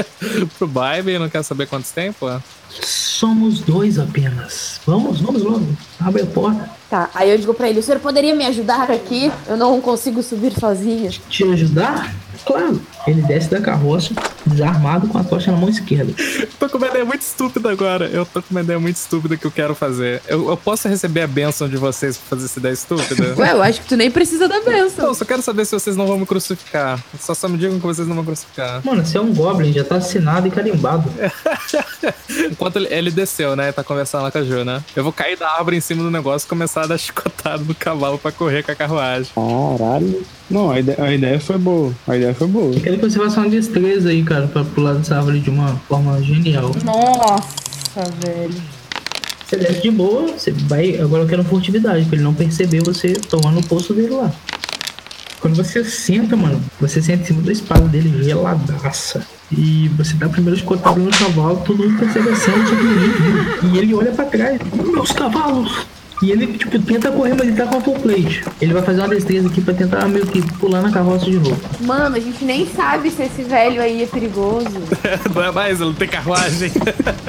pro 0.58 0.66
baile, 0.66 1.18
não 1.18 1.28
quer 1.28 1.42
saber 1.42 1.66
quantos 1.66 1.90
tem, 1.90 2.12
pô? 2.12 2.26
Somos 2.68 3.60
dois 3.60 3.98
apenas. 3.98 4.80
Vamos, 4.86 5.20
vamos 5.20 5.42
logo. 5.42 5.66
Abre 5.98 6.22
a 6.22 6.26
porta. 6.26 6.70
Tá, 6.88 7.10
aí 7.14 7.30
eu 7.30 7.38
digo 7.38 7.54
pra 7.54 7.68
ele: 7.68 7.80
o 7.80 7.82
senhor 7.82 8.00
poderia 8.00 8.34
me 8.34 8.46
ajudar 8.46 8.90
aqui? 8.90 9.30
Eu 9.46 9.56
não 9.56 9.80
consigo 9.80 10.22
subir 10.22 10.52
sozinha. 10.52 11.10
Te 11.28 11.44
ajudar? 11.44 12.14
Claro. 12.44 12.80
Ele 13.06 13.22
desce 13.22 13.48
da 13.48 13.60
carroça, 13.60 14.12
desarmado 14.44 15.08
com 15.08 15.18
a 15.18 15.24
tocha 15.24 15.50
na 15.50 15.58
mão 15.58 15.68
esquerda. 15.68 16.12
Tô 16.58 16.68
com 16.68 16.78
uma 16.78 16.88
ideia 16.88 17.04
muito 17.04 17.22
estúpida 17.22 17.70
agora. 17.70 18.06
Eu 18.06 18.26
tô 18.26 18.42
com 18.42 18.50
uma 18.50 18.60
ideia 18.60 18.78
muito 18.78 18.96
estúpida 18.96 19.36
que 19.36 19.44
eu 19.44 19.50
quero 19.50 19.74
fazer. 19.74 20.22
Eu, 20.26 20.48
eu 20.48 20.56
posso 20.56 20.88
receber 20.88 21.22
a 21.22 21.26
bênção 21.26 21.68
de 21.68 21.76
vocês 21.76 22.16
pra 22.16 22.36
fazer 22.36 22.46
essa 22.46 22.58
ideia 22.58 22.72
estúpida? 22.72 23.34
Ué, 23.36 23.52
eu 23.52 23.62
acho 23.62 23.80
que 23.80 23.88
tu 23.88 23.96
nem 23.96 24.10
precisa 24.10 24.48
da 24.48 24.60
benção. 24.60 25.06
Não, 25.06 25.14
só 25.14 25.24
quero 25.24 25.42
saber 25.42 25.64
se 25.64 25.72
vocês 25.72 25.96
não 25.96 26.06
vão 26.06 26.18
me 26.18 26.26
crucificar. 26.26 27.02
Só, 27.18 27.34
só 27.34 27.48
me 27.48 27.58
digam 27.58 27.78
que 27.78 27.86
vocês 27.86 28.06
não 28.06 28.16
vão 28.16 28.24
crucificar. 28.24 28.80
Mano, 28.84 29.04
você 29.04 29.18
é 29.18 29.20
um 29.20 29.32
Goblin, 29.32 29.72
já 29.72 29.84
tá 29.84 29.96
assinado 29.96 30.48
e 30.48 30.50
carimbado. 30.50 31.10
Enquanto 32.50 32.76
ele, 32.76 32.88
ele 32.90 33.10
desceu, 33.10 33.54
né? 33.54 33.70
Tá 33.72 33.84
conversando 33.84 34.22
lá 34.22 34.30
com 34.30 34.38
a 34.38 34.42
Ju, 34.42 34.64
né? 34.64 34.82
Eu 34.94 35.04
vou 35.04 35.12
cair 35.12 35.36
da 35.36 35.48
árvore 35.50 35.76
em 35.76 35.80
cima 35.80 36.02
do 36.02 36.10
negócio 36.10 36.46
e 36.46 36.48
começar 36.48 36.75
a 36.82 36.86
dar 36.86 36.98
chicotada 36.98 37.62
no 37.62 37.74
cavalo 37.74 38.18
pra 38.18 38.32
correr 38.32 38.62
com 38.62 38.72
a 38.72 38.74
carruagem. 38.74 39.30
Caralho. 39.34 40.22
Não, 40.50 40.70
a 40.70 40.78
ideia, 40.78 41.02
a 41.02 41.12
ideia 41.12 41.40
foi 41.40 41.58
boa. 41.58 41.92
A 42.06 42.16
ideia 42.16 42.34
foi 42.34 42.46
boa. 42.46 42.72
Quero 42.78 42.98
que 42.98 43.10
você 43.10 43.18
faça 43.18 43.40
uma 43.40 43.48
destreza 43.48 44.10
aí, 44.10 44.22
cara, 44.22 44.46
pra 44.46 44.64
pular 44.64 44.94
dessa 44.94 45.16
árvore 45.16 45.40
de 45.40 45.50
uma 45.50 45.76
forma 45.88 46.22
genial. 46.22 46.70
Nossa, 46.84 48.10
velho. 48.24 48.54
Você 49.44 49.56
desce 49.56 49.80
de 49.80 49.90
boa, 49.90 50.26
você 50.26 50.50
vai. 50.50 50.98
Agora 51.00 51.22
eu 51.22 51.28
quero 51.28 51.44
furtividade, 51.44 52.04
pra 52.06 52.16
ele 52.16 52.24
não 52.24 52.34
perceber 52.34 52.82
você 52.82 53.12
tomando 53.12 53.60
o 53.60 53.66
poço 53.66 53.94
dele 53.94 54.10
lá. 54.10 54.32
Quando 55.40 55.54
você 55.54 55.84
senta, 55.84 56.36
mano, 56.36 56.60
você 56.80 57.00
senta 57.00 57.22
em 57.22 57.26
cima 57.26 57.42
da 57.42 57.52
espada 57.52 57.86
dele 57.86 58.24
geladaça. 58.24 59.24
E 59.52 59.88
você 59.96 60.14
dá 60.14 60.28
primeiro 60.28 60.58
escotado 60.58 60.98
no 60.98 61.10
cavalo, 61.10 61.62
todo 61.64 61.78
mundo 61.78 61.96
percebe 61.98 62.30
a 62.30 62.34
cena, 62.34 62.64
viu. 62.64 63.70
E 63.70 63.78
ele 63.78 63.94
olha 63.94 64.10
pra 64.10 64.24
trás. 64.24 64.60
Meus 64.74 65.12
cavalos! 65.12 65.86
E 66.22 66.30
ele, 66.30 66.46
tipo, 66.56 66.78
tenta 66.78 67.10
correr, 67.10 67.34
mas 67.34 67.46
ele 67.46 67.56
tá 67.56 67.66
com 67.66 67.76
a 67.76 67.80
full 67.80 67.94
plate. 67.98 68.42
Ele 68.60 68.72
vai 68.72 68.82
fazer 68.82 69.00
uma 69.00 69.08
destreza 69.08 69.48
aqui 69.48 69.60
pra 69.60 69.74
tentar 69.74 70.06
meio 70.08 70.26
que 70.26 70.40
pular 70.54 70.80
na 70.80 70.90
carroça 70.90 71.26
de 71.26 71.36
novo. 71.38 71.60
Mano, 71.80 72.16
a 72.16 72.20
gente 72.20 72.44
nem 72.44 72.66
sabe 72.66 73.10
se 73.10 73.22
esse 73.24 73.42
velho 73.42 73.82
aí 73.82 74.02
é 74.02 74.06
perigoso. 74.06 74.66
Não 75.34 75.42
é 75.42 75.52
mais, 75.52 75.80
ele 75.80 75.90
não 75.90 75.94
tem 75.94 76.08
carruagem. 76.08 76.72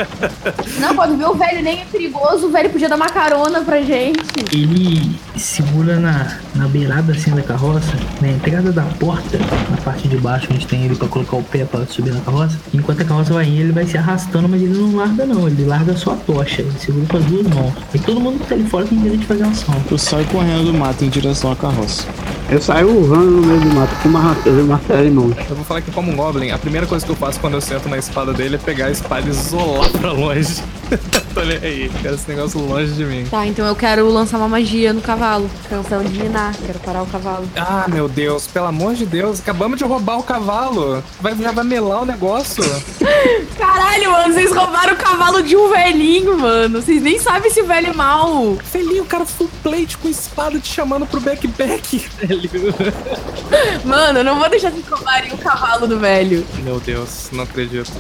Não, 0.80 0.96
quando 0.96 1.18
vê 1.18 1.26
o 1.26 1.34
velho 1.34 1.62
nem 1.62 1.82
é 1.82 1.86
perigoso, 1.86 2.48
o 2.48 2.50
velho 2.50 2.70
podia 2.70 2.88
dar 2.88 2.96
uma 2.96 3.10
carona 3.10 3.62
pra 3.62 3.82
gente. 3.82 4.20
Ele 4.54 5.16
segura 5.36 6.00
na, 6.00 6.38
na 6.56 6.68
beirada 6.68 7.12
assim 7.12 7.32
da 7.32 7.42
carroça, 7.42 7.94
na 8.22 8.30
entrada 8.30 8.72
da 8.72 8.84
porta, 8.84 9.38
na 9.70 9.78
parte 9.78 10.08
de 10.08 10.18
baixo, 10.18 10.48
onde 10.52 10.66
tem 10.66 10.86
ele 10.86 10.96
pra 10.96 11.08
colocar 11.08 11.38
o 11.38 11.44
pé 11.44 11.66
pra 11.66 11.86
subir 11.86 12.14
na 12.14 12.22
carroça. 12.22 12.58
Enquanto 12.74 13.02
a 13.02 13.06
carroça 13.06 13.34
vai 13.34 13.46
indo, 13.46 13.62
ele 13.62 13.72
vai 13.72 13.86
se 13.86 13.98
arrastando, 13.98 14.48
mas 14.48 14.62
ele 14.62 14.78
não 14.78 14.96
larga 14.96 15.26
não, 15.26 15.48
ele 15.48 15.66
larga 15.66 15.96
só 15.96 16.12
a 16.14 16.16
tocha. 16.16 16.62
Ele 16.62 16.80
segura 16.80 17.06
com 17.08 17.18
as 17.18 17.26
duas 17.26 17.48
mãos. 17.48 17.74
E 17.94 18.00
todo 18.00 18.20
mundo 18.20 18.40
que 18.40 18.48
tá 18.48 18.56
ali 18.56 18.64
fora 18.66 18.77
tem 18.86 18.98
direito 18.98 19.22
de 19.22 19.28
fazer 19.28 19.44
ação. 19.44 19.76
Eu 19.90 19.98
saio 19.98 20.26
correndo 20.28 20.66
do 20.66 20.74
mato 20.74 21.04
em 21.04 21.10
direção 21.10 21.52
à 21.52 21.56
carroça. 21.56 22.06
Eu 22.50 22.62
saio 22.62 22.90
urrando 22.90 23.32
no 23.32 23.42
meio 23.46 23.60
do 23.60 23.74
mato 23.74 23.96
com 24.02 24.10
uma 24.10 24.22
martelo, 24.22 24.68
martelo 24.68 25.08
em 25.08 25.12
mãos. 25.12 25.36
Eu 25.50 25.56
vou 25.56 25.66
falar 25.66 25.82
que 25.82 25.92
como 25.92 26.12
um 26.12 26.16
Goblin, 26.16 26.52
a 26.52 26.58
primeira 26.58 26.88
coisa 26.88 27.06
que 27.06 27.12
eu 27.12 27.16
faço 27.16 27.40
quando 27.40 27.56
eu 27.56 27.62
sento 27.62 27.90
na 27.90 27.98
espada 27.98 28.34
dele 28.34 28.56
é 28.56 28.58
pegar 28.58 28.86
a 28.86 28.92
espada 28.92 29.28
e 29.28 29.30
isolar 29.30 29.90
pra 29.90 30.12
longe. 30.12 30.64
Tô 31.38 31.44
nem 31.44 31.58
aí, 31.58 31.92
quero 32.02 32.16
esse 32.16 32.28
negócio 32.28 32.60
longe 32.60 32.94
de 32.94 33.06
mim. 33.06 33.24
Tá, 33.30 33.46
então 33.46 33.64
eu 33.68 33.76
quero 33.76 34.10
lançar 34.10 34.40
uma 34.40 34.48
magia 34.48 34.92
no 34.92 35.02
cavalo. 35.02 35.48
Canção 35.70 36.04
de 36.04 36.20
minar, 36.20 36.56
quero 36.66 36.80
parar 36.80 37.04
o 37.04 37.06
cavalo. 37.06 37.48
Ah, 37.56 37.86
meu 37.88 38.10
Deus, 38.10 38.48
pelo 38.48 38.66
amor 38.66 38.96
de 38.96 39.06
Deus, 39.06 39.40
acabamos 39.40 39.78
de 39.78 39.84
roubar 39.84 40.18
o 40.18 40.24
cavalo. 40.24 41.04
Vai, 41.22 41.36
já 41.36 41.52
vai 41.52 41.64
melar 41.64 42.02
o 42.02 42.06
negócio. 42.08 42.64
Caralho, 43.56 44.12
mano, 44.12 44.34
vocês 44.34 44.52
roubaram 44.52 44.94
o 44.94 44.98
cavalo 44.98 45.44
de 45.44 45.56
um 45.56 45.70
velhinho, 45.70 46.40
mano. 46.40 46.82
Vocês 46.82 47.04
nem 47.04 47.20
sabem 47.20 47.52
se 47.52 47.62
o 47.62 47.68
velho 47.68 47.92
é 47.92 47.94
mau. 47.94 48.58
Felinho, 48.64 49.04
o 49.04 49.06
cara 49.06 49.24
full 49.24 49.50
plate 49.62 49.96
com 50.00 50.10
espada 50.10 50.60
te 50.60 50.74
chamando 50.74 51.06
pro 51.06 51.22
back-back, 51.22 52.10
velho. 52.18 52.50
Mano, 53.86 54.20
eu 54.20 54.24
não 54.24 54.40
vou 54.40 54.50
deixar 54.50 54.72
vocês 54.72 54.88
roubarem 54.88 55.32
o 55.34 55.38
cavalo 55.38 55.88
do 55.88 56.00
velho. 56.00 56.46
Meu 56.64 56.80
Deus, 56.80 57.30
não 57.32 57.44
acredito. 57.44 57.92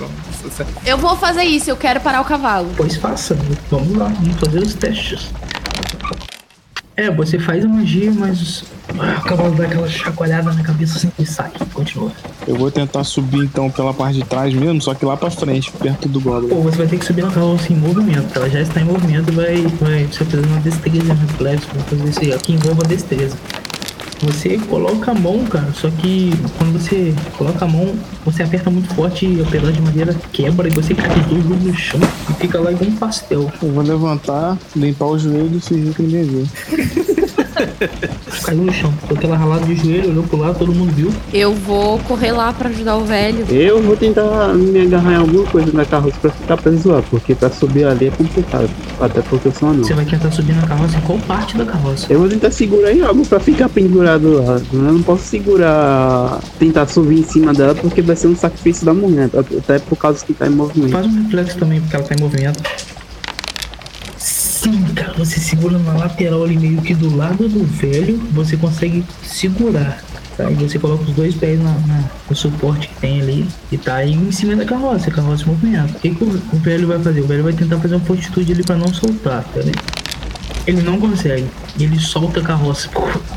Eu 0.85 0.97
vou 0.97 1.15
fazer 1.15 1.43
isso, 1.43 1.69
eu 1.69 1.77
quero 1.77 2.01
parar 2.01 2.21
o 2.21 2.25
cavalo. 2.25 2.71
Pois 2.75 2.97
vamos 3.69 3.97
lá, 3.97 4.07
vamos 4.07 4.35
fazer 4.39 4.59
os 4.59 4.73
testes. 4.73 5.29
É, 6.95 7.11
você 7.11 7.37
faz 7.37 7.63
a 7.63 7.67
magia, 7.67 8.11
mas 8.11 8.63
o 8.89 9.21
cavalo 9.21 9.53
dá 9.53 9.65
aquela 9.65 9.87
chacoalhada 9.87 10.51
na 10.51 10.63
cabeça 10.63 10.97
assim 10.97 11.11
e 11.19 11.25
sai. 11.27 11.51
Continua. 11.71 12.11
Eu 12.47 12.55
vou 12.55 12.71
tentar 12.71 13.03
subir 13.03 13.43
então 13.43 13.69
pela 13.69 13.93
parte 13.93 14.15
de 14.15 14.23
trás 14.25 14.51
mesmo, 14.51 14.81
só 14.81 14.95
que 14.95 15.05
lá 15.05 15.15
pra 15.15 15.29
frente, 15.29 15.71
perto 15.73 16.09
do 16.09 16.19
Goblin. 16.19 16.49
Pô, 16.49 16.61
você 16.61 16.77
vai 16.77 16.87
ter 16.87 16.97
que 16.97 17.05
subir 17.05 17.23
na 17.23 17.29
carroça 17.29 17.71
em 17.71 17.75
movimento. 17.75 18.35
Ela 18.35 18.49
já 18.49 18.61
está 18.61 18.81
em 18.81 18.85
movimento 18.85 19.31
e 19.31 19.35
vai, 19.35 19.61
vai 19.79 19.97
vai 19.97 20.07
fazer 20.07 20.45
uma 20.45 20.59
destreza 20.59 21.13
reflexo 21.13 21.67
pra 21.67 21.83
fazer 21.83 22.09
isso 22.09 22.19
aí, 22.21 22.33
ó, 22.33 22.37
que 22.37 22.53
envolva 22.53 22.83
destreza. 22.83 23.37
Você 24.21 24.57
coloca 24.57 25.11
a 25.11 25.13
mão, 25.13 25.45
cara, 25.45 25.71
só 25.73 25.89
que 25.89 26.31
quando 26.57 26.79
você 26.79 27.13
coloca 27.37 27.65
a 27.65 27.67
mão, 27.67 27.95
você 28.25 28.43
aperta 28.43 28.69
muito 28.69 28.93
forte 28.95 29.25
e 29.25 29.41
o 29.41 29.45
pedaço 29.45 29.73
de 29.73 29.81
madeira 29.81 30.15
quebra 30.33 30.67
e 30.67 30.71
você 30.71 30.95
cai 30.95 31.07
os 31.19 31.25
dois 31.27 31.63
no 31.63 31.73
chão 31.75 31.99
e 32.29 32.33
fica 32.33 32.59
lá 32.59 32.71
igual 32.71 32.89
um 32.89 32.95
pastel. 32.95 33.51
Eu 33.61 33.71
vou 33.71 33.83
levantar, 33.83 34.57
limpar 34.75 35.05
o 35.05 35.19
joelho 35.19 35.57
e 35.57 35.61
fingir 35.61 35.93
que 35.93 36.01
ninguém 36.01 36.23
viu. 36.23 36.47
Caiu 38.43 38.63
no 38.63 38.73
chão. 38.73 38.93
Deu 39.07 39.17
aquela 39.17 39.37
ralada 39.37 39.65
de 39.65 39.75
joelho, 39.75 40.11
olhou 40.11 40.23
pro 40.23 40.37
lado, 40.37 40.59
todo 40.59 40.73
mundo 40.73 40.91
viu. 40.91 41.13
Eu 41.33 41.53
vou 41.53 41.99
correr 41.99 42.31
lá 42.31 42.53
pra 42.53 42.69
ajudar 42.69 42.97
o 42.97 43.05
velho. 43.05 43.45
Eu 43.49 43.81
vou 43.81 43.95
tentar 43.95 44.53
me 44.53 44.81
agarrar 44.81 45.13
em 45.13 45.17
alguma 45.17 45.45
coisa 45.45 45.71
na 45.71 45.85
carroça 45.85 46.17
pra 46.21 46.31
ficar 46.31 46.57
preso 46.57 46.89
lá, 46.89 47.01
porque 47.09 47.35
pra 47.35 47.49
subir 47.49 47.85
ali 47.85 48.07
é 48.07 48.11
complicado. 48.11 48.69
Até 48.99 49.21
porque 49.21 49.47
eu 49.47 49.51
sou 49.51 49.69
anão. 49.69 49.83
Você 49.83 49.93
vai 49.93 50.05
tentar 50.05 50.31
subir 50.31 50.55
na 50.55 50.65
carroça 50.67 50.97
em 50.97 51.01
qual 51.01 51.19
parte 51.19 51.57
da 51.57 51.65
carroça? 51.65 52.07
Eu 52.09 52.19
vou 52.19 52.29
tentar 52.29 52.51
segurar 52.51 52.91
em 52.91 53.01
algo 53.01 53.25
pra 53.25 53.39
ficar 53.39 53.69
pendurado 53.69 54.43
lá. 54.43 54.61
Eu 54.71 54.79
não 54.79 55.01
posso 55.03 55.23
segurar, 55.23 56.39
tentar 56.59 56.87
subir 56.87 57.19
em 57.19 57.23
cima 57.23 57.53
dela, 57.53 57.75
porque 57.75 58.01
vai 58.01 58.15
ser 58.15 58.27
um 58.27 58.35
sacrifício 58.35 58.85
da 58.85 58.93
mulher. 58.93 59.29
Até 59.57 59.79
por 59.79 59.97
causa 59.97 60.23
que 60.25 60.33
tá 60.33 60.47
em 60.47 60.51
movimento. 60.51 60.91
Faz 60.91 61.05
um 61.05 61.23
reflexo 61.23 61.57
também, 61.57 61.81
porque 61.81 61.95
ela 61.95 62.05
tá 62.05 62.15
em 62.15 62.21
movimento. 62.21 62.61
Você 65.17 65.39
segura 65.39 65.77
na 65.79 65.93
lateral 65.93 66.43
ali 66.43 66.57
meio 66.57 66.81
que 66.81 66.93
do 66.93 67.15
lado 67.15 67.47
do 67.49 67.63
velho, 67.65 68.17
você 68.31 68.55
consegue 68.55 69.03
segurar. 69.23 70.03
Tá? 70.37 70.49
E 70.51 70.53
você 70.53 70.77
coloca 70.77 71.03
os 71.03 71.15
dois 71.15 71.33
pés 71.33 71.57
na, 71.59 71.71
na- 71.73 72.03
no 72.29 72.35
suporte 72.35 72.87
que 72.89 72.95
tem 73.01 73.21
ali 73.21 73.47
e 73.71 73.77
tá 73.77 73.95
aí 73.95 74.13
em 74.13 74.31
cima 74.31 74.55
da 74.55 74.63
carroça, 74.65 75.09
a 75.09 75.13
carroça 75.13 75.43
em 75.43 75.47
movimento. 75.47 75.95
O 75.95 75.99
que, 75.99 76.13
que 76.13 76.23
o, 76.23 76.27
o 76.53 76.57
velho 76.59 76.87
vai 76.87 76.99
fazer? 76.99 77.21
O 77.21 77.27
velho 77.27 77.43
vai 77.43 77.53
tentar 77.53 77.79
fazer 77.79 77.95
uma 77.95 78.05
fortitude 78.05 78.51
ali 78.53 78.63
pra 78.63 78.75
não 78.75 78.93
soltar, 78.93 79.43
tá? 79.45 79.61
Ele 80.67 80.81
não 80.81 80.99
consegue. 80.99 81.47
Ele 81.79 81.97
solta 81.97 82.41
a 82.41 82.43
carroça. 82.43 82.89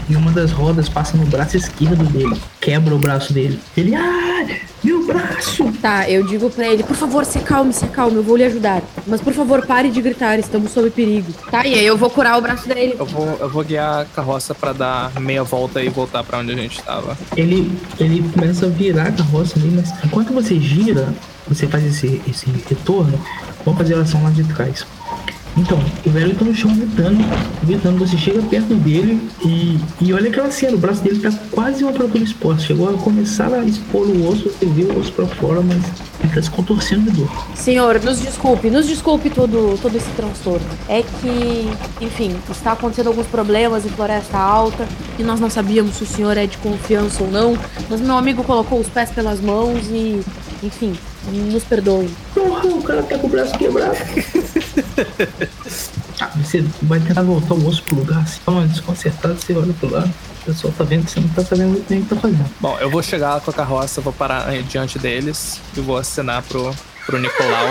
E 0.08 0.16
uma 0.16 0.32
das 0.32 0.50
rodas 0.50 0.88
passa 0.88 1.16
no 1.16 1.24
braço 1.24 1.56
esquerdo 1.56 2.04
dele. 2.10 2.36
Quebra 2.60 2.92
o 2.92 2.98
braço 2.98 3.32
dele. 3.32 3.60
Ele, 3.76 3.94
ah, 3.94 4.48
meu 4.82 5.06
braço! 5.06 5.72
Tá, 5.80 6.10
eu 6.10 6.26
digo 6.26 6.50
pra 6.50 6.66
ele, 6.66 6.82
por 6.82 6.96
favor, 6.96 7.24
se 7.24 7.38
acalme, 7.38 7.72
se 7.72 7.84
acalme, 7.84 8.16
eu 8.16 8.22
vou 8.22 8.36
lhe 8.36 8.44
ajudar. 8.44 8.82
Mas 9.06 9.20
por 9.20 9.32
favor, 9.32 9.64
pare 9.64 9.90
de 9.90 10.02
gritar, 10.02 10.40
estamos 10.40 10.72
sob 10.72 10.90
perigo. 10.90 11.32
Tá, 11.50 11.64
e 11.64 11.74
aí 11.74 11.86
eu 11.86 11.96
vou 11.96 12.10
curar 12.10 12.36
o 12.36 12.40
braço 12.42 12.66
dele. 12.66 12.96
Eu 12.98 13.06
vou, 13.06 13.38
eu 13.38 13.48
vou 13.48 13.62
guiar 13.62 14.00
a 14.00 14.04
carroça 14.06 14.52
pra 14.52 14.72
dar 14.72 15.12
meia 15.20 15.44
volta 15.44 15.80
e 15.80 15.88
voltar 15.88 16.24
pra 16.24 16.38
onde 16.38 16.52
a 16.52 16.56
gente 16.56 16.82
tava. 16.82 17.16
ele, 17.36 17.70
ele 18.00 18.28
começa 18.32 18.66
a 18.66 18.68
virar 18.68 19.08
a 19.08 19.12
carroça 19.12 19.56
ali, 19.56 19.70
mas 19.70 19.92
enquanto 20.04 20.32
você 20.32 20.58
gira, 20.58 21.14
você 21.46 21.68
faz 21.68 21.84
esse, 21.84 22.20
esse 22.28 22.46
retorno, 22.68 23.20
vamos 23.64 23.78
fazer 23.78 23.94
a 23.94 24.00
ação 24.00 24.22
lá 24.24 24.30
de 24.30 24.42
trás. 24.44 24.84
Então, 25.56 25.78
o 26.06 26.10
velho 26.10 26.34
tá 26.34 26.44
no 26.44 26.54
chão 26.54 26.74
gritando, 26.74 27.18
gritando, 27.64 27.98
você 27.98 28.16
chega 28.16 28.40
perto 28.42 28.74
dele 28.74 29.20
e, 29.44 29.78
e 30.00 30.12
olha 30.12 30.28
aquela 30.28 30.50
cena, 30.50 30.74
o 30.74 30.78
braço 30.78 31.02
dele 31.02 31.18
tá 31.18 31.30
quase 31.50 31.82
uma 31.82 31.92
fratura 31.92 32.22
exposta. 32.22 32.62
Chegou 32.62 32.88
a 32.88 32.92
começar 32.94 33.52
a 33.52 33.64
expor 33.64 34.06
o 34.06 34.28
osso, 34.28 34.44
você 34.44 34.66
vê 34.66 34.84
o 34.84 34.98
osso 34.98 35.12
pra 35.12 35.26
fora, 35.26 35.60
mas 35.60 35.82
ele 36.22 36.32
tá 36.32 36.42
se 36.42 36.50
contorcendo 36.50 37.10
de 37.10 37.18
dor. 37.18 37.46
Senhor, 37.54 38.00
nos 38.02 38.20
desculpe, 38.20 38.70
nos 38.70 38.86
desculpe 38.86 39.30
todo, 39.30 39.78
todo 39.80 39.96
esse 39.96 40.10
transtorno. 40.10 40.66
É 40.88 41.02
que, 41.02 41.70
enfim, 42.00 42.36
está 42.50 42.72
acontecendo 42.72 43.08
alguns 43.08 43.26
problemas 43.26 43.84
em 43.84 43.90
Floresta 43.90 44.38
Alta 44.38 44.86
e 45.18 45.22
nós 45.22 45.40
não 45.40 45.50
sabíamos 45.50 45.96
se 45.96 46.04
o 46.04 46.06
senhor 46.06 46.36
é 46.36 46.46
de 46.46 46.58
confiança 46.58 47.22
ou 47.22 47.30
não. 47.30 47.58
Mas 47.88 48.00
meu 48.00 48.16
amigo 48.16 48.44
colocou 48.44 48.80
os 48.80 48.88
pés 48.88 49.10
pelas 49.10 49.40
mãos 49.40 49.86
e, 49.90 50.20
enfim, 50.62 50.94
nos 51.50 51.64
perdoe. 51.64 52.08
Porra, 52.34 52.66
o 52.66 52.82
cara 52.82 53.02
tá 53.02 53.18
com 53.18 53.26
o 53.26 53.30
braço 53.30 53.56
quebrado. 53.58 53.96
Ah, 56.20 56.30
você 56.36 56.62
vai 56.82 57.00
tentar 57.00 57.22
voltar 57.22 57.54
o 57.54 57.66
osso 57.66 57.82
pro 57.84 57.96
lugar, 57.96 58.18
assim, 58.20 58.40
dá 58.44 58.52
uma 58.52 58.66
desconcertada, 58.66 59.34
você 59.34 59.54
olha 59.54 59.72
pro 59.72 59.90
lado, 59.90 60.12
o 60.42 60.44
pessoal 60.44 60.72
tá 60.76 60.84
vendo 60.84 61.06
que 61.06 61.12
você 61.12 61.20
não 61.20 61.28
tá 61.28 61.42
sabendo 61.42 61.70
muito 61.70 61.88
bem 61.88 62.00
o 62.00 62.02
que 62.02 62.14
tá 62.14 62.20
fazendo. 62.20 62.50
Bom, 62.60 62.78
eu 62.78 62.90
vou 62.90 63.02
chegar 63.02 63.40
com 63.40 63.50
a 63.50 63.54
carroça, 63.54 64.00
vou 64.02 64.12
parar 64.12 64.54
eh, 64.54 64.62
diante 64.62 64.98
deles 64.98 65.60
e 65.74 65.80
vou 65.80 65.96
assinar 65.96 66.42
pro, 66.42 66.74
pro 67.06 67.18
Nicolau 67.18 67.68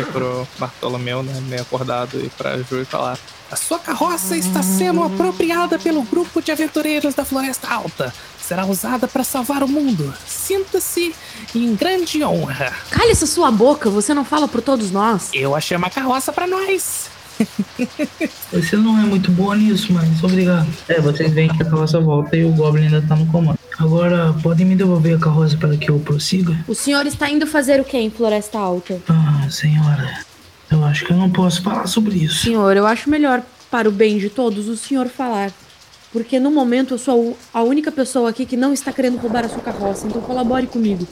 e 0.00 0.04
pro 0.12 0.48
Bartolomeu, 0.58 1.22
né, 1.22 1.40
meio 1.42 1.62
acordado, 1.62 2.18
e 2.20 2.28
pra 2.30 2.58
Ju 2.58 2.80
e 2.80 2.84
falar. 2.84 3.18
A 3.50 3.56
sua 3.56 3.78
carroça 3.78 4.36
está 4.36 4.62
sendo 4.62 5.02
apropriada 5.02 5.78
pelo 5.78 6.02
grupo 6.02 6.40
de 6.40 6.52
aventureiros 6.52 7.14
da 7.14 7.24
Floresta 7.24 7.68
Alta. 7.68 8.12
Será 8.50 8.66
usada 8.66 9.06
para 9.06 9.22
salvar 9.22 9.62
o 9.62 9.68
mundo. 9.68 10.12
Sinta-se 10.26 11.14
em 11.54 11.72
grande 11.76 12.24
honra. 12.24 12.72
Cale 12.90 13.12
essa 13.12 13.24
sua 13.24 13.48
boca, 13.48 13.88
você 13.88 14.12
não 14.12 14.24
fala 14.24 14.48
por 14.48 14.60
todos 14.60 14.90
nós. 14.90 15.30
Eu 15.32 15.54
achei 15.54 15.76
uma 15.76 15.88
carroça 15.88 16.32
para 16.32 16.48
nós. 16.48 17.08
Você 18.52 18.76
não 18.76 18.98
é 18.98 19.02
muito 19.02 19.30
boa 19.30 19.54
nisso, 19.54 19.92
mas 19.92 20.22
obrigado. 20.24 20.68
É, 20.88 21.00
vocês 21.00 21.32
veem 21.32 21.48
que 21.48 21.62
a 21.62 21.64
carroça 21.64 22.00
volta 22.00 22.36
e 22.36 22.44
o 22.44 22.50
Goblin 22.50 22.86
ainda 22.86 23.00
tá 23.00 23.14
no 23.14 23.24
comando. 23.26 23.56
Agora, 23.78 24.34
podem 24.42 24.66
me 24.66 24.74
devolver 24.74 25.16
a 25.16 25.18
carroça 25.20 25.56
para 25.56 25.76
que 25.76 25.88
eu 25.88 26.00
prossiga? 26.00 26.58
O 26.66 26.74
senhor 26.74 27.06
está 27.06 27.30
indo 27.30 27.46
fazer 27.46 27.80
o 27.80 27.84
que 27.84 27.96
em 27.96 28.10
Floresta 28.10 28.58
Alta? 28.58 29.00
Ah, 29.08 29.48
senhora, 29.48 30.22
eu 30.70 30.84
acho 30.84 31.06
que 31.06 31.12
eu 31.12 31.16
não 31.16 31.30
posso 31.30 31.62
falar 31.62 31.86
sobre 31.86 32.16
isso. 32.16 32.42
Senhor, 32.42 32.76
eu 32.76 32.86
acho 32.86 33.08
melhor, 33.08 33.42
para 33.70 33.88
o 33.88 33.92
bem 33.92 34.18
de 34.18 34.28
todos, 34.28 34.68
o 34.68 34.76
senhor 34.76 35.06
falar. 35.08 35.52
Porque 36.12 36.40
no 36.40 36.50
momento 36.50 36.94
eu 36.94 36.98
sou 36.98 37.36
a 37.54 37.62
única 37.62 37.92
pessoa 37.92 38.30
aqui 38.30 38.44
que 38.44 38.56
não 38.56 38.72
está 38.72 38.92
querendo 38.92 39.16
roubar 39.18 39.44
a 39.44 39.48
sua 39.48 39.62
carroça, 39.62 40.06
então 40.06 40.20
colabore 40.20 40.66
comigo. 40.66 41.06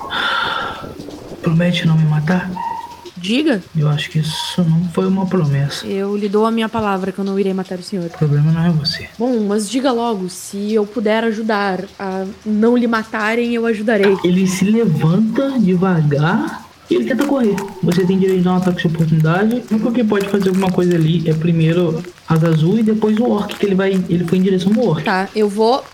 Promete 1.43 1.87
não 1.87 1.97
me 1.97 2.05
matar? 2.05 2.51
Diga, 3.17 3.61
Eu 3.77 3.89
acho 3.89 4.11
que 4.11 4.21
isso 4.21 4.63
não 4.63 4.89
foi 4.91 5.07
uma 5.07 5.27
promessa. 5.27 5.85
eu 5.87 6.17
lhe 6.17 6.29
dou 6.29 6.47
a 6.47 6.53
minha 6.53 6.69
palavra 6.69 7.11
que 7.11 7.19
eu 7.19 7.25
não 7.25 7.39
irei 7.39 7.53
matar 7.53 7.77
o 7.79 7.83
senhor. 7.83 8.07
O 8.07 8.11
problema 8.11 8.53
não 8.53 8.65
é 8.65 8.71
você. 8.71 9.09
Bom, 9.19 9.41
mas 9.41 9.69
diga 9.69 9.91
logo, 9.91 10.29
se 10.29 10.73
eu 10.73 10.87
puder 10.87 11.25
ajudar 11.25 11.81
a 11.99 12.25
não 12.47 12.77
lhe 12.77 12.87
matarem, 12.87 13.55
eu 13.55 13.67
ajudarei. 13.67 14.17
Ele 14.23 14.47
se 14.47 14.65
levanta 14.65 15.59
devagar 15.59 16.68
ele 16.95 17.05
tenta 17.05 17.25
correr. 17.27 17.57
Você 17.83 18.07
tem 18.07 18.19
direito 18.19 18.41
a 18.41 18.45
dar 18.45 18.53
um 18.53 18.57
ataque 18.57 18.81
de 18.81 18.87
oportunidade. 18.87 19.63
O 19.71 19.75
único 19.75 19.93
que 19.93 20.05
pode 20.05 20.29
fazer 20.29 20.49
alguma 20.49 20.71
coisa 20.71 20.95
ali 20.95 21.29
é 21.29 21.35
primeiro 21.35 22.03
a 22.29 22.35
azul 22.35 22.79
e 22.79 22.83
depois 22.83 23.19
o 23.19 23.29
orc, 23.31 23.57
que 23.57 23.67
ele 23.67 23.75
vai. 23.75 23.93
Ele 23.93 24.25
foi 24.25 24.39
em 24.39 24.43
direção 24.43 24.73
ao 24.77 24.89
orc. 24.89 25.05
Tá, 25.05 25.29
eu 25.35 25.49
vou 25.49 25.85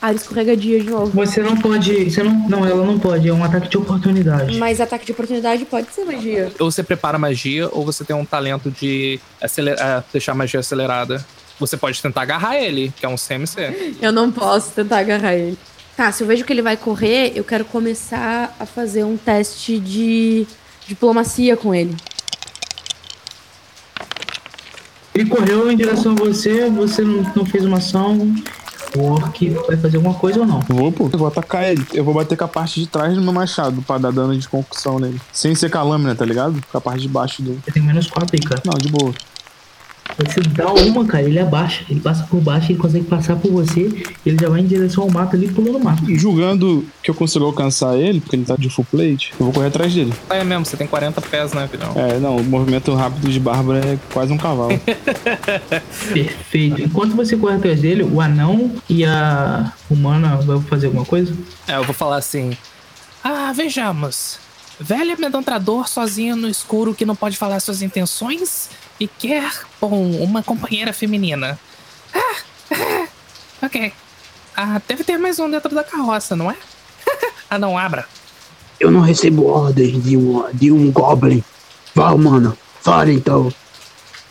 área 0.00 0.16
escorregadia 0.16 0.80
de 0.80 0.90
novo. 0.90 1.10
Você 1.12 1.42
não 1.42 1.56
pode. 1.56 2.10
Você 2.10 2.22
não. 2.22 2.48
Não, 2.48 2.64
ela 2.64 2.84
não 2.84 2.98
pode. 2.98 3.28
É 3.28 3.32
um 3.32 3.42
ataque 3.42 3.68
de 3.68 3.78
oportunidade. 3.78 4.58
Mas 4.58 4.80
ataque 4.80 5.06
de 5.06 5.12
oportunidade 5.12 5.64
pode 5.64 5.92
ser 5.92 6.04
magia. 6.04 6.52
Ou 6.58 6.70
você 6.70 6.82
prepara 6.82 7.18
magia, 7.18 7.68
ou 7.72 7.84
você 7.84 8.04
tem 8.04 8.14
um 8.14 8.24
talento 8.24 8.70
de 8.70 9.18
acelerar, 9.40 10.04
deixar 10.12 10.32
a 10.32 10.34
magia 10.34 10.60
acelerada. 10.60 11.24
Você 11.58 11.76
pode 11.76 12.00
tentar 12.02 12.22
agarrar 12.22 12.56
ele, 12.56 12.92
que 12.98 13.06
é 13.06 13.08
um 13.08 13.16
CMC. 13.16 13.96
Eu 14.00 14.12
não 14.12 14.30
posso 14.30 14.72
tentar 14.72 14.98
agarrar 14.98 15.34
ele. 15.34 15.56
Tá, 15.96 16.12
se 16.12 16.22
eu 16.22 16.26
vejo 16.26 16.44
que 16.44 16.52
ele 16.52 16.60
vai 16.60 16.76
correr, 16.76 17.32
eu 17.34 17.42
quero 17.42 17.64
começar 17.64 18.54
a 18.60 18.66
fazer 18.66 19.02
um 19.02 19.16
teste 19.16 19.78
de 19.78 20.46
diplomacia 20.86 21.56
com 21.56 21.74
ele. 21.74 21.96
Ele 25.14 25.30
correu 25.30 25.72
em 25.72 25.76
direção 25.76 26.12
a 26.12 26.14
você, 26.16 26.68
você 26.68 27.00
não, 27.00 27.22
não 27.34 27.46
fez 27.46 27.64
uma 27.64 27.78
ação. 27.78 28.34
O 28.94 29.12
orc 29.12 29.48
vai 29.66 29.76
fazer 29.78 29.96
alguma 29.96 30.14
coisa 30.14 30.40
ou 30.40 30.46
não? 30.46 30.60
Vou, 30.68 30.92
pô. 30.92 31.08
Eu 31.10 31.18
vou 31.18 31.28
atacar 31.28 31.70
ele. 31.70 31.84
Eu 31.94 32.04
vou 32.04 32.12
bater 32.12 32.36
com 32.36 32.44
a 32.44 32.48
parte 32.48 32.78
de 32.78 32.86
trás 32.86 33.14
do 33.14 33.22
meu 33.22 33.32
machado 33.32 33.80
pra 33.80 33.96
dar 33.96 34.12
dano 34.12 34.36
de 34.36 34.46
concussão 34.46 34.98
nele. 34.98 35.18
Sem 35.32 35.54
ser 35.54 35.70
com 35.70 35.78
a 35.78 35.82
lâmina, 35.82 36.14
tá 36.14 36.26
ligado? 36.26 36.62
Com 36.70 36.76
a 36.76 36.80
parte 36.80 37.00
de 37.00 37.08
baixo 37.08 37.40
dele. 37.40 37.58
Você 37.64 37.72
tem 37.72 37.82
menos 37.82 38.06
4 38.06 38.28
aí, 38.34 38.40
cara. 38.40 38.62
Não, 38.66 38.78
de 38.78 38.88
boa. 38.88 39.14
Você 40.18 40.40
dá 40.40 40.72
uma, 40.72 41.04
cara, 41.04 41.24
ele 41.24 41.38
abaixa. 41.38 41.84
Ele 41.90 42.00
passa 42.00 42.24
por 42.24 42.40
baixo, 42.40 42.72
ele 42.72 42.78
consegue 42.78 43.04
passar 43.04 43.36
por 43.36 43.50
você. 43.50 43.82
Ele 44.24 44.36
já 44.40 44.48
vai 44.48 44.60
em 44.60 44.66
direção 44.66 45.04
ao 45.04 45.10
mato 45.10 45.36
ali, 45.36 45.48
pulando 45.48 45.76
o 45.76 45.84
mato. 45.84 46.02
Julgando 46.16 46.86
que 47.02 47.10
eu 47.10 47.14
consigo 47.14 47.44
alcançar 47.44 47.98
ele, 47.98 48.20
porque 48.20 48.36
ele 48.36 48.44
tá 48.44 48.56
de 48.56 48.70
full 48.70 48.84
plate, 48.84 49.32
eu 49.38 49.44
vou 49.44 49.52
correr 49.52 49.66
atrás 49.66 49.94
dele. 49.94 50.12
É 50.30 50.42
mesmo, 50.42 50.64
você 50.64 50.76
tem 50.76 50.86
40 50.86 51.20
pés, 51.20 51.52
né, 51.52 51.68
filhão? 51.68 51.92
É, 51.94 52.18
não, 52.18 52.36
o 52.36 52.44
movimento 52.44 52.94
rápido 52.94 53.28
de 53.28 53.38
Bárbara 53.38 53.84
é 53.84 53.98
quase 54.12 54.32
um 54.32 54.38
cavalo. 54.38 54.80
Perfeito. 56.12 56.80
Enquanto 56.80 57.14
você 57.14 57.36
corre 57.36 57.56
atrás 57.56 57.80
dele, 57.80 58.02
o 58.02 58.20
anão 58.20 58.72
e 58.88 59.04
a 59.04 59.72
humana 59.90 60.36
vão 60.36 60.62
fazer 60.62 60.86
alguma 60.86 61.04
coisa? 61.04 61.34
É, 61.68 61.76
eu 61.76 61.84
vou 61.84 61.94
falar 61.94 62.16
assim. 62.16 62.56
Ah, 63.22 63.52
vejamos. 63.54 64.38
Velho 64.78 65.14
amedrontador 65.14 65.88
sozinho 65.88 66.36
no 66.36 66.48
escuro 66.48 66.94
que 66.94 67.04
não 67.04 67.16
pode 67.16 67.36
falar 67.36 67.60
suas 67.60 67.80
intenções 67.82 68.68
e 68.98 69.06
quer, 69.06 69.52
bom, 69.80 70.10
uma 70.22 70.42
companheira 70.42 70.92
feminina. 70.92 71.58
Ah, 72.14 72.36
ah, 72.72 73.06
ok. 73.62 73.92
Ah, 74.56 74.80
deve 74.88 75.04
ter 75.04 75.18
mais 75.18 75.38
um 75.38 75.50
dentro 75.50 75.74
da 75.74 75.84
carroça, 75.84 76.34
não 76.34 76.50
é? 76.50 76.56
ah, 77.50 77.58
não, 77.58 77.76
abra. 77.76 78.06
Eu 78.80 78.90
não 78.90 79.00
recebo 79.00 79.46
ordens 79.46 80.02
de 80.02 80.16
um, 80.16 80.44
de 80.52 80.72
um 80.72 80.90
Goblin. 80.90 81.42
Vá, 81.94 82.16
mano. 82.16 82.56
Fale 82.80 83.12
então. 83.12 83.52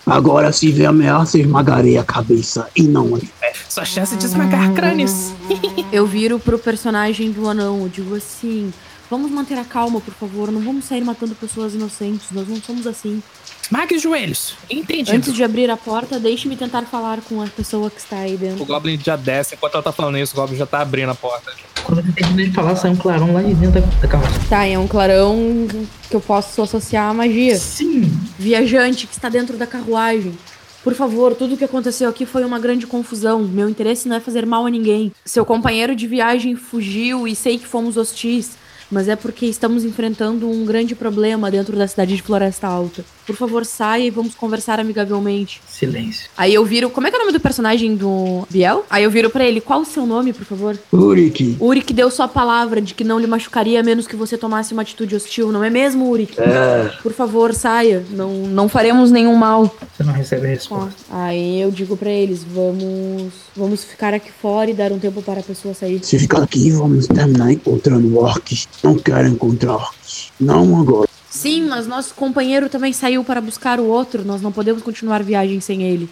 Agora, 0.06 0.52
se 0.52 0.72
vier 0.72 0.90
ameaça, 0.90 1.40
esmagarei 1.40 1.98
a 1.98 2.04
cabeça 2.04 2.70
e 2.76 2.84
não 2.84 3.18
ele. 3.18 3.30
Sua 3.68 3.86
chance 3.86 4.16
de 4.16 4.26
esmagar 4.26 4.72
crânios. 4.74 5.34
Eu 5.92 6.06
viro 6.06 6.40
pro 6.40 6.60
personagem 6.60 7.32
do 7.32 7.50
anão, 7.50 7.88
digo 7.88 8.16
assim: 8.16 8.72
vamos 9.10 9.32
manter 9.32 9.58
a 9.58 9.64
calma, 9.64 10.00
por 10.02 10.14
favor, 10.14 10.52
não 10.52 10.62
vamos 10.62 10.86
sair 10.86 11.04
matando 11.04 11.36
pessoas 11.36 11.74
inocentes, 11.74 12.28
nós 12.32 12.48
não 12.48 12.58
somos 12.58 12.88
assim. 12.88 13.22
Esmague 13.62 13.96
os 13.96 14.02
joelhos. 14.02 14.54
Entendido. 14.70 15.16
Antes 15.18 15.34
de 15.34 15.44
abrir 15.44 15.70
a 15.72 15.78
porta, 15.78 16.20
deixe-me 16.20 16.56
tentar 16.56 16.84
falar 16.84 17.22
com 17.22 17.42
a 17.42 17.48
pessoa 17.48 17.90
que 17.90 18.00
está 18.00 18.18
aí 18.18 18.36
O 18.36 18.38
dentro. 18.38 18.66
Goblin 18.66 19.00
já 19.04 19.16
desce, 19.16 19.56
enquanto 19.56 19.74
ela 19.74 19.84
tá 19.84 19.92
falando 19.92 20.18
isso, 20.18 20.34
o 20.34 20.36
Goblin 20.36 20.58
já 20.58 20.66
tá 20.66 20.82
abrindo 20.82 21.10
a 21.10 21.16
porta. 21.16 21.52
Quando 21.84 22.04
você 22.04 22.12
termina 22.12 22.50
de 22.50 22.56
falar, 22.56 22.76
sai 22.76 22.92
um 22.92 22.96
clarão 22.96 23.34
lá 23.34 23.42
de 23.42 23.54
dentro 23.54 23.80
da, 23.82 23.88
da 24.02 24.08
carroça. 24.08 24.40
Tá, 24.50 24.66
é 24.66 24.78
um 24.78 24.88
clarão 24.88 25.68
que 26.10 26.16
eu 26.16 26.22
posso 26.22 26.62
associar 26.62 27.10
à 27.10 27.14
magia. 27.14 27.58
Sim! 27.58 28.12
Viajante 28.40 29.08
que 29.08 29.14
está 29.14 29.30
dentro 29.30 29.56
da 29.58 29.68
carruagem. 29.68 30.36
Por 30.84 30.94
favor, 30.94 31.34
tudo 31.34 31.56
o 31.56 31.58
que 31.58 31.64
aconteceu 31.64 32.08
aqui 32.08 32.28
foi 32.28 32.46
uma 32.46 32.60
grande 32.60 32.86
confusão. 32.86 33.40
Meu 33.44 33.68
interesse 33.68 34.08
não 34.08 34.16
é 34.16 34.20
fazer 34.20 34.46
mal 34.46 34.66
a 34.68 34.70
ninguém. 34.70 35.12
Seu 35.26 35.44
companheiro 35.44 35.96
de 35.96 36.06
viagem 36.06 36.56
fugiu 36.56 37.28
e 37.28 37.36
sei 37.36 37.58
que 37.58 37.66
fomos 37.66 37.98
hostis, 37.98 38.52
mas 38.92 39.08
é 39.08 39.16
porque 39.16 39.46
estamos 39.46 39.84
enfrentando 39.84 40.50
um 40.50 40.66
grande 40.66 40.96
problema 40.96 41.50
dentro 41.50 41.76
da 41.78 41.88
cidade 41.88 42.16
de 42.16 42.22
Floresta 42.22 42.68
Alta. 42.68 43.04
Por 43.26 43.36
favor, 43.36 43.66
saia 43.66 44.04
e 44.06 44.10
vamos 44.10 44.36
conversar 44.36 44.80
amigavelmente. 44.80 45.62
Silêncio. 45.68 46.30
Aí 46.38 46.54
eu 46.54 46.64
viro. 46.64 46.90
Como 46.90 47.08
é 47.08 47.10
que 47.10 47.16
é 47.16 47.20
o 47.20 47.22
nome 47.22 47.34
do 47.34 47.40
personagem 47.40 47.96
do 47.96 48.48
Biel? 48.50 48.86
Aí 48.90 49.04
eu 49.04 49.10
viro 49.12 49.30
pra 49.30 49.44
ele: 49.44 49.60
qual 49.60 49.82
o 49.82 49.86
seu 49.86 50.06
nome, 50.06 50.32
por 50.34 50.46
favor? 50.46 50.78
Urik, 50.94 51.58
Urik 51.60 51.94
deu 51.94 52.12
sua 52.12 52.28
palavra 52.28 52.80
de 52.82 52.94
que 52.94 53.04
não 53.04 53.20
lhe 53.20 53.28
machucaria 53.28 53.80
a 53.80 53.84
menos 53.84 54.06
que 54.08 54.16
você 54.16 54.38
tomasse 54.38 54.74
uma 54.74 54.82
atitude 54.82 55.16
hostil, 55.16 55.52
não 55.52 55.64
é 55.64 55.70
mesmo, 55.70 56.10
Urik? 56.10 56.40
é. 56.40 56.92
Por 57.02 57.14
favor, 57.14 57.54
saia. 57.54 58.04
Não, 58.12 58.32
não 58.48 58.70
faremos 58.70 59.12
nenhum 59.12 59.36
mal. 59.36 59.76
Você 59.96 60.04
não 60.04 60.14
recebe 60.14 60.46
a 60.46 60.50
resposta. 60.50 60.96
Aí 61.10 61.62
eu 61.62 61.72
digo 61.72 61.98
pra 61.98 62.10
eles: 62.10 62.44
vamos. 62.44 63.34
Vamos 63.56 63.84
ficar 63.84 64.14
aqui 64.14 64.32
fora 64.32 64.70
e 64.70 64.74
dar 64.74 64.92
um 64.92 65.00
tempo 65.00 65.22
para 65.22 65.40
a 65.40 65.44
pessoa 65.44 65.74
sair. 65.74 66.00
Se 66.04 66.20
ficar 66.20 66.44
aqui, 66.44 66.72
vamos 66.72 67.08
terminar 67.08 67.52
encontrando 67.52 68.18
orcs. 68.20 68.68
Não 68.84 68.96
quero 68.96 69.28
encontrar 69.28 69.76
orcs. 69.76 70.32
Não 70.40 70.80
agora. 70.80 71.15
Sim, 71.36 71.68
mas 71.68 71.86
nosso 71.86 72.14
companheiro 72.14 72.70
também 72.70 72.94
saiu 72.94 73.22
para 73.22 73.42
buscar 73.42 73.78
o 73.78 73.86
outro. 73.86 74.24
Nós 74.24 74.42
não 74.42 74.54
podemos 74.54 74.82
continuar 74.82 75.22
viagem 75.22 75.60
sem 75.60 75.84
ele. 75.84 76.10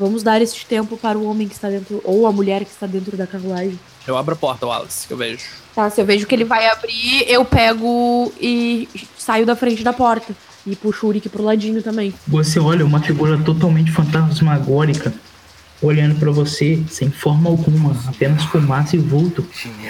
Vamos 0.00 0.22
dar 0.22 0.40
este 0.40 0.64
tempo 0.64 0.96
para 0.96 1.18
o 1.18 1.28
homem 1.28 1.46
que 1.46 1.54
está 1.54 1.68
dentro, 1.68 2.00
ou 2.04 2.26
a 2.26 2.32
mulher 2.32 2.64
que 2.64 2.70
está 2.70 2.86
dentro 2.86 3.18
da 3.18 3.26
carruagem. 3.26 3.78
Eu 4.06 4.16
abro 4.16 4.32
a 4.34 4.36
porta, 4.36 4.66
Wallace, 4.66 5.06
que 5.06 5.12
eu 5.12 5.16
vejo. 5.18 5.44
Tá, 5.74 5.90
se 5.90 6.00
eu 6.00 6.06
vejo 6.06 6.26
que 6.26 6.34
ele 6.34 6.44
vai 6.44 6.68
abrir, 6.68 7.24
eu 7.28 7.44
pego 7.44 8.32
e 8.40 8.88
saio 9.18 9.44
da 9.44 9.54
frente 9.54 9.84
da 9.84 9.92
porta. 9.92 10.34
E 10.66 10.74
puxo 10.74 11.04
o 11.04 11.10
Urik 11.10 11.28
pro 11.28 11.44
ladinho 11.44 11.82
também. 11.82 12.14
Você 12.26 12.58
olha 12.58 12.84
uma 12.84 13.00
figura 13.00 13.38
totalmente 13.38 13.92
fantasmagórica 13.92 15.12
olhando 15.82 16.18
pra 16.18 16.30
você 16.30 16.82
sem 16.88 17.10
forma 17.10 17.50
alguma, 17.50 17.94
apenas 18.06 18.42
fumaça 18.44 18.96
e 18.96 18.98
vulto. 18.98 19.46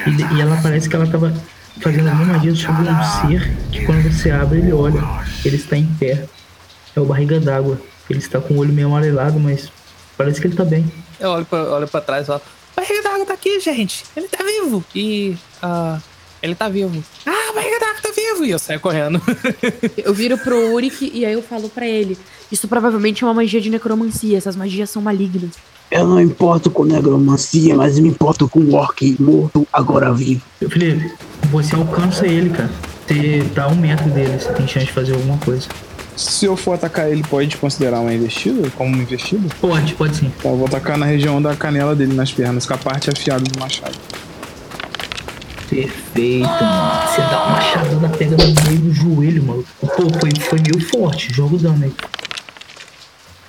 E, 0.06 0.36
e 0.36 0.40
ela 0.40 0.58
parece 0.60 0.88
que 0.88 0.96
ela 0.96 1.06
tava 1.06 1.32
fazendo 1.80 2.08
alguma 2.08 2.34
magia 2.34 2.54
sobre 2.54 2.88
um 2.88 3.02
ser 3.20 3.56
que 3.70 3.84
quando 3.84 4.02
você 4.02 4.30
abre 4.30 4.58
ele 4.58 4.72
olha, 4.72 5.02
ele 5.44 5.56
está 5.56 5.76
em 5.76 5.86
pé. 5.98 6.26
É 6.94 7.00
o 7.00 7.04
barriga 7.04 7.38
d'água. 7.38 7.80
Ele 8.08 8.18
está 8.18 8.40
com 8.40 8.54
o 8.54 8.58
olho 8.58 8.72
meio 8.72 8.88
amarelado, 8.88 9.38
mas 9.38 9.70
parece 10.16 10.40
que 10.40 10.46
ele 10.46 10.56
tá 10.56 10.64
bem. 10.64 10.90
Eu 11.18 11.30
olho 11.30 11.44
pra, 11.44 11.62
olho 11.74 11.88
pra 11.88 12.00
trás 12.00 12.24
e 12.24 12.26
falo: 12.26 12.42
Barriga 12.74 13.02
d'água 13.02 13.26
tá 13.26 13.34
aqui, 13.34 13.60
gente. 13.60 14.04
Ele 14.16 14.28
tá 14.28 14.42
vivo. 14.44 14.84
E. 14.94 15.36
ah, 15.62 15.98
ele 16.42 16.54
tá 16.54 16.68
vivo. 16.68 17.02
Ah, 17.26 17.52
barriga 17.54 17.80
d'água 17.80 17.85
vivo. 18.34 18.44
E 18.44 18.50
eu 18.50 18.58
saio 18.58 18.80
correndo. 18.80 19.20
Eu 19.96 20.14
viro 20.14 20.38
pro 20.38 20.72
Urik 20.72 21.10
e 21.12 21.24
aí 21.24 21.32
eu 21.32 21.42
falo 21.42 21.68
pra 21.68 21.86
ele: 21.86 22.16
Isso 22.50 22.68
provavelmente 22.68 23.24
é 23.24 23.26
uma 23.26 23.34
magia 23.34 23.60
de 23.60 23.70
necromancia. 23.70 24.36
Essas 24.36 24.56
magias 24.56 24.90
são 24.90 25.02
malignas. 25.02 25.50
Eu 25.90 26.06
não 26.06 26.20
importo 26.20 26.70
com 26.70 26.84
negromancia, 26.84 27.74
mas 27.76 27.98
me 27.98 28.08
importo 28.08 28.48
com 28.48 28.74
orc 28.74 29.16
morto, 29.20 29.66
agora 29.72 30.12
vivo. 30.12 30.42
Eu 30.60 30.68
falei, 30.68 31.12
você 31.50 31.76
alcança 31.76 32.26
ele, 32.26 32.50
cara. 32.50 32.70
Você 33.06 33.44
tá 33.54 33.68
um 33.68 33.76
metro 33.76 34.10
dele, 34.10 34.36
você 34.36 34.52
tem 34.52 34.66
chance 34.66 34.86
de 34.86 34.92
fazer 34.92 35.12
alguma 35.12 35.38
coisa. 35.38 35.68
Se 36.16 36.46
eu 36.46 36.56
for 36.56 36.72
atacar 36.72 37.08
ele, 37.08 37.22
pode 37.22 37.56
considerar 37.58 38.00
uma 38.00 38.12
investida? 38.12 38.68
Como 38.70 38.90
uma 38.90 39.02
investida? 39.02 39.48
Pode, 39.60 39.94
pode 39.94 40.16
sim. 40.16 40.32
Então 40.38 40.52
eu 40.52 40.56
vou 40.56 40.66
atacar 40.66 40.98
na 40.98 41.06
região 41.06 41.40
da 41.40 41.54
canela 41.54 41.94
dele, 41.94 42.14
nas 42.14 42.32
pernas, 42.32 42.66
com 42.66 42.74
a 42.74 42.78
parte 42.78 43.10
afiada 43.10 43.44
do 43.44 43.60
machado. 43.60 43.96
Perfeito, 45.76 46.48
mano. 46.48 47.06
Você 47.06 47.20
dá 47.20 47.44
uma 47.44 47.50
machadada, 47.50 48.08
pega 48.16 48.36
no 48.36 48.68
meio 48.68 48.78
do 48.80 48.94
joelho, 48.94 49.44
mano. 49.44 49.64
Pô, 49.78 50.08
foi, 50.18 50.30
foi 50.40 50.58
meio 50.58 50.80
forte. 50.88 51.34
Joga 51.34 51.56
o 51.56 51.58
dano 51.58 51.84
aí. 51.84 51.92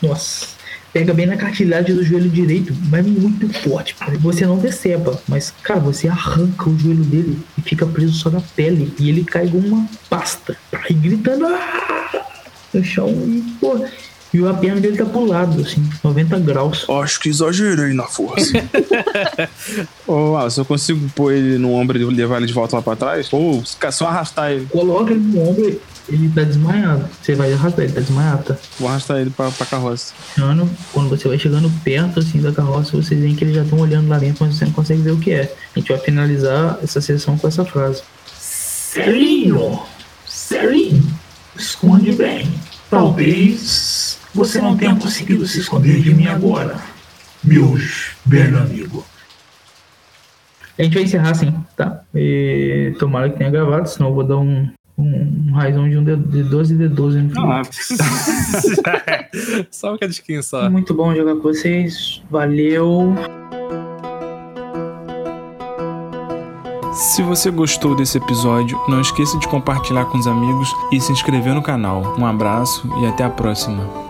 Nossa. 0.02 0.48
Pega 0.92 1.14
bem 1.14 1.26
na 1.26 1.38
cartilagem 1.38 1.96
do 1.96 2.04
joelho 2.04 2.30
direito, 2.30 2.76
mas 2.90 3.06
muito 3.06 3.48
forte. 3.62 3.96
Você 4.20 4.46
não 4.46 4.58
decepa, 4.58 5.22
mas, 5.28 5.54
cara, 5.64 5.80
você 5.80 6.10
arranca 6.10 6.70
o 6.70 6.78
joelho 6.78 7.04
dele 7.04 7.40
e 7.58 7.62
fica 7.62 7.86
preso 7.86 8.14
só 8.14 8.30
na 8.30 8.42
pele. 8.42 8.94
E 9.00 9.08
ele 9.08 9.24
cai 9.24 9.48
com 9.48 9.60
uma 9.60 9.88
pasta. 10.10 10.58
Aí 10.74 10.94
gritando 10.94 11.46
"Ah!" 11.46 12.26
no 12.74 12.84
chão 12.84 13.10
e, 13.10 13.42
pô. 13.60 13.86
E 14.34 14.46
a 14.46 14.54
perna 14.54 14.82
dele 14.82 14.98
tá 14.98 15.06
pro 15.06 15.26
lado, 15.26 15.62
assim, 15.62 15.88
90 16.04 16.40
graus. 16.40 16.86
Acho 16.90 17.20
que 17.20 17.30
exagerei 17.30 17.94
na 17.94 18.04
força. 18.04 18.52
Ô, 20.06 20.32
Wallace, 20.32 20.60
eu 20.60 20.66
consigo 20.66 21.10
pôr 21.16 21.34
ele 21.34 21.58
no 21.58 21.74
ombro 21.74 21.98
e 21.98 22.04
levar 22.04 22.38
ele 22.38 22.46
de 22.46 22.54
volta 22.54 22.76
lá 22.76 22.82
pra 22.82 22.96
trás? 22.96 23.32
Ou 23.32 23.64
só 23.66 24.08
arrastar 24.08 24.52
ele? 24.52 24.66
Coloca 24.66 25.12
ele 25.12 25.22
no 25.22 25.50
ombro, 25.50 25.80
ele 26.10 26.30
tá 26.30 26.44
desmaiado. 26.44 27.08
Você 27.22 27.36
vai 27.36 27.54
arrastar 27.54 27.86
ele, 27.86 27.94
tá 27.94 28.02
desmaiado, 28.02 28.44
tá? 28.44 28.58
Vou 28.78 28.90
arrastar 28.90 29.20
ele 29.20 29.30
pra, 29.30 29.50
pra 29.50 29.66
carroça. 29.66 30.14
Quando 30.92 31.10
você 31.10 31.28
vai 31.28 31.40
chegando 31.40 31.72
perto 31.84 32.20
assim 32.20 32.42
da 32.42 32.52
carroça, 32.52 32.92
vocês 32.98 33.20
veem 33.20 33.36
que 33.36 33.46
eles 33.46 33.56
já 33.56 33.64
estão 33.64 33.80
olhando 33.80 34.10
lá 34.10 34.18
dentro, 34.18 34.46
mas 34.46 34.56
você 34.56 34.66
não 34.66 34.74
consegue 34.74 35.02
ver 35.02 35.12
o 35.12 35.20
que 35.20 35.32
é. 35.32 35.54
A 35.76 35.80
gente 35.80 35.90
vai 35.90 36.00
finalizar 36.00 36.80
essa 36.84 37.00
sessão 37.00 37.38
com 37.38 37.48
essa 37.48 37.64
frase. 37.64 38.04
Serinho! 38.38 39.80
Serinho! 40.26 41.04
Esconde 41.56 42.12
bem. 42.12 42.52
Talvez 42.90 44.17
você 44.38 44.62
não 44.62 44.78
tenha 44.78 44.96
conseguido 44.96 45.46
se 45.48 45.60
esconder 45.60 46.00
de 46.00 46.14
mim 46.14 46.28
agora, 46.28 46.76
meus 47.44 48.12
velho 48.24 48.60
amigo. 48.60 49.04
A 50.78 50.84
gente 50.84 50.94
vai 50.94 51.04
encerrar 51.04 51.32
assim, 51.32 51.52
tá? 51.76 52.02
E 52.14 52.94
tomara 53.00 53.32
que 53.32 53.40
tenha 53.40 53.50
gravado, 53.50 53.90
senão 53.90 54.10
eu 54.10 54.14
vou 54.14 54.24
dar 54.24 54.38
um, 54.38 54.70
um, 54.96 55.46
um 55.48 55.54
raizão 55.54 55.90
de 55.90 55.98
um 55.98 56.04
de, 56.04 56.16
de 56.16 56.44
12 56.44 56.76
de 56.76 56.88
12 56.88 57.22
no 57.24 57.30
final. 57.32 57.64
só 59.72 59.96
um 59.96 59.98
cadinho 59.98 60.44
só. 60.44 60.70
Muito 60.70 60.94
bom 60.94 61.16
jogar 61.16 61.34
com 61.34 61.42
vocês. 61.42 62.22
Valeu. 62.30 63.16
Se 66.94 67.24
você 67.24 67.50
gostou 67.50 67.96
desse 67.96 68.20
episódio, 68.20 68.80
não 68.88 69.02
esqueça 69.02 69.40
de 69.40 69.48
compartilhar 69.48 70.06
com 70.06 70.20
os 70.20 70.28
amigos 70.28 70.72
e 70.92 71.02
se 71.02 71.12
inscrever 71.12 71.56
no 71.56 71.64
canal. 71.64 72.16
Um 72.20 72.26
abraço 72.26 72.88
e 73.02 73.08
até 73.08 73.24
a 73.24 73.30
próxima. 73.30 74.07